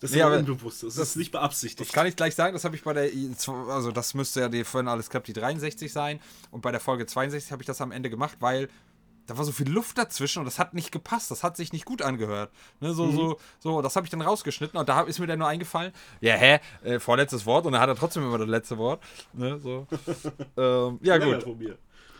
Das 0.00 0.10
ist 0.10 0.16
Nee, 0.16 0.22
aber 0.22 0.38
unbewusst. 0.38 0.82
Das, 0.84 0.94
das- 0.94 1.08
ist 1.10 1.16
nicht 1.16 1.34
Das 1.34 1.40
beabsichtigt. 1.40 1.92
kann 1.92 2.06
ich 2.06 2.14
gleich 2.16 2.34
sagen, 2.34 2.52
das 2.52 2.64
habe 2.64 2.76
ich 2.76 2.84
bei 2.84 2.92
der, 2.92 3.10
also 3.68 3.90
das 3.90 4.14
müsste 4.14 4.40
ja 4.40 4.48
die 4.48 4.62
vorhin 4.64 4.86
alles 4.88 5.10
klappt, 5.10 5.26
die 5.28 5.32
63 5.32 5.92
sein. 5.92 6.20
Und 6.50 6.60
bei 6.60 6.70
der 6.70 6.80
Folge 6.80 7.06
62 7.06 7.50
habe 7.50 7.62
ich 7.62 7.66
das 7.66 7.80
am 7.80 7.90
Ende 7.92 8.08
gemacht, 8.10 8.36
weil 8.40 8.68
da 9.28 9.38
war 9.38 9.44
so 9.44 9.52
viel 9.52 9.68
Luft 9.70 9.98
dazwischen 9.98 10.40
und 10.40 10.46
das 10.46 10.58
hat 10.58 10.74
nicht 10.74 10.90
gepasst. 10.90 11.30
Das 11.30 11.44
hat 11.44 11.56
sich 11.56 11.72
nicht 11.72 11.84
gut 11.84 12.02
angehört. 12.02 12.50
Ne, 12.80 12.92
so, 12.94 13.12
so, 13.12 13.38
so, 13.60 13.82
das 13.82 13.94
habe 13.94 14.06
ich 14.06 14.10
dann 14.10 14.22
rausgeschnitten 14.22 14.78
und 14.80 14.88
da 14.88 15.02
ist 15.02 15.18
mir 15.20 15.26
dann 15.26 15.38
nur 15.38 15.46
eingefallen, 15.48 15.92
ja, 16.20 16.34
hä, 16.34 16.58
äh, 16.82 16.98
vorletztes 16.98 17.44
Wort 17.46 17.66
und 17.66 17.72
dann 17.72 17.80
hat 17.82 17.88
er 17.90 17.94
trotzdem 17.94 18.22
immer 18.24 18.38
das 18.38 18.48
letzte 18.48 18.78
Wort. 18.78 19.02
Ne, 19.34 19.60
so. 19.60 19.86
ähm, 20.56 20.98
ja, 21.02 21.18
gut. 21.18 21.46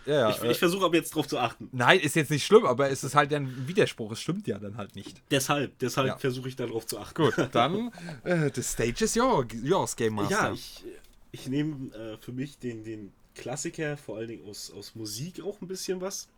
Ja, 0.07 0.15
ja, 0.15 0.31
Ich, 0.31 0.43
äh, 0.43 0.51
ich 0.53 0.59
versuche 0.59 0.85
aber 0.85 0.97
jetzt 0.97 1.15
drauf 1.15 1.27
zu 1.27 1.39
achten. 1.39 1.69
nein, 1.73 1.99
ist 2.01 2.15
jetzt 2.15 2.31
nicht 2.31 2.45
schlimm, 2.47 2.65
aber 2.67 2.91
es 2.91 3.05
ist 3.05 3.15
halt 3.15 3.33
ein 3.33 3.67
Widerspruch. 3.67 4.13
Es 4.13 4.21
stimmt 4.21 4.47
ja 4.47 4.59
dann 4.59 4.77
halt 4.77 4.95
nicht. 4.95 5.21
Deshalb, 5.31 5.79
deshalb 5.79 6.09
Ja. 6.09 6.17
versuche 6.19 6.49
ich 6.49 6.57
darauf 6.57 6.87
zu 6.87 6.99
achten. 6.99 7.23
Gut, 7.25 7.35
dann, 7.53 7.91
äh, 8.25 8.51
the 8.55 8.63
stage 8.63 9.05
is 9.05 9.17
your, 9.17 9.47
yours, 9.63 9.97
Game 9.97 10.15
Master. 10.15 10.49
Ja, 10.49 10.53
ich, 10.53 10.85
ich 11.33 11.49
nehme 11.49 11.95
äh, 11.95 12.17
für 12.19 12.33
mich 12.33 12.59
den, 12.59 12.85
den 12.85 13.13
Klassiker, 13.35 13.97
vor 13.97 14.17
allen 14.19 14.29
Dingen 14.29 14.49
aus, 14.49 14.71
aus 14.71 14.95
Musik 14.95 15.43
auch 15.43 15.61
ein 15.63 15.69
bisschen 15.69 16.01
was. 16.01 16.29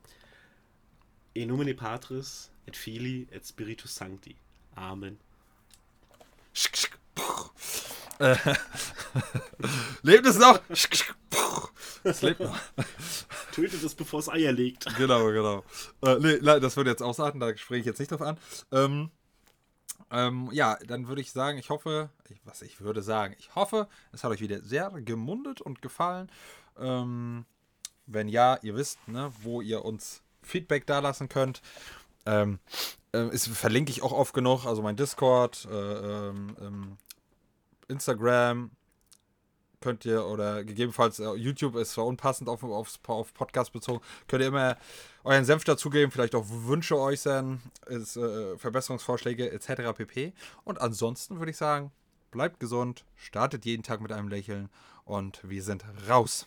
E 1.35 1.47
nomine 1.47 1.75
Patris, 1.75 2.51
et 2.67 2.77
Fili, 2.77 3.27
et 3.31 3.45
Spiritus 3.45 3.91
Sancti. 3.91 4.37
Amen. 4.77 5.19
Schick, 6.53 6.77
schick. 6.77 6.99
Äh, 8.19 8.37
lebt 10.03 10.27
es 10.27 10.39
noch? 10.39 10.61
Schick, 10.75 10.97
schick. 10.97 11.15
Es 12.03 12.23
lebt 12.23 12.41
noch. 12.41 12.59
Tötet 13.53 13.83
es, 13.83 13.95
bevor 13.95 14.21
es 14.21 14.29
Eier 14.29 14.53
legt. 14.53 14.87
Genau, 14.97 15.27
genau. 15.27 15.65
Äh, 16.03 16.19
nee, 16.19 16.39
das 16.39 16.77
würde 16.77 16.91
jetzt 16.91 17.03
ausarten, 17.03 17.41
da 17.41 17.57
spreche 17.57 17.81
ich 17.81 17.87
jetzt 17.87 17.99
nicht 17.99 18.11
drauf 18.11 18.23
an. 18.23 18.39
Ähm, 18.73 19.11
ähm, 20.11 20.49
ja, 20.53 20.77
dann 20.87 21.09
würde 21.09 21.21
ich 21.21 21.31
sagen, 21.31 21.59
ich 21.59 21.71
hoffe, 21.71 22.11
ich, 22.29 22.41
was 22.45 22.63
ich 22.63 22.81
würde 22.81 23.03
sagen, 23.03 23.35
ich 23.39 23.55
hoffe, 23.55 23.89
es 24.13 24.25
hat 24.25 24.31
euch 24.33 24.41
wieder 24.41 24.61
sehr 24.61 24.91
gemundet 24.91 25.61
und 25.61 25.83
gefallen. 25.83 26.31
Ähm, 26.79 27.45
wenn 28.07 28.29
ja, 28.29 28.59
ihr 28.63 28.75
wisst, 28.75 29.07
ne, 29.07 29.33
wo 29.43 29.61
ihr 29.61 29.85
uns 29.85 30.23
Feedback 30.51 30.87
dalassen 30.87 31.29
könnt. 31.29 31.63
Ähm, 32.27 32.59
äh, 33.13 33.29
ist, 33.29 33.49
verlinke 33.49 33.91
ich 33.91 34.03
auch 34.03 34.13
oft 34.13 34.35
genug, 34.35 34.67
also 34.67 34.83
mein 34.83 34.97
Discord, 34.97 35.67
äh, 35.71 35.75
ähm, 35.75 36.57
ähm, 36.61 36.97
Instagram 37.89 38.71
könnt 39.81 40.05
ihr 40.05 40.27
oder 40.27 40.63
gegebenenfalls 40.63 41.19
äh, 41.19 41.33
YouTube 41.33 41.75
ist 41.77 41.93
zwar 41.93 42.07
unpassend 42.07 42.49
auf, 42.49 42.63
auf, 42.63 42.99
auf 43.07 43.35
Podcast 43.35 43.73
bezogen, 43.73 44.01
könnt 44.29 44.43
ihr 44.43 44.49
immer 44.49 44.77
euren 45.25 45.45
Senf 45.45 45.65
dazugeben, 45.65 46.11
vielleicht 46.11 46.35
auch 46.35 46.45
Wünsche 46.49 46.99
äußern, 46.99 47.61
ist, 47.87 48.17
äh, 48.17 48.57
Verbesserungsvorschläge 48.59 49.51
etc. 49.51 49.97
pp. 49.97 50.33
Und 50.65 50.81
ansonsten 50.81 51.39
würde 51.39 51.51
ich 51.51 51.57
sagen, 51.57 51.91
bleibt 52.31 52.61
gesund, 52.61 53.05
startet 53.17 53.65
jeden 53.65 53.83
Tag 53.83 54.01
mit 54.01 54.13
einem 54.13 54.29
Lächeln 54.29 54.69
und 55.05 55.41
wir 55.43 55.63
sind 55.63 55.85
raus. 56.09 56.47